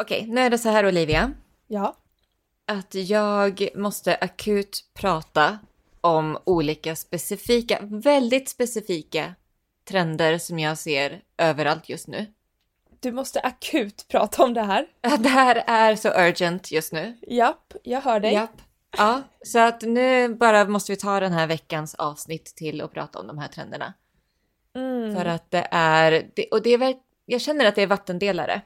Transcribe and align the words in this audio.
Okej, 0.00 0.26
nu 0.28 0.40
är 0.40 0.50
det 0.50 0.58
så 0.58 0.68
här 0.68 0.86
Olivia. 0.86 1.32
Ja. 1.66 1.96
Att 2.66 2.94
jag 2.94 3.68
måste 3.74 4.14
akut 4.14 4.84
prata 4.94 5.58
om 6.00 6.38
olika 6.44 6.96
specifika, 6.96 7.78
väldigt 7.82 8.48
specifika 8.48 9.34
trender 9.88 10.38
som 10.38 10.58
jag 10.58 10.78
ser 10.78 11.20
överallt 11.38 11.88
just 11.88 12.08
nu. 12.08 12.26
Du 13.00 13.12
måste 13.12 13.40
akut 13.40 14.06
prata 14.08 14.44
om 14.44 14.54
det 14.54 14.62
här. 14.62 14.86
Det 15.18 15.28
här 15.28 15.64
är 15.66 15.96
så 15.96 16.08
urgent 16.08 16.70
just 16.70 16.92
nu. 16.92 17.18
Japp, 17.28 17.72
jag 17.84 18.00
hör 18.00 18.20
dig. 18.20 18.32
Japp. 18.32 18.62
Ja, 18.96 19.22
så 19.42 19.58
att 19.58 19.82
nu 19.82 20.34
bara 20.34 20.64
måste 20.64 20.92
vi 20.92 20.96
ta 20.96 21.20
den 21.20 21.32
här 21.32 21.46
veckans 21.46 21.94
avsnitt 21.94 22.44
till 22.56 22.82
och 22.82 22.92
prata 22.92 23.18
om 23.18 23.26
de 23.26 23.38
här 23.38 23.48
trenderna. 23.48 23.94
Mm. 24.76 25.16
För 25.16 25.24
att 25.24 25.50
det 25.50 25.68
är, 25.70 26.30
och 26.50 26.62
det 26.62 26.70
är 26.70 26.78
väl, 26.78 26.94
jag 27.26 27.40
känner 27.40 27.64
att 27.64 27.74
det 27.74 27.82
är 27.82 27.86
vattendelare. 27.86 28.62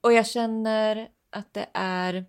Och 0.00 0.12
jag 0.12 0.26
känner 0.26 1.08
att 1.30 1.54
det 1.54 1.66
är, 1.74 2.24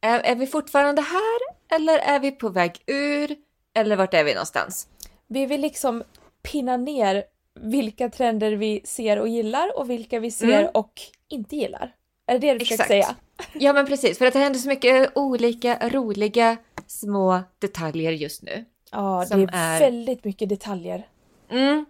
är, 0.00 0.20
är 0.20 0.34
vi 0.34 0.46
fortfarande 0.46 1.02
här 1.02 1.40
eller 1.76 1.98
är 1.98 2.20
vi 2.20 2.30
på 2.32 2.48
väg 2.48 2.82
ur? 2.86 3.36
Eller 3.74 3.96
vart 3.96 4.14
är 4.14 4.24
vi 4.24 4.34
någonstans? 4.34 4.88
Vi 5.26 5.46
vill 5.46 5.60
liksom 5.60 6.02
pinna 6.42 6.76
ner 6.76 7.24
vilka 7.60 8.08
trender 8.10 8.52
vi 8.52 8.80
ser 8.84 9.18
och 9.18 9.28
gillar 9.28 9.78
och 9.78 9.90
vilka 9.90 10.20
vi 10.20 10.30
ser 10.30 10.60
Mm. 10.60 10.70
och 10.74 10.92
inte 11.28 11.56
gillar. 11.56 11.94
Är 12.26 12.38
det 12.38 12.38
det 12.38 12.52
du 12.52 12.58
försöker 12.58 12.84
säga? 12.84 13.16
Ja 13.54 13.72
men 13.72 13.86
precis, 13.86 14.18
för 14.18 14.26
att 14.26 14.32
det 14.32 14.38
händer 14.38 14.60
så 14.60 14.68
mycket 14.68 15.16
olika 15.16 15.88
roliga 15.88 16.56
små 16.86 17.40
detaljer 17.58 18.12
just 18.12 18.42
nu. 18.42 18.64
Ja, 18.92 19.26
det 19.30 19.34
är, 19.34 19.48
är- 19.52 19.80
väldigt 19.80 20.24
mycket 20.24 20.48
detaljer. 20.48 21.08
Mm. 21.50 21.86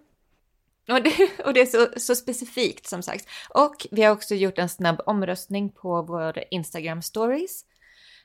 Och 0.87 1.03
det, 1.03 1.43
och 1.45 1.53
det 1.53 1.61
är 1.61 1.65
så, 1.65 1.87
så 1.99 2.15
specifikt 2.15 2.87
som 2.87 3.01
sagt. 3.03 3.27
Och 3.49 3.87
vi 3.91 4.03
har 4.03 4.11
också 4.11 4.35
gjort 4.35 4.57
en 4.57 4.69
snabb 4.69 5.01
omröstning 5.05 5.69
på 5.69 6.01
vår 6.01 6.43
Instagram 6.51 7.01
stories. 7.01 7.65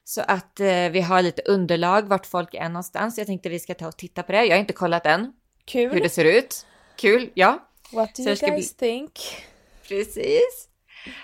Så 0.05 0.21
att 0.21 0.61
eh, 0.61 0.88
vi 0.91 1.01
har 1.01 1.23
lite 1.23 1.43
underlag 1.43 2.02
vart 2.02 2.27
folk 2.27 2.55
är 2.55 2.68
någonstans. 2.68 3.18
Jag 3.18 3.27
tänkte 3.27 3.49
vi 3.49 3.60
ska 3.60 3.74
ta 3.74 3.88
och 3.88 3.96
titta 3.96 4.23
på 4.23 4.33
det. 4.33 4.45
Jag 4.45 4.55
har 4.55 4.60
inte 4.60 4.73
kollat 4.73 5.07
än 5.07 5.33
Kul. 5.65 5.93
hur 5.93 6.01
det 6.01 6.09
ser 6.09 6.24
ut. 6.24 6.66
Kul, 6.96 7.30
ja. 7.35 7.68
What 7.93 8.15
do 8.15 8.23
Så 8.23 8.29
you 8.29 8.37
guys 8.37 8.74
think? 8.74 9.13
Precis. 9.88 10.68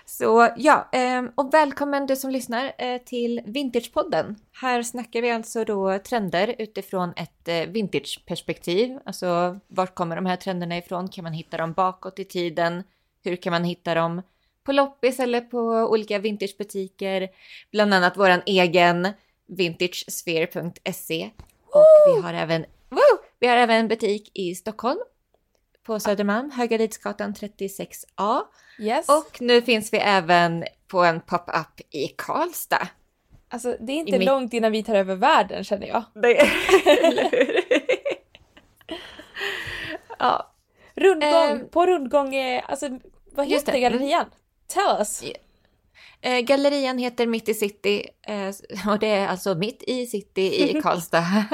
Så 0.04 0.48
ja, 0.56 0.88
ehm, 0.92 1.32
och 1.34 1.54
välkommen 1.54 2.06
du 2.06 2.16
som 2.16 2.30
lyssnar 2.30 2.72
eh, 2.78 2.98
till 2.98 3.40
Vintagepodden. 3.44 4.36
Här 4.52 4.82
snackar 4.82 5.22
vi 5.22 5.30
alltså 5.30 5.64
då 5.64 5.98
trender 5.98 6.54
utifrån 6.58 7.12
ett 7.16 7.48
eh, 7.48 7.66
vintageperspektiv. 7.68 8.98
Alltså 9.04 9.58
vart 9.66 9.94
kommer 9.94 10.16
de 10.16 10.26
här 10.26 10.36
trenderna 10.36 10.78
ifrån? 10.78 11.08
Kan 11.08 11.24
man 11.24 11.32
hitta 11.32 11.56
dem 11.56 11.72
bakåt 11.72 12.18
i 12.18 12.24
tiden? 12.24 12.84
Hur 13.24 13.36
kan 13.36 13.50
man 13.50 13.64
hitta 13.64 13.94
dem 13.94 14.22
på 14.64 14.72
loppis 14.72 15.20
eller 15.20 15.40
på 15.40 15.58
olika 15.90 16.18
vintagebutiker? 16.18 17.28
Bland 17.72 17.94
annat 17.94 18.16
våran 18.16 18.42
egen 18.46 19.08
vintagesphere.se. 19.46 21.30
Och 21.66 22.14
vi 22.16 22.22
har 22.22 22.34
även, 22.34 22.64
woo! 22.88 23.18
vi 23.38 23.46
har 23.46 23.56
även 23.56 23.76
en 23.76 23.88
butik 23.88 24.30
i 24.34 24.54
Stockholm 24.54 24.98
på 25.88 26.00
Södermalm, 26.00 26.50
Höga 26.50 26.78
Lidsgatan 26.78 27.34
36A. 27.34 28.40
Yes. 28.78 29.08
Och 29.08 29.40
nu 29.40 29.62
finns 29.62 29.92
vi 29.92 29.98
även 29.98 30.64
på 30.88 31.04
en 31.04 31.20
pop-up 31.20 31.80
i 31.90 32.08
Karlstad. 32.08 32.88
alltså, 33.48 33.76
det 33.80 33.92
är 33.92 33.96
inte 33.96 34.16
i 34.16 34.24
långt 34.24 34.52
innan 34.52 34.72
vi 34.72 34.82
tar 34.82 34.94
över 34.94 35.14
världen 35.14 35.64
känner 35.64 35.86
jag. 35.86 36.02
Det... 36.14 36.48
Hur? 36.84 37.60
ja, 40.18 40.52
Rundgång, 40.94 41.50
Ehm. 41.50 41.68
på 41.68 41.86
rundgång, 41.86 42.34
är, 42.34 42.60
alltså 42.60 42.88
vad 43.32 43.46
heter 43.46 43.72
det, 43.72 43.78
mm. 43.78 43.92
gallerian? 43.92 44.26
Tell 44.66 44.96
us! 44.98 45.22
Ja. 45.22 45.32
Eh, 46.20 46.40
gallerian 46.40 46.98
heter 46.98 47.26
Mitt 47.26 47.48
i 47.48 47.54
City 47.54 48.08
eh, 48.22 48.48
och 48.92 48.98
det 48.98 49.06
är 49.06 49.26
alltså 49.28 49.54
mitt 49.54 49.82
i 49.86 50.06
city 50.06 50.42
i 50.70 50.80
Karlstad. 50.82 51.24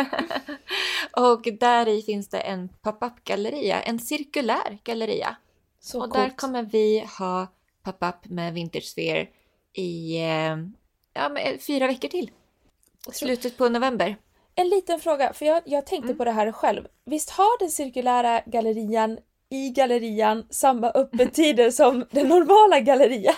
och 1.17 1.43
där 1.61 1.89
i 1.89 2.03
finns 2.03 2.29
det 2.29 2.41
en 2.41 2.69
pop-up 2.69 3.25
galleria, 3.25 3.83
en 3.83 3.99
cirkulär 3.99 4.79
galleria. 4.85 5.37
Så 5.81 5.99
och 5.99 6.05
coolt. 6.05 6.15
där 6.15 6.37
kommer 6.37 6.63
vi 6.63 7.07
ha 7.19 7.47
pop-up 7.85 8.25
med 8.25 8.55
Vintage 8.55 8.85
Sphere 8.85 9.27
i 9.73 10.17
eh, 10.17 10.57
ja, 11.15 11.29
men 11.29 11.59
fyra 11.59 11.87
veckor 11.87 12.09
till. 12.09 12.31
Slutet 13.13 13.57
på 13.57 13.69
november. 13.69 14.17
En 14.55 14.69
liten 14.69 15.01
fråga, 15.01 15.33
för 15.33 15.47
jag, 15.47 15.63
jag 15.67 15.87
tänkte 15.87 16.07
Mm. 16.07 16.17
på 16.19 16.25
det 16.25 16.31
här 16.31 16.53
själv. 16.53 16.87
Visst 17.07 17.31
har 17.31 17.59
den 17.59 17.71
cirkulära 17.71 18.43
gallerian 18.47 19.19
i 19.51 19.71
gallerian 19.71 20.47
samma 20.51 20.91
öppettider 20.91 21.71
som 21.71 22.05
den 22.11 22.29
normala 22.29 22.81
gallerian? 22.81 23.35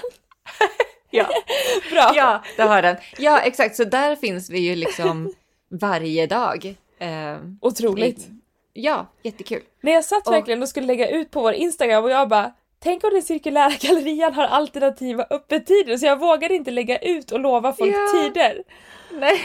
Ja. 1.11 1.27
Bra! 1.91 2.13
ja, 2.15 2.43
det 2.57 2.63
har 2.63 2.83
den. 2.83 2.97
Ja, 3.19 3.41
exakt. 3.41 3.77
Så 3.77 3.85
där 3.85 4.17
finns 4.17 4.51
vi 4.51 4.59
ju 4.59 4.75
liksom 4.77 5.33
varje 5.69 6.27
dag. 6.27 6.75
Eh, 6.99 7.37
Otroligt. 7.61 8.27
ja, 8.73 9.07
jättekul. 9.23 9.63
När 9.81 9.93
jag 9.93 10.05
satt 10.05 10.29
verkligen 10.31 10.63
och 10.63 10.69
skulle 10.69 10.87
lägga 10.87 11.09
ut 11.09 11.31
på 11.31 11.41
vår 11.43 11.53
Instagram 11.53 12.05
och 12.05 12.11
jag 12.11 12.29
bara 12.29 12.53
Tänk 12.79 13.05
om 13.05 13.11
den 13.13 13.23
cirkulära 13.23 13.73
gallerian 13.81 14.35
har 14.35 14.45
alternativa 14.45 15.27
öppettider 15.31 15.97
så 15.97 16.07
jag 16.07 16.19
vågade 16.19 16.55
inte 16.55 16.71
lägga 16.71 16.99
ut 16.99 17.33
och 17.33 17.41
lova 17.41 17.73
folk 17.73 17.95
Ja. 17.95 18.23
tider. 18.23 18.63
Nej, 19.13 19.41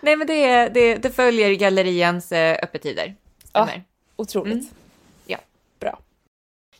Nej 0.00 0.16
men 0.16 0.26
det, 0.26 0.68
det, 0.68 0.96
det 0.96 1.10
följer 1.10 1.54
gallerians 1.54 2.32
eh, 2.32 2.58
öppettider. 2.62 3.14
Stämmer. 3.48 3.82
Otroligt. 4.16 4.54
Mm. 4.54 4.66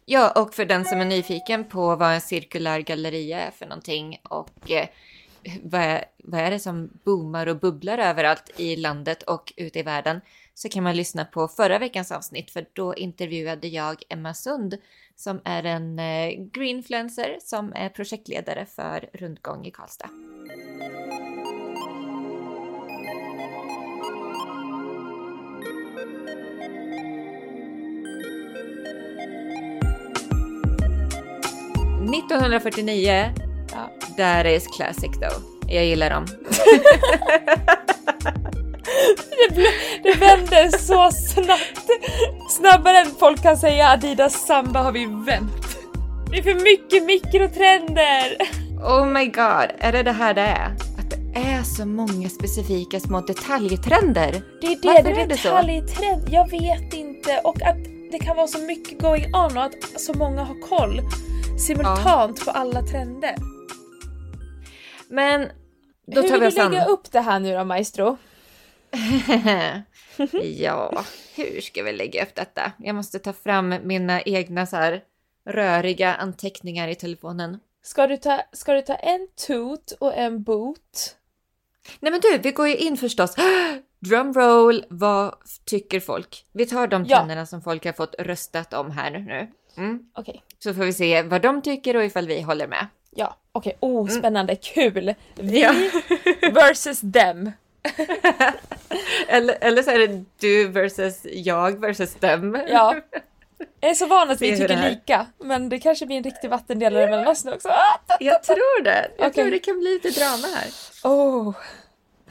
Ja. 0.08 0.30
Och 0.30 0.54
för 0.54 0.64
den 0.64 0.84
som 0.84 1.00
är 1.00 1.04
nyfiken 1.04 1.64
på 1.64 1.96
vad 1.96 2.14
en 2.14 2.20
cirkulär 2.20 2.80
galleria 2.80 3.40
är 3.40 3.50
för 3.50 3.66
någonting 3.66 4.20
och 4.22 4.70
eh, 4.70 4.88
vad, 5.62 5.80
är, 5.80 6.04
vad 6.24 6.40
är 6.40 6.50
det 6.50 6.60
som 6.60 6.90
boomar 7.04 7.46
och 7.46 7.60
bubblar 7.60 7.98
överallt 7.98 8.50
i 8.56 8.76
landet 8.76 9.22
och 9.22 9.52
ute 9.56 9.78
i 9.78 9.82
världen 9.82 10.20
så 10.54 10.68
kan 10.68 10.84
man 10.84 10.96
lyssna 10.96 11.24
på 11.24 11.48
förra 11.48 11.78
veckans 11.78 12.12
avsnitt 12.12 12.50
för 12.50 12.66
då 12.72 12.94
intervjuade 12.94 13.68
jag 13.68 14.02
Emma 14.08 14.34
Sund 14.34 14.76
som 15.16 15.40
är 15.44 15.64
en 15.64 15.98
eh, 15.98 16.30
greenfluencer 16.52 17.38
som 17.40 17.72
är 17.72 17.88
projektledare 17.88 18.66
för 18.66 19.10
Rundgång 19.12 19.66
i 19.66 19.70
Karlstad. 19.70 20.08
–1949 32.06 33.30
Ja. 33.72 33.90
That 34.16 34.46
is 34.46 34.66
classic 34.76 35.10
though. 35.12 35.42
Jag 35.68 35.84
gillar 35.84 36.10
dem. 36.10 36.26
Det, 39.48 39.54
bl- 39.54 40.02
det 40.02 40.14
vänder 40.14 40.78
så 40.78 41.10
snabbt. 41.10 41.90
Snabbare 42.50 42.98
än 42.98 43.10
folk 43.18 43.42
kan 43.42 43.56
säga 43.56 43.88
Adidas 43.88 44.46
Samba 44.46 44.82
har 44.82 44.92
vi 44.92 45.06
vänt. 45.06 45.52
Det 46.30 46.38
är 46.38 46.42
för 46.42 46.54
mycket 46.54 47.04
mikrotrender! 47.04 48.36
Oh 48.82 49.06
my 49.06 49.26
god, 49.26 49.66
är 49.78 49.92
det 49.92 50.02
det 50.02 50.12
här 50.12 50.34
det 50.34 50.40
är? 50.40 50.66
Att 50.98 51.10
det 51.10 51.40
är 51.40 51.62
så 51.62 51.86
många 51.86 52.28
specifika 52.28 53.00
små 53.00 53.20
detaljtrender. 53.20 54.42
Det 54.60 54.66
är 54.66 54.76
det, 54.82 54.88
Varför 54.88 55.02
det 55.02 55.10
är 55.10 55.24
är 55.24 55.26
det 55.26 55.36
så? 55.36 55.48
detaljtrend. 55.48 56.28
Jag 56.30 56.50
vet 56.50 56.94
inte. 56.94 57.40
Och 57.44 57.62
att 57.62 57.76
det 58.12 58.18
kan 58.18 58.36
vara 58.36 58.46
så 58.46 58.58
mycket 58.58 58.98
going 59.02 59.34
on 59.34 59.56
och 59.56 59.64
att 59.64 60.00
så 60.00 60.12
många 60.14 60.44
har 60.44 60.68
koll 60.68 61.00
simultant 61.58 62.44
på 62.44 62.50
alla 62.50 62.82
trender. 62.82 63.34
Men 65.08 65.48
då 66.06 66.20
Hur 66.20 66.28
tar 66.28 66.32
vill 66.38 66.40
vi 66.40 66.46
du 66.46 66.46
oss 66.46 66.58
an. 66.58 66.72
lägga 66.72 66.84
upp 66.84 67.12
det 67.12 67.20
här 67.20 67.40
nu 67.40 67.54
då 67.54 67.64
maestro? 67.64 68.16
ja, 70.42 71.04
hur 71.36 71.60
ska 71.60 71.82
vi 71.82 71.92
lägga 71.92 72.22
upp 72.22 72.34
detta? 72.34 72.72
Jag 72.78 72.94
måste 72.94 73.18
ta 73.18 73.32
fram 73.32 73.74
mina 73.82 74.22
egna 74.22 74.66
så 74.66 74.76
här 74.76 75.02
röriga 75.46 76.14
anteckningar 76.14 76.88
i 76.88 76.94
telefonen. 76.94 77.58
Ska 77.82 78.06
du 78.06 78.16
ta, 78.16 78.42
ska 78.52 78.72
du 78.72 78.82
ta 78.82 78.94
en 78.94 79.28
toot 79.46 79.92
och 80.00 80.14
en 80.16 80.42
boot? 80.42 81.16
Nej 82.00 82.12
men 82.12 82.20
du, 82.20 82.38
vi 82.38 82.52
går 82.52 82.68
ju 82.68 82.76
in 82.76 82.96
förstås. 82.96 83.34
Drumroll, 83.98 84.84
vad 84.90 85.34
tycker 85.64 86.00
folk? 86.00 86.46
Vi 86.52 86.66
tar 86.66 86.86
de 86.86 87.04
Ja. 87.04 87.46
som 87.46 87.62
folk 87.62 87.84
har 87.84 87.92
fått 87.92 88.14
röstat 88.18 88.74
om 88.74 88.90
här 88.90 89.10
nu. 89.10 89.50
Mm. 89.76 89.98
Okej. 90.14 90.42
Så 90.58 90.74
får 90.74 90.84
vi 90.84 90.92
se 90.92 91.22
vad 91.22 91.42
de 91.42 91.62
tycker 91.62 91.96
och 91.96 92.04
ifall 92.04 92.26
vi 92.26 92.40
håller 92.40 92.66
med. 92.66 92.86
Ja, 93.10 93.36
okej. 93.52 93.76
Oh, 93.80 94.08
spännande. 94.08 94.56
Kul! 94.56 95.14
Vi 95.34 95.62
Ja. 95.62 95.74
versus 96.52 97.00
dem. 97.00 97.52
eller, 99.28 99.58
eller 99.60 99.82
så 99.82 99.90
är 99.90 99.98
det 100.08 100.24
du 100.38 100.68
versus 100.68 101.20
jag 101.24 101.80
versus 101.80 102.14
dem. 102.14 102.64
Ja. 102.68 102.96
Jag 103.80 103.90
är 103.90 103.94
så 103.94 104.06
van 104.06 104.30
att 104.30 104.42
vi 104.42 104.56
tycker 104.56 104.90
lika, 104.90 105.26
men 105.38 105.68
det 105.68 105.78
kanske 105.78 106.06
blir 106.06 106.16
en 106.16 106.22
riktig 106.24 106.50
vattendelare 106.50 107.10
mellan 107.10 107.26
oss 107.26 107.44
nu 107.44 107.52
också. 107.52 107.68
Ah! 107.68 108.16
Jag 108.20 108.42
tror 108.42 108.82
det. 108.82 109.10
Jag 109.18 109.26
Okej. 109.26 109.42
tror 109.42 109.50
det 109.50 109.58
kan 109.58 109.78
bli 109.78 109.90
lite 110.02 110.20
drama 110.20 110.46
här. 110.56 110.68
Oh. 111.04 111.54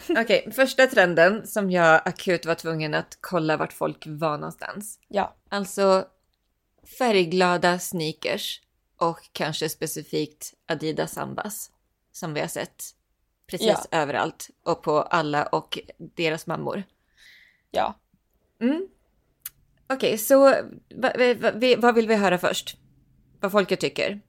Okej, 0.10 0.52
första 0.56 0.88
trenden 0.88 1.48
som 1.48 1.72
jag 1.72 2.02
akut 2.06 2.46
var 2.46 2.56
tvungen 2.56 2.94
att 2.94 3.18
kolla 3.22 3.58
vart 3.58 3.74
folk 3.74 4.04
var 4.08 4.38
någonstans. 4.38 5.00
Ja. 5.08 5.34
Alltså 5.50 6.06
färgglada 6.98 7.80
sneakers. 7.80 8.62
och 8.98 9.20
kanske 9.32 9.70
specifikt 9.70 10.54
Adidas 10.68 11.14
Sambas 11.14 11.72
som 12.12 12.34
vi 12.34 12.42
har 12.42 12.48
sett 12.48 12.84
precis 13.48 13.68
Ja. 13.68 13.86
överallt 13.92 14.50
och 14.64 14.84
på 14.84 15.02
alla 15.02 15.46
och 15.46 15.80
deras 15.98 16.48
mammor. 16.48 16.84
Ja. 17.72 17.94
Mm. 18.62 18.88
Okej, 19.90 20.18
så 20.18 20.40
va, 20.96 21.12
va, 21.18 21.34
va, 21.34 21.76
vad 21.78 21.96
vill 21.96 22.08
vi 22.08 22.16
höra 22.16 22.38
först? 22.38 22.78
Vad 23.40 23.52
folket 23.52 23.80
tycker? 23.80 24.22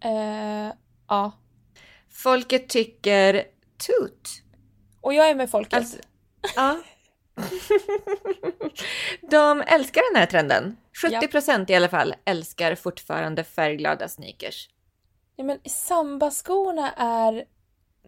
Eh, 0.00 0.72
ja. 1.08 1.32
Folket 2.10 2.68
tycker 2.68 3.44
tut. 3.76 4.42
Och 5.00 5.14
jag 5.14 5.30
är 5.30 5.34
med 5.34 5.50
folket. 5.50 5.74
Alltså, 5.78 5.98
ja. 6.56 6.80
De 9.20 9.62
älskar 9.66 10.12
den 10.12 10.20
här 10.20 10.26
trenden. 10.26 10.76
70% 11.04 11.70
i 11.70 11.74
alla 11.74 11.88
fall 11.88 12.14
älskar 12.24 12.74
fortfarande 12.74 13.44
färgglada 13.44 14.08
sneakers. 14.08 14.68
Ja, 15.36 15.44
men 15.44 15.58
sambaskorna 15.64 16.92
är... 16.96 17.44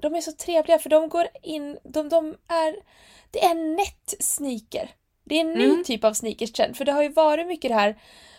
De 0.01 0.15
är 0.15 0.21
så 0.21 0.33
trevliga 0.33 0.79
för 0.79 0.91
de 0.91 1.09
går 1.09 1.27
in... 1.43 1.79
De, 1.85 2.09
de 2.09 2.37
är... 2.49 2.77
Det 3.31 3.45
är 3.45 3.51
en 3.51 3.77
nätt 3.77 4.15
sneaker. 4.21 4.91
Det 5.25 5.35
är 5.37 5.41
en 5.41 5.53
ny 5.53 5.65
Mm. 5.65 5.85
typ 5.85 6.05
av 6.05 6.13
sneakers-trend. 6.13 6.77
För 6.77 6.85
det 6.85 6.93
har 6.93 7.03
ju 7.03 7.09
varit 7.09 7.47
mycket 7.47 7.71
det 7.71 7.75
här 7.75 7.99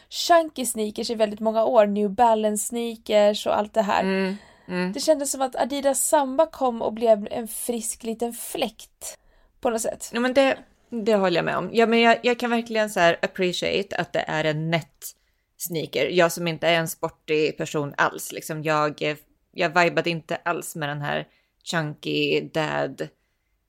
chunky 0.09 0.65
sneakers 0.65 1.09
i 1.09 1.15
väldigt 1.15 1.39
många 1.39 1.65
år. 1.65 1.85
New 1.85 2.09
Balance 2.09 2.67
sneakers 2.67 3.47
och 3.47 3.57
allt 3.57 3.73
det 3.73 3.81
här. 3.81 4.03
Mm, 4.03 4.35
mm. 4.67 4.93
Det 4.93 4.99
kändes 4.99 5.31
som 5.31 5.41
att 5.41 5.55
Adidas 5.55 6.07
Samba 6.07 6.45
kom 6.45 6.81
och 6.81 6.93
blev 6.93 7.27
en 7.31 7.47
frisk 7.47 8.03
liten 8.03 8.33
fläkt. 8.33 9.17
På 9.61 9.69
något 9.69 9.81
sätt. 9.81 10.09
Ja, 10.13 10.19
men 10.19 10.33
det, 10.33 10.57
det 10.91 11.15
håller 11.15 11.35
jag 11.35 11.45
med 11.45 11.57
om. 11.57 11.69
Ja, 11.73 11.85
men 11.85 11.99
jag, 11.99 12.19
jag 12.23 12.39
kan 12.39 12.49
verkligen 12.49 12.89
så 12.89 12.99
här 12.99 13.19
appreciate 13.21 13.95
att 13.95 14.13
det 14.13 14.25
är 14.27 14.43
en 14.43 14.71
nätt 14.71 15.15
sneaker. 15.57 16.09
Jag 16.09 16.31
som 16.31 16.47
inte 16.47 16.67
är 16.67 16.73
en 16.73 16.87
sportig 16.87 17.57
person 17.57 17.93
alls, 17.97 18.31
liksom 18.31 18.63
jag, 18.63 19.15
jag 19.51 19.83
vibade 19.83 20.09
inte 20.09 20.35
alls 20.35 20.75
med 20.75 20.89
den 20.89 21.01
här 21.01 21.27
chunky 21.63 22.41
dad 22.41 23.07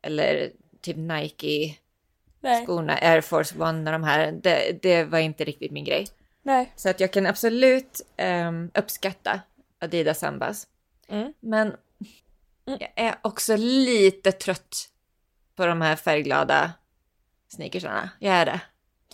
eller 0.02 0.50
typ 0.80 0.96
Nike 0.96 1.76
Nej. 2.40 2.66
skorna, 2.66 2.98
Air 3.02 3.20
Force 3.20 3.58
One 3.58 3.78
och 3.90 3.92
de 3.92 4.04
här. 4.04 4.32
Det, 4.32 4.82
det 4.82 5.04
var 5.04 5.18
inte 5.18 5.44
riktigt 5.44 5.72
min 5.72 5.84
grej. 5.84 6.06
Nej. 6.42 6.72
Så 6.76 6.88
att 6.88 7.00
jag 7.00 7.12
kan 7.12 7.26
absolut 7.26 8.00
ehm, 8.16 8.70
uppskatta 8.74 9.40
Adidas 9.80 10.18
Sambas. 10.18 10.66
Mm. 11.08 11.32
Men 11.40 11.74
Mm. 12.66 12.78
jag 12.80 13.06
är 13.06 13.14
också 13.22 13.56
lite 13.56 14.32
trött 14.32 14.88
på 15.56 15.66
de 15.66 15.80
här 15.80 15.96
färgglada 15.96 16.72
sneakersarna. 17.52 18.10
Jag 18.18 18.34
är 18.34 18.46
det. 18.46 18.60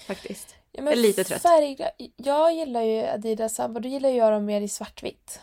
Faktiskt. 0.07 0.55
Ja, 0.73 0.83
Jag 0.83 0.93
är 0.93 0.97
lite 0.97 1.25
trött. 1.25 1.43
Färggla... 1.43 1.91
Jag 2.17 2.55
gillar 2.55 2.83
ju 2.83 3.07
Adidas 3.07 3.55
Samba. 3.55 3.81
Du 3.81 3.89
gillar 3.89 4.09
ju 4.09 4.17
jag 4.17 4.33
dem 4.33 4.45
mer 4.45 4.61
i 4.61 4.69
svartvitt. 4.69 5.41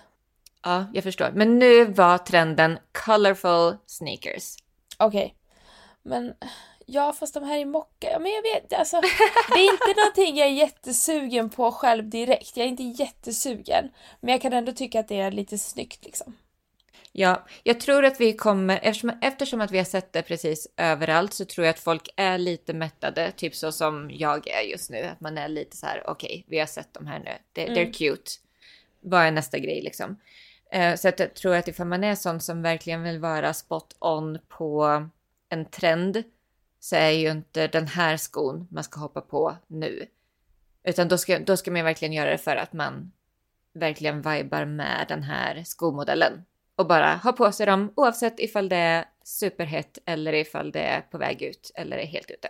Ja, 0.64 0.86
jag 0.94 1.04
förstår. 1.04 1.32
Men 1.34 1.60
nu 1.60 1.86
var 1.86 2.18
trenden 2.18 2.80
colorful 3.06 3.78
sneakers. 3.86 4.56
Okej. 4.98 5.36
Men 6.04 6.34
ja, 6.86 7.14
fast 7.14 7.34
de 7.34 7.44
här 7.44 7.58
i 7.58 7.66
mocka. 7.66 8.12
Ja, 8.12 8.20
men 8.20 8.32
jag 8.32 8.42
vet 8.42 8.74
alltså. 8.74 9.02
Det 9.54 9.60
är 9.60 9.74
inte 9.74 10.02
någonting 10.02 10.38
jag 10.38 10.48
är 10.48 10.52
jättesugen 10.52 11.50
på 11.50 11.72
själv 11.72 12.10
direkt. 12.10 12.58
Jag 12.58 12.66
är 12.66 12.70
inte 12.70 12.84
jättesugen. 12.84 13.90
Men 14.20 14.32
jag 14.32 14.42
kan 14.42 14.54
ändå 14.54 14.72
tycka 14.72 15.00
att 15.00 15.08
det 15.08 15.20
är 15.20 15.32
lite 15.32 15.58
snyggt 15.58 16.06
liksom. 16.06 16.36
Ja, 17.18 17.46
jag 17.64 17.80
tror 17.80 18.06
att 18.06 18.22
vi 18.22 18.34
kommer, 18.34 18.80
eftersom, 18.84 19.12
eftersom 19.22 19.62
att 19.62 19.72
vi 19.72 19.78
har 19.78 19.86
sett 19.86 20.14
det 20.14 20.22
precis 20.22 20.68
överallt 20.78 21.34
så 21.34 21.46
tror 21.46 21.66
jag 21.66 21.74
att 21.74 21.80
folk 21.80 22.10
är 22.16 22.38
lite 22.38 22.74
mättade, 22.74 23.32
typ 23.32 23.56
så 23.56 23.72
som 23.72 24.12
jag 24.14 24.48
är 24.48 24.62
just 24.62 24.90
nu. 24.90 25.02
Att 25.04 25.22
man 25.22 25.38
är 25.38 25.48
lite 25.48 25.78
så 25.78 25.86
här, 25.86 26.10
okej, 26.10 26.46
vi 26.48 26.60
har 26.60 26.66
sett 26.66 26.94
de 26.94 27.08
här 27.08 27.20
nu, 27.20 27.32
det, 27.54 27.68
Mm. 27.68 27.76
they're 27.76 27.92
cute. 27.92 28.32
Vad 29.02 29.22
är 29.22 29.32
nästa 29.32 29.60
grej 29.60 29.82
liksom? 29.82 30.20
Eh, 30.72 30.96
så 30.96 31.08
att 31.08 31.20
jag 31.20 31.34
tror 31.34 31.56
att 31.56 31.68
ifall 31.68 31.88
man 31.88 32.04
är 32.04 32.16
sån 32.16 32.40
som 32.40 32.62
verkligen 32.62 33.04
vill 33.04 33.20
vara 33.20 33.54
spot 33.54 33.96
on 34.00 34.40
på 34.48 35.04
en 35.50 35.66
trend 35.66 36.24
så 36.80 36.96
är 36.96 37.10
ju 37.12 37.32
inte 37.32 37.68
den 37.68 37.88
här 37.88 38.18
skon 38.18 38.68
man 38.72 38.84
ska 38.84 39.00
hoppa 39.00 39.22
på 39.22 39.56
nu. 39.68 40.06
Utan 40.84 41.08
då 41.08 41.18
ska, 41.18 41.40
då 41.40 41.58
ska 41.58 41.72
man 41.72 41.84
verkligen 41.84 42.14
göra 42.14 42.30
det 42.32 42.38
för 42.38 42.56
att 42.56 42.74
man 42.74 43.12
verkligen 43.74 44.22
vibar 44.22 44.66
med 44.66 45.06
den 45.10 45.24
här 45.24 45.64
skomodellen. 45.64 46.46
Och 46.76 46.88
bara 46.88 47.16
ha 47.16 47.32
på 47.32 47.52
sig 47.52 47.66
dem 47.66 47.94
oavsett 47.96 48.40
ifall 48.40 48.70
det 48.70 48.76
är 48.76 49.06
superhett 49.24 49.98
eller 50.06 50.34
ifall 50.34 50.72
det 50.72 50.80
är 50.82 51.02
på 51.02 51.18
väg 51.18 51.42
ut 51.42 51.72
eller 51.76 51.98
är 51.98 52.06
helt 52.06 52.32
ute. 52.32 52.48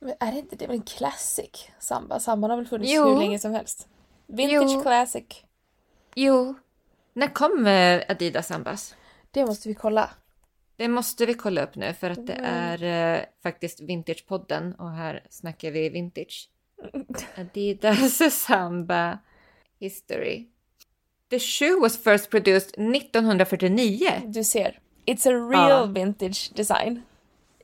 Men 0.00 0.14
är 0.20 0.32
det 0.32 0.38
inte 0.38 0.56
det? 0.56 0.64
är 0.64 0.68
väl 0.68 0.76
en 0.76 0.82
classic 0.82 1.68
Samba? 1.78 2.20
Samban 2.20 2.50
har 2.50 2.56
väl 2.56 2.66
funnits 2.66 2.92
Jo. 2.92 3.04
hur 3.08 3.16
länge 3.18 3.38
som 3.38 3.52
helst? 3.52 3.88
Vintage 4.26 4.70
Jo. 4.74 4.82
classic. 4.82 5.24
Jo, 6.14 6.54
när 7.12 7.26
kom 7.34 7.66
eh, 7.66 8.02
Adidas 8.08 8.46
Sambas? 8.46 8.94
Det 9.30 9.46
måste 9.46 9.68
vi 9.68 9.74
kolla. 9.74 10.10
Det 10.76 10.88
måste 10.88 11.26
vi 11.26 11.34
kolla 11.34 11.62
upp 11.62 11.74
nu 11.74 11.92
för 11.94 12.10
att 12.10 12.26
det 12.26 12.32
Mm. 12.32 12.44
är 12.82 13.14
eh, 13.18 13.24
faktiskt 13.42 13.80
Vintagepodden 13.80 14.74
och 14.74 14.90
här 14.90 15.26
snackar 15.30 15.70
vi 15.70 15.88
vintage. 15.88 16.50
Adidas 17.36 18.34
Samba 18.44 19.18
History. 19.78 20.46
The 21.30 21.38
shoe 21.38 21.80
was 21.80 21.96
first 22.04 22.30
produced 22.30 22.74
1949. 22.78 24.22
Du 24.26 24.44
ser. 24.44 24.78
It's 25.06 25.26
a 25.28 25.32
real 25.50 25.70
Ja. 25.70 25.84
vintage 25.84 26.50
design. 26.54 27.02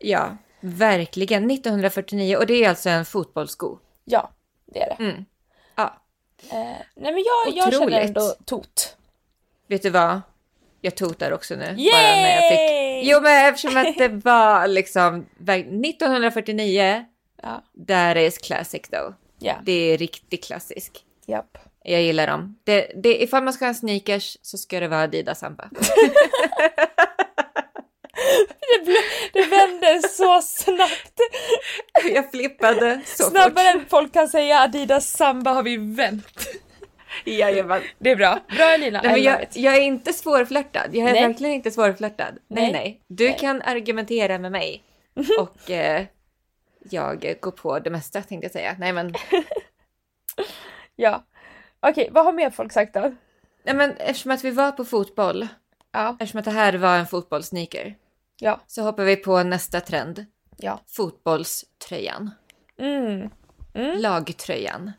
Ja, 0.01 0.37
verkligen. 0.61 1.51
1949 1.51 2.37
och 2.37 2.47
det 2.47 2.65
är 2.65 2.69
alltså 2.69 2.89
en 2.91 3.05
fotbollssko. 3.05 3.79
Ja, 4.05 4.31
det 4.67 4.83
är 4.83 4.89
det. 4.99 5.05
Mm. 5.05 5.25
Ja, 5.77 6.01
Eh, 6.51 6.57
nej 6.95 7.13
men 7.13 7.25
jag, 7.25 7.57
jag 7.57 7.73
känner 7.73 8.01
ändå 8.01 8.35
tot. 8.45 8.97
vet 9.69 9.83
du 9.83 9.91
vad? 9.91 10.21
Jag 10.81 10.95
totar 10.95 11.31
också 11.33 11.55
nu. 11.55 11.65
Yay! 11.65 11.91
Bara 11.93 12.03
när 12.03 12.31
jag 12.43 12.51
fick... 12.51 13.09
Jo, 13.11 13.21
men 13.21 13.49
eftersom 13.49 13.77
att 13.77 13.99
det 13.99 14.09
var 14.09 14.69
liksom 14.69 15.27
1949. 15.47 17.05
Ja. 17.43 17.63
That 17.89 18.17
is 18.17 18.39
classic 18.39 18.83
though. 18.83 19.15
Yeah. 19.41 19.59
Det 19.65 19.73
är 19.73 19.99
riktigt 19.99 20.45
klassisk. 20.45 21.05
Japp. 21.27 21.59
Jag 21.87 22.03
gillar 22.03 22.27
dem. 22.27 22.59
Det, 22.65 22.93
det, 23.03 23.23
ifall 23.23 23.43
man 23.45 23.53
ska 23.53 23.67
ha 23.67 23.75
sneakers 23.75 24.37
så 24.43 24.59
ska 24.59 24.81
det 24.81 24.89
vara 24.89 25.01
Adidas 25.03 25.39
Samba. 25.39 25.69
Det, 28.61 28.85
blev- 28.85 28.97
det 29.33 29.47
vände 29.57 30.09
så 30.09 30.41
snabbt. 30.43 31.21
jag 32.15 32.31
flippade 32.31 33.01
så 33.05 33.25
Snabbare 33.25 33.73
fort. 33.73 33.83
än 33.83 33.87
folk 33.89 34.13
kan 34.13 34.29
säga 34.29 34.59
Adidas 34.61 35.11
Samba 35.11 35.51
har 35.53 35.63
vi 35.63 35.77
vänt. 35.77 36.47
Jajamän. 37.25 37.83
Det 37.99 38.11
är 38.11 38.17
bra. 38.17 38.39
Bra 38.57 38.65
Elina, 38.75 39.01
Nej, 39.03 39.13
men 39.13 39.23
jag, 39.23 39.47
jag 39.53 39.77
är 39.77 39.81
inte 39.81 40.13
svårflörtad. 40.13 40.89
Jag 40.93 41.09
är 41.09 41.13
Nej. 41.13 41.27
verkligen 41.27 41.55
inte 41.55 41.71
svårflörtad. 41.71 42.35
Nej, 42.49 42.63
Nej. 42.63 42.73
nej. 42.73 43.01
Du 43.09 43.25
Nej. 43.29 43.39
kan 43.41 43.63
argumentera 43.63 44.39
med 44.39 44.53
mig. 44.53 44.83
Och 45.39 45.71
eh, 45.71 46.05
jag 46.91 47.37
går 47.41 47.51
på 47.51 47.79
det 47.79 47.91
mesta 47.91 48.23
tänkte 48.23 48.45
jag 48.45 48.53
säga. 48.53 48.77
Nej 48.79 48.93
men, 48.93 49.15
Ja. 50.97 51.25
Okej, 51.89 52.09
vad 52.13 52.25
har 52.25 52.33
mer 52.33 52.51
folk 52.51 52.73
sagt 52.73 52.95
då? 52.95 53.13
nej, 53.65 53.75
men 53.75 53.91
eftersom 53.97 54.31
att 54.31 54.45
vi 54.45 54.51
var 54.51 54.73
på 54.73 54.85
fotboll, 54.85 55.49
Ja. 55.93 56.11
eftersom 56.21 56.39
att 56.39 56.45
det 56.45 56.51
här 56.51 56.73
var 56.75 56.97
en 56.97 57.07
fotbollssneaker, 57.07 57.95
Ja. 58.41 58.61
så 58.67 58.83
hoppar 58.83 59.05
vi 59.05 59.17
på 59.17 59.43
nästa 59.43 59.81
trend. 59.81 60.27
Ja. 60.57 60.81
Fotbollströjan. 60.87 62.31
Mm. 62.79 63.31
Lagtröjan. 63.75 64.93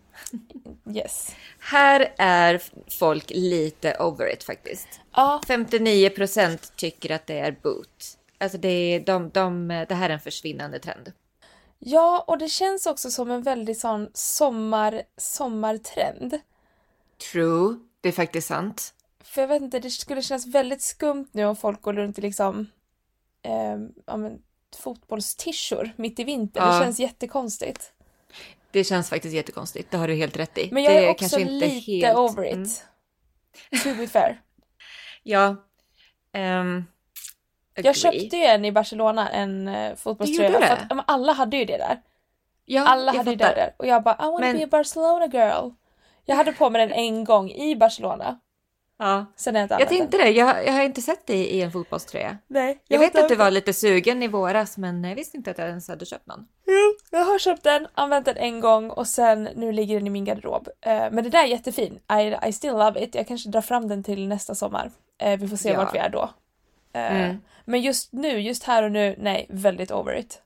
Yes. 0.96 1.36
Här 1.60 2.14
är 2.18 2.62
folk 3.00 3.30
lite 3.30 3.98
over 4.00 4.34
it 4.34 4.44
faktiskt. 4.44 4.88
Ja. 5.16 5.42
59% 5.48 6.72
tycker 6.76 7.16
att 7.16 7.28
det 7.28 7.40
är 7.40 7.52
boot. 7.64 8.18
Alltså 8.38 8.58
det, 8.58 8.68
är, 8.70 9.00
de, 9.00 9.30
de, 9.30 9.68
det 9.90 9.96
här 9.96 10.10
är 10.10 10.14
en 10.14 10.20
försvinnande 10.20 10.80
trend. 10.80 11.12
Ja, 11.80 12.24
och 12.28 12.38
det 12.38 12.48
känns 12.48 12.86
också 12.86 13.12
som 13.12 13.32
en 13.32 13.42
väldigt 13.42 13.80
sån 13.80 14.10
sommar, 14.14 15.02
sommartrend. 15.18 16.40
True, 17.32 17.76
det 18.02 18.10
är 18.10 18.14
faktiskt 18.14 18.48
sant. 18.48 18.94
För 19.24 19.42
jag 19.42 19.48
vet 19.48 19.62
inte, 19.62 19.80
det 19.80 19.90
skulle 19.90 20.22
kännas 20.22 20.48
väldigt 20.48 20.82
skumt 20.82 21.28
nu 21.32 21.46
om 21.46 21.56
folk 21.56 21.82
går 21.82 21.94
runt 21.94 22.18
i 22.18 22.22
liksom 22.22 22.68
eh, 23.42 23.78
ja, 24.06 24.18
men, 24.18 24.42
fotbollstishor 24.78 25.94
mitt 25.96 26.20
i 26.20 26.24
vintern. 26.24 26.64
Ja. 26.68 26.74
Det 26.80 26.86
känns 26.86 27.00
jättekonstigt. 27.00 27.92
Det 28.72 28.84
känns 28.84 29.10
faktiskt 29.10 29.36
jättekonstigt, 29.36 29.92
det 29.92 29.98
har 29.98 30.08
du 30.08 30.14
helt 30.16 30.38
rätt 30.38 30.58
i. 30.58 30.70
Men 30.72 30.84
jag 30.84 30.94
det 30.94 31.06
är 31.06 31.10
också 31.10 31.38
lite 31.40 32.16
over 32.16 32.46
it. 32.46 32.54
Mm. 32.54 33.84
To 33.84 34.02
be 34.02 34.08
fair. 34.08 34.42
Ja. 35.28 35.56
agree. 36.32 36.84
Jag 37.74 37.96
köpte 37.96 38.38
ju 38.38 38.44
en 38.44 38.66
i 38.66 38.72
Barcelona, 38.72 39.30
en 39.30 39.68
uh, 39.68 39.96
fotbollströja. 39.96 40.50
Du 40.50 40.54
gjorde 40.56 40.68
För 40.68 40.76
det? 40.76 40.82
att, 40.82 40.86
ja, 40.90 40.96
men 40.96 41.06
alla 41.08 41.34
hade 41.34 41.58
ju 41.58 41.66
det 41.66 41.78
där. 41.78 42.02
ja, 42.66 42.88
Alla 42.88 43.12
hade 43.12 43.30
ju 43.30 43.36
det 43.36 43.44
där. 43.44 43.76
Och 43.78 43.88
jag 43.88 44.04
bara, 44.04 44.16
I 44.16 44.26
wanna 44.26 44.40
Men- 44.40 44.58
be 44.58 44.64
a 44.64 44.68
Barcelona 44.72 45.26
girl. 45.26 45.70
Jag 46.26 46.36
hade 46.36 46.54
på 46.54 46.70
mig 46.70 46.88
den 46.88 46.98
en 46.98 47.24
gång 47.24 47.52
i 47.52 47.76
Barcelona. 47.76 48.40
Ja. 49.00 49.26
Sen 49.36 49.56
jag 49.56 49.72
Jag 49.72 49.90
tänkte 49.90 50.18
det, 50.18 50.30
jag, 50.30 50.66
jag 50.66 50.74
har 50.74 50.84
inte 50.84 51.02
sett 51.02 51.28
dig 51.28 51.38
i 51.38 51.62
en 51.62 51.72
fotbollströja. 51.72 52.38
Nej. 52.48 52.80
Jag, 52.88 52.96
jag 52.96 53.00
vet 53.00 53.24
att 53.24 53.30
du 53.30 53.36
var 53.36 53.52
lite 53.52 53.74
sugen 53.74 54.24
i 54.24 54.28
våras 54.28 54.78
men 54.78 55.04
jag 55.04 55.16
visste 55.16 55.38
inte 55.38 55.52
att 55.52 55.58
jag 55.58 55.68
ens 55.68 55.88
hade 55.88 56.06
köpt 56.06 56.28
någon. 56.28 56.48
Jo, 56.68 56.96
jag 57.12 57.26
har 57.26 57.40
köpt 57.40 57.64
den, 57.64 57.88
använt 57.94 58.26
den 58.26 58.38
en 58.38 58.60
gång 58.60 58.90
och 58.90 59.08
sen 59.08 59.44
nu 59.44 59.72
ligger 59.72 59.96
den 59.96 60.08
i 60.08 60.10
min 60.10 60.26
garderob. 60.26 60.68
Uh, 60.68 60.94
men 60.94 61.16
den 61.16 61.30
där 61.30 61.44
är 61.44 61.48
jättefin. 61.48 62.00
I, 62.20 62.48
I 62.48 62.54
still 62.54 62.74
love 62.74 63.04
it. 63.04 63.16
Jag 63.16 63.28
kanske 63.28 63.50
drar 63.50 63.62
fram 63.62 63.88
den 63.88 64.04
till 64.04 64.28
nästa 64.28 64.56
sommar. 64.56 64.92
Uh, 65.26 65.38
vi 65.38 65.48
får 65.48 65.58
se 65.58 65.70
ja. 65.70 65.78
vart 65.78 65.96
vi 65.96 66.00
är 66.00 66.10
då. 66.10 66.24
Uh, 66.96 67.16
mm. 67.22 67.38
Men 67.66 67.82
just 67.82 68.14
nu, 68.14 68.40
just 68.40 68.64
här 68.64 68.84
och 68.84 68.92
nu, 68.92 69.16
nej, 69.18 69.46
väldigt 69.50 69.92
over 69.92 70.16
it. 70.18 70.42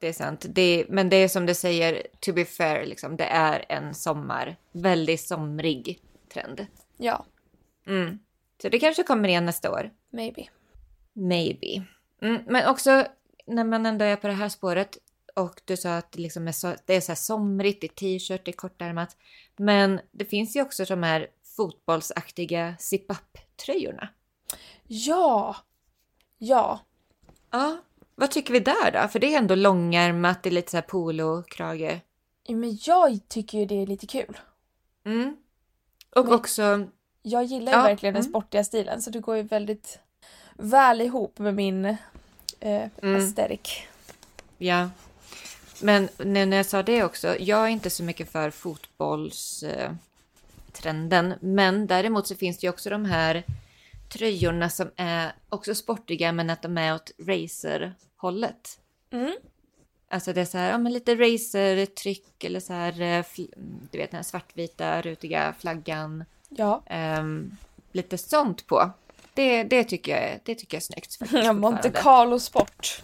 Det 0.00 0.08
är 0.08 0.12
sant. 0.12 0.46
Det, 0.48 0.86
men 0.88 1.08
det 1.08 1.16
är 1.16 1.28
som 1.28 1.46
du 1.46 1.54
säger, 1.54 2.06
to 2.20 2.32
be 2.32 2.44
fair, 2.44 2.86
liksom, 2.86 3.16
det 3.16 3.24
är 3.24 3.64
en 3.68 3.94
sommar, 3.94 4.56
väldigt 4.72 5.20
somrig 5.20 6.00
trend. 6.32 6.66
Ja. 6.96 7.26
Mm. 7.86 8.18
Så 8.62 8.68
det 8.68 8.78
kanske 8.78 9.02
kommer 9.02 9.28
igen 9.28 9.46
nästa 9.46 9.70
år. 9.70 9.90
Maybe. 10.10 10.48
Maybe. 11.12 11.84
Mm, 12.22 12.42
men 12.46 12.68
också 12.68 13.06
när 13.46 13.64
man 13.64 13.86
ändå 13.86 14.04
är 14.04 14.16
på 14.16 14.26
det 14.26 14.32
här 14.32 14.48
spåret 14.48 14.98
och 15.34 15.60
du 15.64 15.76
sa 15.76 15.96
att 15.96 16.16
liksom 16.16 16.48
är 16.48 16.52
så, 16.52 16.74
det 16.84 16.94
är 16.94 17.00
så 17.00 17.12
här 17.12 17.16
somrigt, 17.16 17.80
det 17.80 17.86
är 17.86 18.18
t-shirt, 18.18 18.44
det 18.44 18.50
är 18.50 18.56
kortärmat. 18.56 19.16
Men 19.56 20.00
det 20.10 20.24
finns 20.24 20.56
ju 20.56 20.62
också 20.62 20.84
de 20.84 21.02
här 21.02 21.28
fotbollsaktiga 21.56 22.74
zip-up-tröjorna. 22.78 24.08
Ja! 24.86 25.56
Ja. 26.38 26.80
Ja, 27.50 27.78
vad 28.20 28.30
tycker 28.30 28.52
vi 28.52 28.60
där 28.60 28.90
då? 28.92 29.08
För 29.08 29.18
det 29.18 29.34
är 29.34 29.38
ändå 29.38 29.54
långärmat, 29.54 30.42
det 30.42 30.48
är 30.48 30.52
lite 30.52 30.70
så 30.70 30.76
här 30.76 30.82
polo-krage. 30.82 32.00
Men 32.48 32.78
jag 32.86 33.20
tycker 33.28 33.58
ju 33.58 33.66
det 33.66 33.82
är 33.82 33.86
lite 33.86 34.06
kul. 34.06 34.38
Mm. 35.04 35.36
Och 36.16 36.24
Men 36.24 36.34
också... 36.34 36.86
Jag 37.22 37.44
gillar 37.44 37.72
ju 37.72 37.78
ja. 37.78 37.82
verkligen 37.82 38.14
den 38.14 38.22
mm. 38.22 38.32
sportiga 38.32 38.64
stilen 38.64 39.02
så 39.02 39.10
det 39.10 39.20
går 39.20 39.36
ju 39.36 39.42
väldigt 39.42 39.98
väl 40.52 41.00
ihop 41.00 41.38
med 41.38 41.54
min 41.54 41.84
eh, 41.84 41.96
mm. 43.02 43.16
aesthetic. 43.16 43.82
Ja. 44.58 44.90
Men 45.80 46.08
när 46.18 46.56
jag 46.56 46.66
sa 46.66 46.82
det 46.82 47.04
också, 47.04 47.36
jag 47.38 47.64
är 47.64 47.68
inte 47.68 47.90
så 47.90 48.02
mycket 48.02 48.32
för 48.32 48.50
fotbollstrenden. 48.50 51.32
Eh, 51.32 51.38
men 51.40 51.86
däremot 51.86 52.26
så 52.26 52.34
finns 52.34 52.58
det 52.58 52.66
ju 52.66 52.70
också 52.70 52.90
de 52.90 53.04
här 53.04 53.44
tröjorna 54.12 54.70
som 54.70 54.90
är 54.96 55.32
också 55.48 55.74
sportiga 55.74 56.32
men 56.32 56.50
att 56.50 56.62
de 56.62 56.78
är 56.78 56.94
åt 56.94 57.10
racerhållet. 57.18 58.80
Mm. 59.12 59.32
Alltså 60.08 60.32
det 60.32 60.40
är 60.40 60.44
så 60.44 60.58
här, 60.58 60.70
ja 60.70 60.78
men 60.78 60.92
lite 60.92 61.14
racertryck 61.14 62.44
eller 62.44 62.60
så 62.60 62.72
här, 62.72 63.00
eh, 63.00 63.24
du 63.90 63.98
vet 63.98 64.10
den 64.10 64.18
här 64.18 64.22
svartvita 64.22 65.02
rutiga 65.02 65.54
flaggan. 65.58 66.24
Ja. 66.48 66.82
Um, 67.18 67.56
lite 67.92 68.18
sånt 68.18 68.66
på. 68.66 68.90
Det, 69.34 69.62
det, 69.62 69.84
tycker 69.84 70.16
jag, 70.16 70.40
det 70.44 70.54
tycker 70.54 70.76
jag 70.76 70.80
är 70.80 70.84
snyggt. 70.84 71.18
Ja, 71.44 71.52
Monte 71.52 71.90
Carlo 71.90 72.38
sport. 72.38 73.02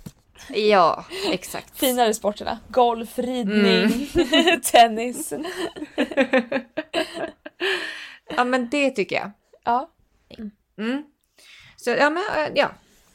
Ja, 0.48 1.04
exakt. 1.32 1.78
Finare 1.78 2.14
sporterna. 2.14 2.58
Golf, 2.68 3.18
ridning, 3.18 4.08
mm. 4.14 4.60
tennis. 4.62 5.32
ja 8.36 8.44
men 8.44 8.68
det 8.68 8.90
tycker 8.90 9.16
jag. 9.16 9.30
Ja. 9.64 9.90
Mm. 10.28 10.50
Så 11.76 11.90
ja, 11.90 12.10
men 12.10 12.24
äh, 12.36 12.52
ja. 12.54 12.70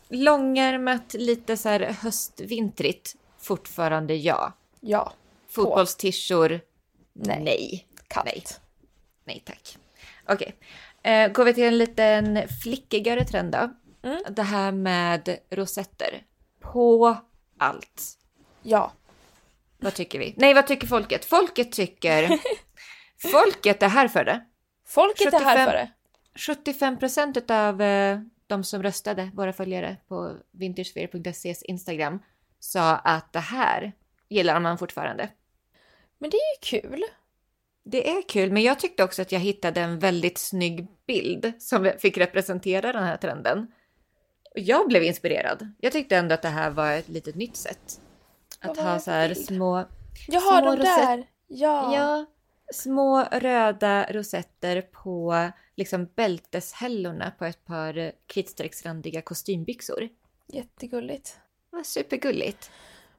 Långärmat, 0.09 1.13
lite 1.13 1.57
så 1.57 1.69
här 1.69 1.79
höstvintrigt. 1.79 3.15
Fortfarande 3.39 4.15
ja. 4.15 4.53
Ja. 4.79 5.13
Fotbollstishor? 5.49 6.61
Nej. 7.13 7.43
Nej. 7.43 7.87
Katt. 8.07 8.25
Nej. 8.25 8.43
Nej 9.23 9.43
tack. 9.45 9.77
Okej. 10.27 10.55
Okay. 11.01 11.13
Eh, 11.13 11.31
går 11.31 11.45
vi 11.45 11.53
till 11.53 11.63
en 11.63 11.77
liten 11.77 12.47
flickigare 12.63 13.25
trend 13.25 13.51
då. 13.51 13.69
Mm. 14.09 14.23
Det 14.29 14.43
här 14.43 14.71
med 14.71 15.37
rosetter. 15.49 16.23
På 16.59 17.17
allt. 17.57 18.17
Ja. 18.61 18.91
Vad 19.79 19.93
tycker 19.93 20.19
vi? 20.19 20.33
Nej, 20.37 20.53
vad 20.53 20.67
tycker 20.67 20.87
folket? 20.87 21.25
Folket 21.25 21.71
tycker... 21.71 22.39
folket 23.31 23.83
är 23.83 23.87
här 23.87 24.07
för 24.07 24.25
det. 24.25 24.45
Folket 24.87 25.25
75... 25.25 25.41
är 25.41 25.45
här 25.45 25.65
för 25.65 25.73
det. 25.73 25.91
75 26.35 26.99
procent 26.99 27.51
av 27.51 27.81
eh, 27.81 28.19
de 28.47 28.63
som 28.63 28.83
röstade, 28.83 29.31
våra 29.33 29.53
följare 29.53 29.97
på 30.07 30.37
vintagesphere.ses 30.51 31.63
Instagram, 31.63 32.19
sa 32.59 32.95
att 32.95 33.33
det 33.33 33.39
här 33.39 33.91
gillar 34.29 34.59
man 34.59 34.77
fortfarande. 34.77 35.29
Men 36.17 36.29
det 36.29 36.37
är 36.37 36.75
ju 36.75 36.81
kul. 36.81 37.03
Det 37.83 38.09
är 38.09 38.21
kul, 38.21 38.51
men 38.51 38.63
jag 38.63 38.79
tyckte 38.79 39.03
också 39.03 39.21
att 39.21 39.31
jag 39.31 39.39
hittade 39.39 39.81
en 39.81 39.99
väldigt 39.99 40.37
snygg 40.37 40.87
bild 41.07 41.53
som 41.59 41.91
fick 41.99 42.17
representera 42.17 42.93
den 42.93 43.03
här 43.03 43.17
trenden. 43.17 43.71
Jag 44.55 44.87
blev 44.87 45.03
inspirerad. 45.03 45.73
Jag 45.79 45.91
tyckte 45.91 46.17
ändå 46.17 46.33
att 46.33 46.41
det 46.41 46.49
här 46.49 46.69
var 46.69 46.91
ett 46.91 47.09
litet 47.09 47.35
nytt 47.35 47.57
sätt. 47.57 48.01
Att 48.59 48.77
ha 48.77 48.99
så 48.99 49.11
här 49.11 49.29
bild? 49.29 49.45
små... 49.45 49.85
Jag 50.27 50.41
har 50.41 50.61
de 50.61 50.75
där! 50.75 51.25
Ja. 51.47 51.95
ja! 51.95 52.25
Små 52.73 53.23
röda 53.31 54.07
rosetter 54.11 54.81
på 54.81 55.51
liksom 55.81 56.07
bälteshällorna 56.15 57.31
på 57.37 57.45
ett 57.45 57.65
par 57.65 58.11
kritstrecksrandiga 58.27 59.21
kostymbyxor. 59.21 60.09
Jättegulligt. 60.47 61.37
Var 61.69 61.83
supergulligt. 61.83 62.71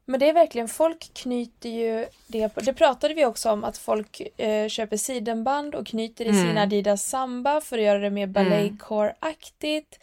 Men 0.04 0.20
det 0.20 0.28
är 0.28 0.32
verkligen, 0.32 0.68
folk 0.68 1.14
knyter 1.14 1.68
ju 1.68 2.06
det, 2.26 2.54
det 2.54 2.72
pratade 2.72 3.14
vi 3.14 3.26
också 3.26 3.50
om 3.50 3.64
att 3.64 3.78
folk 3.78 4.20
eh, 4.36 4.68
köper 4.68 4.96
sidenband 4.96 5.74
och 5.74 5.86
knyter 5.86 6.24
i 6.24 6.28
mm. 6.28 6.48
sina 6.48 6.62
Adidas 6.62 7.08
Samba 7.08 7.60
för 7.60 7.78
att 7.78 7.84
göra 7.84 7.98
det 7.98 8.10
mer 8.10 8.26
balletcore-aktigt. 8.26 10.00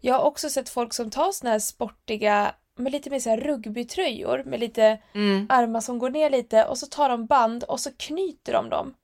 Jag 0.00 0.14
har 0.14 0.24
också 0.24 0.50
sett 0.50 0.68
folk 0.68 0.94
som 0.94 1.10
tar 1.10 1.32
såna 1.32 1.50
här 1.50 1.58
sportiga, 1.58 2.54
med 2.76 2.92
lite 2.92 3.10
mer 3.10 3.20
så 3.20 3.30
här 3.30 3.40
rugbytröjor 3.40 4.42
med 4.46 4.60
lite 4.60 4.98
mm. 5.14 5.46
armar 5.48 5.80
som 5.80 5.98
går 5.98 6.10
ner 6.10 6.30
lite 6.30 6.64
och 6.64 6.78
så 6.78 6.86
tar 6.86 7.08
de 7.08 7.26
band 7.26 7.64
och 7.64 7.80
så 7.80 7.90
knyter 7.96 8.52
de 8.52 8.70
dem. 8.70 8.94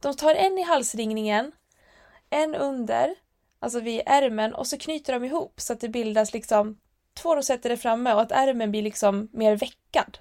De 0.00 0.16
tar 0.16 0.34
en 0.34 0.58
i 0.58 0.62
halsringningen 0.62 1.52
en 2.30 2.54
under, 2.54 3.14
alltså 3.58 3.80
vid 3.80 4.02
ärmen 4.06 4.54
och 4.54 4.66
så 4.66 4.78
knyter 4.78 5.12
de 5.12 5.24
ihop 5.24 5.60
så 5.60 5.72
att 5.72 5.80
det 5.80 5.88
bildas 5.88 6.32
liksom 6.32 6.76
två 7.14 7.36
rosetter 7.36 7.68
där 7.68 7.76
framme 7.76 8.14
och 8.14 8.20
att 8.20 8.32
ärmen 8.32 8.70
blir 8.70 8.82
liksom 8.82 9.28
mer 9.32 9.56
veckad. 9.56 10.18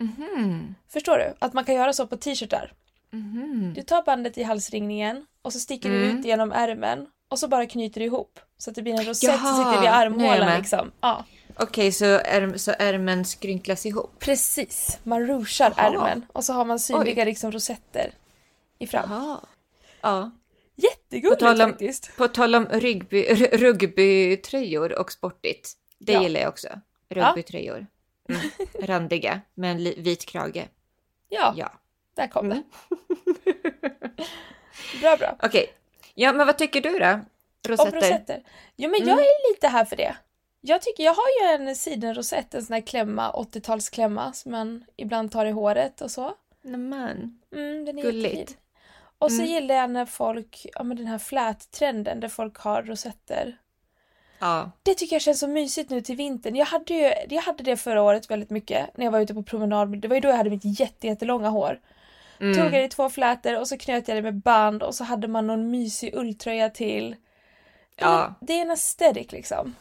Mm. 0.00 0.74
Förstår 0.88 1.18
du? 1.18 1.34
Att 1.38 1.52
man 1.52 1.64
kan 1.64 1.74
göra 1.74 1.92
så 1.92 2.06
på 2.06 2.16
t-shirtar. 2.16 2.72
Mm. 3.12 3.72
Du 3.74 3.82
tar 3.82 4.02
bandet 4.02 4.38
i 4.38 4.42
halsringningen 4.42 5.26
och 5.42 5.52
så 5.52 5.58
sticker 5.60 5.88
mm. 5.88 6.00
du 6.00 6.06
ut 6.06 6.24
genom 6.24 6.52
ärmen 6.52 7.06
och 7.28 7.38
så 7.38 7.48
bara 7.48 7.66
knyter 7.66 8.00
du 8.00 8.06
ihop 8.06 8.40
så 8.58 8.70
att 8.70 8.76
det 8.76 8.82
blir 8.82 8.92
en 8.92 9.04
rosett 9.04 9.40
som 9.40 9.56
sitter 9.56 9.80
vid 9.80 9.90
armhålan 9.90 10.58
liksom. 10.58 10.92
Ja. 11.00 11.24
Okej, 11.54 11.64
okay, 11.64 11.92
så, 11.92 12.04
ärm, 12.04 12.58
så 12.58 12.72
ärmen 12.78 13.24
skrynklas 13.24 13.86
ihop? 13.86 14.18
Precis, 14.18 14.98
man 15.02 15.26
rougear 15.26 15.72
ärmen 15.76 16.26
och 16.32 16.44
så 16.44 16.52
har 16.52 16.64
man 16.64 16.78
synliga 16.78 17.24
liksom, 17.24 17.52
rosetter 17.52 18.14
i 18.78 18.86
fram. 18.86 19.10
Jaha. 19.10 19.40
Ja. 20.00 20.30
Jättegulligt 20.82 21.40
på 21.40 21.48
om, 21.48 21.56
faktiskt. 21.56 22.16
På 22.16 22.28
tal 22.28 22.54
om 22.54 22.66
rugby, 22.66 23.24
rugbytröjor 23.52 24.98
och 24.98 25.12
sportigt. 25.12 25.72
Det 25.98 26.12
ja. 26.12 26.22
gillar 26.22 26.40
jag 26.40 26.48
också. 26.48 26.68
Rugbytröjor. 27.08 27.86
Mm. 28.28 28.40
Randiga 28.86 29.40
med 29.54 29.70
en 29.70 30.02
vit 30.02 30.26
krage. 30.26 30.68
Ja, 31.28 31.54
ja. 31.56 31.72
där 32.14 32.26
kom 32.26 32.48
det. 32.48 32.62
Bra, 35.00 35.16
bra. 35.16 35.36
Okej. 35.42 35.48
Okay. 35.48 35.66
Ja, 36.14 36.32
men 36.32 36.46
vad 36.46 36.58
tycker 36.58 36.80
du 36.80 36.98
då? 36.98 37.20
Rosetter? 37.68 37.92
Om 37.92 37.94
rosetter? 37.96 38.42
Jo, 38.76 38.90
men 38.90 39.02
mm. 39.02 39.08
jag 39.08 39.18
är 39.20 39.52
lite 39.52 39.68
här 39.68 39.84
för 39.84 39.96
det. 39.96 40.16
Jag 40.60 40.82
tycker, 40.82 41.04
jag 41.04 41.14
har 41.14 41.24
ju 41.40 41.54
en 41.54 41.76
sidenrosett, 41.76 42.54
en 42.54 42.62
sån 42.62 42.74
här 42.74 42.80
klämma, 42.80 43.32
80-talsklämma 43.32 44.32
som 44.32 44.52
man 44.52 44.84
ibland 44.96 45.32
tar 45.32 45.46
i 45.46 45.50
håret 45.50 46.00
och 46.00 46.10
så. 46.10 46.34
Nämen. 46.62 47.40
Mm, 47.52 47.84
den 47.84 47.98
är 47.98 48.02
Gulligt. 48.02 48.34
Jättefin. 48.34 48.56
Och 49.22 49.32
så 49.32 49.42
mm. 49.42 49.50
gillar 49.50 49.74
jag 49.74 49.90
när 49.90 50.06
folk, 50.06 50.66
ja 50.74 50.82
men 50.82 50.96
den 50.96 51.06
här 51.06 51.18
flättrenden 51.18 52.20
där 52.20 52.28
folk 52.28 52.56
har 52.56 52.82
rosetter. 52.82 53.56
Ja. 54.38 54.70
Det 54.82 54.94
tycker 54.94 55.14
jag 55.14 55.22
känns 55.22 55.40
så 55.40 55.48
mysigt 55.48 55.90
nu 55.90 56.00
till 56.00 56.16
vintern. 56.16 56.56
Jag 56.56 56.66
hade, 56.66 56.94
ju, 56.94 57.12
jag 57.28 57.42
hade 57.42 57.62
det 57.62 57.76
förra 57.76 58.02
året 58.02 58.30
väldigt 58.30 58.50
mycket 58.50 58.96
när 58.96 59.04
jag 59.04 59.12
var 59.12 59.20
ute 59.20 59.34
på 59.34 59.42
promenad. 59.42 59.98
Det 59.98 60.08
var 60.08 60.14
ju 60.14 60.20
då 60.20 60.28
jag 60.28 60.36
hade 60.36 60.50
mitt 60.50 60.80
jätte, 60.80 61.06
jättelånga 61.06 61.48
hår. 61.48 61.80
Mm. 62.40 62.58
Tog 62.58 62.70
det 62.70 62.84
i 62.84 62.88
två 62.88 63.10
flätor 63.10 63.60
och 63.60 63.68
så 63.68 63.78
knöt 63.78 64.08
jag 64.08 64.16
det 64.16 64.22
med 64.22 64.34
band 64.34 64.82
och 64.82 64.94
så 64.94 65.04
hade 65.04 65.28
man 65.28 65.46
någon 65.46 65.70
mysig 65.70 66.14
ulltröja 66.14 66.70
till. 66.70 67.16
Ja. 67.96 68.34
Det 68.40 68.52
är 68.52 68.62
en 68.62 68.70
aesthetic 68.70 69.32
liksom. 69.32 69.74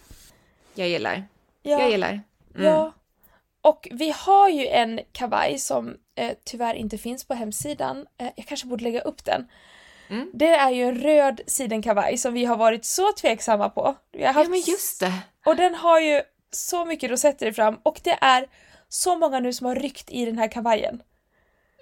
Jag 0.74 0.88
gillar. 0.88 1.24
Ja. 1.64 1.80
Jag 1.80 1.92
gillar. 1.92 2.22
Mm. 2.56 2.66
Ja. 2.66 2.94
Och 3.62 3.88
vi 3.92 4.14
har 4.18 4.50
ju 4.50 4.68
en 4.68 5.00
kavaj 5.12 5.60
som 5.60 5.98
eh, 6.22 6.34
tyvärr 6.44 6.74
inte 6.74 6.98
finns 6.98 7.24
på 7.24 7.34
hemsidan. 7.34 8.06
Eh, 8.18 8.30
jag 8.36 8.46
kanske 8.46 8.68
borde 8.68 8.84
lägga 8.84 9.02
upp 9.02 9.26
den. 9.26 9.48
Mm. 10.10 10.32
Det 10.34 10.50
är 10.50 10.70
ju 10.70 10.84
en 10.84 10.96
röd 10.96 11.42
sidenkavaj 11.48 12.18
som 12.18 12.34
vi 12.34 12.46
har 12.46 12.58
varit 12.58 12.86
så 12.86 13.14
tveksamma 13.14 13.70
på. 13.70 13.84
Haft... 13.86 13.98
Ja 14.14 14.46
men 14.50 14.60
just 14.60 15.00
det. 15.00 15.14
Och 15.46 15.56
den 15.56 15.76
har 15.76 16.00
ju 16.00 16.22
så 16.52 16.86
mycket 16.86 17.12
rosetter 17.12 17.46
i 17.46 17.54
fram 17.54 17.80
och 17.84 18.00
det 18.04 18.18
är 18.22 18.46
så 18.90 19.18
många 19.18 19.40
nu 19.40 19.54
som 19.54 19.68
har 19.68 19.76
ryckt 19.76 20.12
i 20.12 20.26
den 20.26 20.38
här 20.38 20.48
kavajen. 20.48 21.04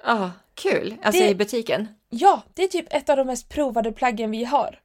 Ja, 0.03 0.13
ah, 0.13 0.31
kul. 0.53 0.96
Alltså 1.03 1.22
det... 1.22 1.29
i 1.29 1.36
butiken? 1.36 1.88
Ja, 2.10 2.41
det 2.53 2.63
är 2.63 2.67
typ 2.67 2.93
ett 2.93 3.10
av 3.10 3.17
de 3.17 3.27
mest 3.27 3.50
provade 3.50 3.91
plaggen 3.91 4.31
vi 4.31 4.43
har. 4.43 4.79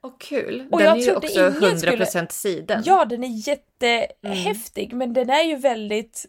Och 0.00 0.20
kul. 0.20 0.68
Och 0.72 0.78
den 0.78 0.88
jag 0.88 0.98
är 0.98 1.02
ju 1.02 1.16
också 1.16 1.40
ingen 1.40 1.52
100% 1.52 1.76
skulle- 1.76 2.28
siden. 2.30 2.82
Ja, 2.86 3.04
den 3.04 3.24
är 3.24 3.48
jättehäftig, 3.48 4.92
men 4.92 5.12
den 5.12 5.30
är 5.30 5.42
ju 5.42 5.56
väldigt 5.56 6.26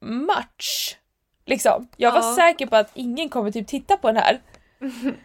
much. 0.00 0.98
Liksom. 1.46 1.88
Jag 1.96 2.12
var 2.12 2.22
Ja. 2.22 2.34
säker 2.36 2.66
på 2.66 2.76
att 2.76 2.90
ingen 2.94 3.28
kommer 3.28 3.50
typ 3.50 3.66
titta 3.66 3.96
på 3.96 4.06
den 4.12 4.16
här. 4.16 4.40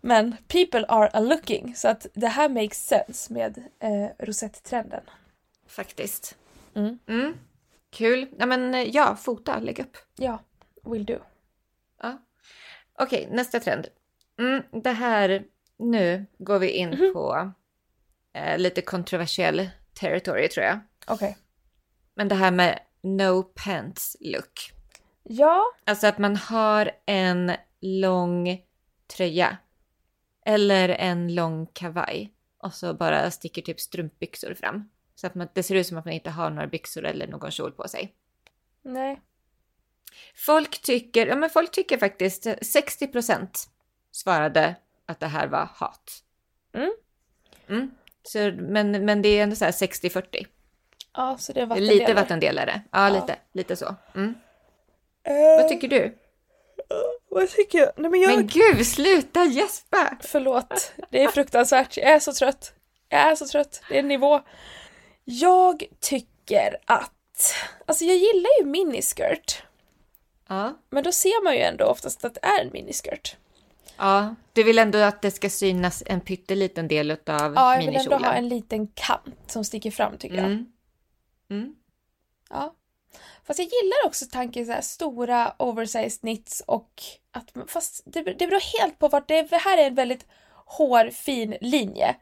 Men 0.00 0.36
people 0.48 0.86
are 0.88 1.08
a 1.12 1.20
looking, 1.20 1.74
så 1.76 1.88
att 1.88 2.06
det 2.14 2.28
här 2.28 2.48
makes 2.48 2.86
sense 2.86 3.32
med 3.32 3.58
eh, 3.80 4.24
rosetttrenden. 4.26 5.02
Faktiskt. 5.68 6.36
Mm. 6.74 6.98
Mm. 7.06 7.34
Kul. 7.90 8.26
Ja, 8.38 8.46
men 8.46 8.74
eh, 8.74 8.82
ja, 8.82 9.16
fota, 9.16 9.58
lägg 9.60 9.78
upp. 9.80 9.96
Ja, 10.16 10.38
will 10.84 11.04
do. 11.06 11.18
Ja. 12.02 12.18
Okej, 12.98 13.28
nästa 13.30 13.60
trend. 13.60 13.86
Mm, 14.38 14.62
det 14.82 14.90
här, 14.92 15.44
nu 15.78 16.26
går 16.38 16.58
vi 16.58 16.70
in 16.70 16.88
Mhm. 16.90 17.12
på 17.12 17.52
eh, 18.32 18.58
lite 18.58 18.82
kontroversiell 18.82 19.70
territory 20.00 20.48
tror 20.48 20.66
jag. 20.66 20.78
Okej. 21.06 21.36
Men 22.14 22.28
det 22.28 22.34
här 22.34 22.50
med 22.50 22.78
no 23.02 23.42
pants 23.42 24.16
look. 24.20 24.72
Ja, 25.24 25.64
Alltså 25.84 26.06
att 26.06 26.18
man 26.18 26.36
har 26.36 26.90
en 27.06 27.52
lång 27.80 28.62
tröja. 29.16 29.56
Eller 30.46 30.88
en 30.88 31.34
lång 31.34 31.66
kavaj. 31.66 32.32
Och 32.58 32.74
så 32.74 32.94
bara 32.94 33.30
sticker 33.30 33.62
typ 33.62 33.80
strumpbyxor 33.80 34.54
fram. 34.54 34.90
Så 35.14 35.26
att 35.26 35.34
man, 35.34 35.48
det 35.54 35.62
ser 35.62 35.74
ut 35.74 35.86
som 35.86 35.98
att 35.98 36.04
man 36.04 36.14
inte 36.14 36.30
har 36.30 36.50
några 36.50 36.66
byxor 36.68 37.04
eller 37.04 37.26
någon 37.26 37.50
kjol 37.50 37.72
på 37.72 37.88
sig. 37.88 38.14
nej. 38.82 39.20
Folk 40.36 40.82
tycker, 40.82 41.26
ja 41.26 41.36
men 41.36 41.50
folk 41.50 41.70
tycker 41.70 41.98
faktiskt, 41.98 42.46
60% 42.46 43.48
svarade 44.12 44.74
att 45.06 45.20
det 45.20 45.26
här 45.26 45.46
var 45.46 45.68
hat. 45.74 46.22
Mm. 46.72 46.92
Mm. 47.68 47.90
Så, 48.22 48.38
men, 48.58 49.04
men 49.04 49.22
det 49.22 49.28
är 49.28 49.42
ändå 49.42 49.56
så 49.56 49.64
här 49.64 49.72
60-40. 49.72 50.46
Ja, 51.14 51.36
så 51.38 51.52
det 51.52 51.60
är 51.60 51.66
Det 51.66 51.72
är 51.74 51.76
vattendelare. 51.76 51.98
lite 52.00 52.14
vattendelare. 52.14 52.82
Ja, 52.90 53.08
Ja. 53.08 53.20
lite, 53.20 53.36
lite 53.52 53.76
så. 53.76 53.94
Mm. 54.14 54.34
Vad 55.32 55.68
tycker 55.68 55.88
du? 55.88 56.18
Vad 57.28 57.50
tycker 57.50 57.78
jag? 57.78 57.90
Nej 57.96 58.10
men 58.10 58.20
jag... 58.20 58.36
Men 58.36 58.46
gud, 58.46 58.86
sluta 58.86 59.44
gäspa! 59.44 60.16
Förlåt, 60.20 60.92
det 61.10 61.22
är 61.22 61.28
fruktansvärt. 61.28 61.96
Jag 61.96 62.06
är 62.06 62.18
så 62.20 62.32
trött. 62.32 62.72
Jag 63.08 63.20
är 63.20 63.34
så 63.34 63.46
trött. 63.46 63.82
Det 63.88 63.94
är 63.94 63.98
en 63.98 64.08
nivå. 64.08 64.40
Jag 65.24 65.84
tycker 66.00 66.76
att... 66.84 67.54
Alltså 67.86 68.04
jag 68.04 68.16
gillar 68.16 68.50
ju 68.60 68.66
miniskirt. 68.66 69.62
Ja. 70.48 70.78
Men 70.90 71.04
då 71.04 71.12
ser 71.12 71.44
man 71.44 71.54
ju 71.54 71.60
ändå 71.60 71.84
oftast 71.84 72.24
att 72.24 72.34
det 72.34 72.40
är 72.46 72.60
en 72.64 72.70
miniskirt. 72.72 73.36
ja, 73.98 74.34
du 74.52 74.62
vill 74.62 74.78
ändå 74.78 74.98
att 74.98 75.22
det 75.22 75.30
ska 75.30 75.50
synas 75.50 76.02
en 76.06 76.20
pytteliten 76.20 76.88
del 76.88 77.10
av 77.10 77.18
Ja, 77.26 77.74
jag 77.74 77.78
vill 77.78 77.88
ändå 77.88 77.98
minikjolen. 77.98 78.24
ha 78.24 78.32
en 78.32 78.48
liten 78.48 78.86
kant 78.86 79.36
som 79.46 79.64
sticker 79.64 79.90
fram 79.90 80.18
tycker 80.18 80.36
jag. 80.36 80.44
Mm. 80.44 80.66
Mm. 81.50 81.74
Ja. 82.50 82.74
Fast 83.44 83.58
jag 83.58 83.68
gillar 83.68 84.06
också 84.06 84.24
tanken 84.32 84.66
så 84.66 84.72
här 84.72 84.80
stora 84.80 85.54
oversized 85.58 86.20
knits 86.20 86.62
och 86.66 87.02
att 87.30 87.52
fast 87.70 88.02
det, 88.06 88.22
det 88.22 88.46
beror 88.46 88.78
helt 88.80 88.98
på 88.98 89.08
vart 89.08 89.28
det 89.28 89.38
är. 89.38 89.58
Här 89.58 89.78
är 89.78 89.86
en 89.86 89.94
väldigt 89.94 90.26
hårfin 90.66 91.56
linje. 91.60 92.16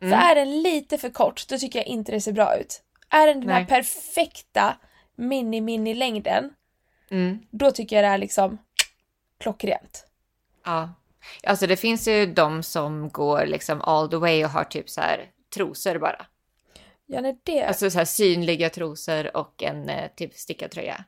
Mm. 0.00 0.10
För 0.10 0.26
är 0.26 0.34
den 0.34 0.62
lite 0.62 0.98
för 0.98 1.10
kort 1.10 1.48
då 1.48 1.58
tycker 1.58 1.78
jag 1.78 1.86
inte 1.86 2.12
det 2.12 2.20
ser 2.20 2.32
bra 2.32 2.56
ut. 2.56 2.82
Är 3.10 3.26
den 3.26 3.40
den 3.40 3.50
här 3.50 3.64
perfekta 3.64 4.76
mini-mini-längden 5.16 6.50
Mm. 7.10 7.38
då 7.50 7.70
tycker 7.70 7.96
jag 7.96 8.04
det 8.04 8.08
är 8.08 8.18
liksom 8.18 8.58
klockrent. 9.40 10.06
Ja. 10.64 10.94
Alltså 11.46 11.66
det 11.66 11.76
finns 11.76 12.08
ju 12.08 12.26
de 12.26 12.62
som 12.62 13.08
går 13.08 13.46
liksom 13.46 13.80
all 13.82 14.10
the 14.10 14.16
way 14.16 14.44
och 14.44 14.50
har 14.50 14.64
typ 14.64 14.90
så 14.90 15.00
här 15.00 15.26
trosor 15.54 15.98
bara. 15.98 16.26
När 17.08 17.36
det, 17.42 17.62
Alltså 17.62 17.90
så 17.90 17.98
här 17.98 18.04
synliga 18.04 18.70
trosor 18.70 19.36
och 19.36 19.62
en 19.62 19.88
eh, 19.88 20.10
typ 20.16 20.34
stickad 20.34 20.70
tröja. 20.70 21.04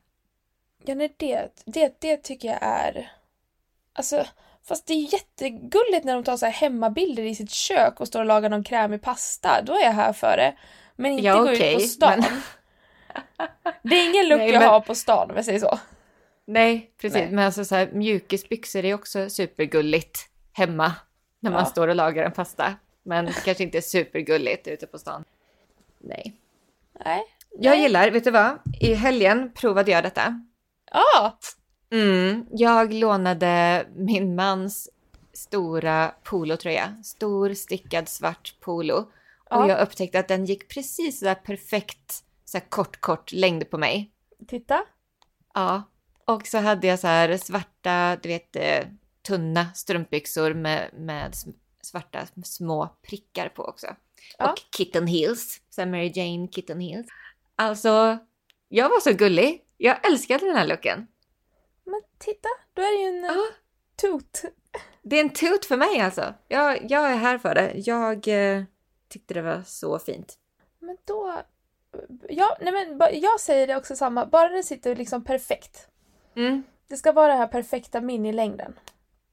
ja, 0.85 0.95
när 0.95 1.09
det, 1.17 1.49
det, 1.65 1.95
det 2.01 2.17
tycker 2.17 2.47
jag 2.47 2.57
är... 2.61 3.11
Alltså, 3.93 4.25
fast 4.63 4.87
det 4.87 4.93
är 4.93 5.13
jättegulligt 5.13 6.03
när 6.05 6.13
de 6.13 6.23
tar 6.23 6.37
så 6.37 6.45
här 6.45 6.53
hemmabilder 6.53 7.23
i 7.23 7.35
sitt 7.35 7.51
kök 7.51 7.99
och 7.99 8.07
står 8.07 8.19
och 8.19 8.25
lagar 8.25 8.49
någon 8.49 8.63
krämig 8.63 9.01
pasta. 9.01 9.61
Då 9.65 9.73
är 9.73 9.83
jag 9.83 9.91
här 9.93 10.13
för 10.13 10.37
det. 10.37 10.55
Men 10.95 11.11
inte 11.11 11.23
Ja, 11.25 11.37
gå 11.43 11.51
ut 11.51 11.73
på 11.73 11.79
stan. 11.79 12.19
men- 12.19 12.41
Det 13.83 13.95
är 13.95 14.09
ingen 14.09 14.29
look 14.29 14.37
Nej, 14.39 14.49
jag 14.51 14.59
men- 14.59 14.69
har 14.69 14.79
på 14.79 14.95
stan 14.95 15.29
om 15.29 15.35
jag 15.35 15.45
säger 15.45 15.59
så. 15.59 15.79
Nej, 16.45 16.91
precis. 16.97 17.17
Nej. 17.19 17.31
Men 17.31 17.45
alltså 17.45 17.65
så 17.65 17.75
här 17.75 17.89
mjukisbyxor 17.91 18.85
är 18.85 18.93
också 18.93 19.29
supergulligt 19.29 20.19
hemma 20.53 20.93
när 21.39 21.51
man 21.51 21.59
Ja. 21.59 21.65
står 21.65 21.87
och 21.87 21.95
lagar 21.95 22.23
en 22.25 22.31
pasta. 22.31 22.75
Men 23.03 23.33
kanske 23.45 23.63
inte 23.63 23.81
supergulligt 23.81 24.67
ute 24.67 24.87
på 24.87 24.97
stan. 24.99 25.23
Nej. 26.03 26.35
Nej. 27.05 27.23
Jag 27.59 27.71
Nej. 27.71 27.81
gillar, 27.81 28.11
vet 28.11 28.23
du 28.23 28.31
vad? 28.31 28.59
I 28.79 28.93
helgen 28.93 29.51
provade 29.55 29.91
jag 29.91 30.03
detta. 30.03 30.45
Ja! 30.91 31.39
Mm, 31.91 32.45
jag 32.51 32.93
lånade 32.93 33.85
min 33.95 34.35
mans 34.35 34.89
stora 35.33 36.13
polotröja. 36.23 36.95
Stor 37.03 37.53
stickad 37.53 38.09
svart 38.09 38.55
polo. 38.59 38.95
Och 38.97 39.07
Ja. 39.49 39.69
jag 39.69 39.81
upptäckte 39.81 40.19
att 40.19 40.27
den 40.27 40.45
gick 40.45 40.67
precis 40.69 41.19
så 41.19 41.25
där 41.25 41.35
perfekt 41.35 42.23
så 42.45 42.57
här 42.57 42.65
kort, 42.69 43.01
kort 43.01 43.31
längd 43.31 43.69
på 43.69 43.77
mig. 43.77 44.11
Titta. 44.47 44.83
Ja. 45.53 45.83
Och 46.25 46.47
så 46.47 46.57
hade 46.57 46.87
jag 46.87 46.99
så 46.99 47.07
här 47.07 47.37
svarta, 47.37 48.17
du 48.23 48.29
vet, 48.29 48.55
eh, 48.55 48.87
tunna 49.27 49.73
strumpbyxor 49.73 50.53
med, 50.53 50.89
med 50.93 51.35
svarta 51.81 52.19
små 52.43 52.95
prickar 53.01 53.49
på 53.49 53.63
också. 53.65 53.87
Ja. 54.37 54.51
Och 54.51 54.57
kitten 54.77 55.07
heels, 55.07 55.61
så 55.69 55.85
Mary 55.85 56.11
Jane 56.15 56.47
kitten 56.47 56.79
heels. 56.79 57.07
Alltså, 57.55 58.17
jag 58.67 58.89
var 58.89 58.99
så 58.99 59.13
gullig. 59.13 59.61
Jag 59.77 60.05
älskade 60.07 60.45
den 60.45 60.55
här 60.55 60.67
looken. 60.67 61.07
Men 61.83 62.01
titta, 62.17 62.49
då 62.73 62.81
är 62.81 62.97
det 62.97 63.03
ju 63.03 63.17
en 63.17 63.23
Ja. 63.23 63.31
uh, 63.31 63.41
tot. 63.95 64.41
Det 65.03 65.15
är 65.15 65.21
en 65.21 65.29
tut 65.29 65.65
för 65.65 65.77
mig 65.77 66.01
alltså. 66.01 66.33
Jag, 66.47 66.91
jag 66.91 67.11
är 67.11 67.15
här 67.15 67.37
för 67.37 67.55
det. 67.55 67.73
Jag 67.75 68.27
eh, 68.27 68.63
tyckte 69.09 69.33
det 69.33 69.41
var 69.41 69.63
så 69.65 69.99
fint. 69.99 70.37
Men 70.79 70.97
då... 71.05 71.41
Ja, 72.29 72.57
nej 72.61 72.73
men 72.73 73.21
jag 73.21 73.39
säger 73.39 73.67
det 73.67 73.75
också 73.75 73.95
samma. 73.95 74.25
Bara 74.25 74.49
den 74.49 74.63
sitter 74.63 74.95
liksom 74.95 75.23
perfekt. 75.23 75.87
Mm. 76.35 76.63
Det 76.87 76.97
ska 76.97 77.11
vara 77.11 77.27
den 77.27 77.37
här 77.37 77.47
perfekta 77.47 78.01
minilängden. 78.01 78.79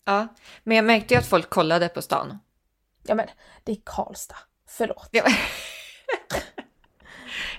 Ja, 0.04 0.28
men 0.64 0.76
jag 0.76 0.84
märkte 0.84 1.14
ju 1.14 1.20
att 1.20 1.28
folk 1.28 1.50
kollade 1.50 1.88
på 1.88 2.02
stan. 2.02 2.38
Ja 3.02 3.14
men, 3.14 3.26
det 3.64 3.72
är 3.72 3.78
Karlstad. 3.84 4.36
Förlåt. 4.68 5.08
Ja, 5.10 5.24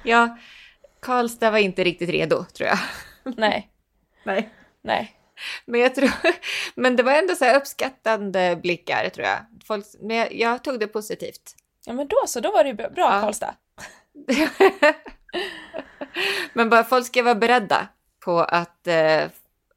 ja 0.04 0.38
Karlstad 1.00 1.52
var 1.52 1.58
inte 1.58 1.84
riktigt 1.84 2.10
redo 2.10 2.44
tror 2.44 2.70
jag. 2.70 2.80
Nej, 3.38 3.72
Nej. 4.24 4.50
nej. 4.82 5.16
Men 5.66 5.82
jag 5.82 5.96
tror, 5.96 6.12
men 6.76 6.96
det 6.96 7.04
var 7.04 7.12
ändå 7.12 7.36
så 7.36 7.56
uppskattande 7.56 8.56
blickar 8.56 9.10
tror 9.10 9.28
jag. 9.28 9.38
Folk, 9.66 9.86
men 10.00 10.18
jag, 10.18 10.34
jag 10.34 10.64
tog 10.64 10.80
det 10.80 10.88
positivt. 10.88 11.56
Ja 11.86 11.94
men 11.94 12.08
då 12.08 12.18
så, 12.28 12.40
då 12.40 12.52
var 12.52 12.64
det 12.64 12.70
ju 12.70 12.76
bra 12.76 12.90
Ja. 12.96 13.22
Karlstad. 13.22 13.56
men 16.54 16.70
bara 16.70 16.84
folk 16.84 17.06
ska 17.06 17.24
vara 17.24 17.36
beredda 17.36 17.88
på 18.20 18.40
att 18.40 18.88
eh, 18.88 19.24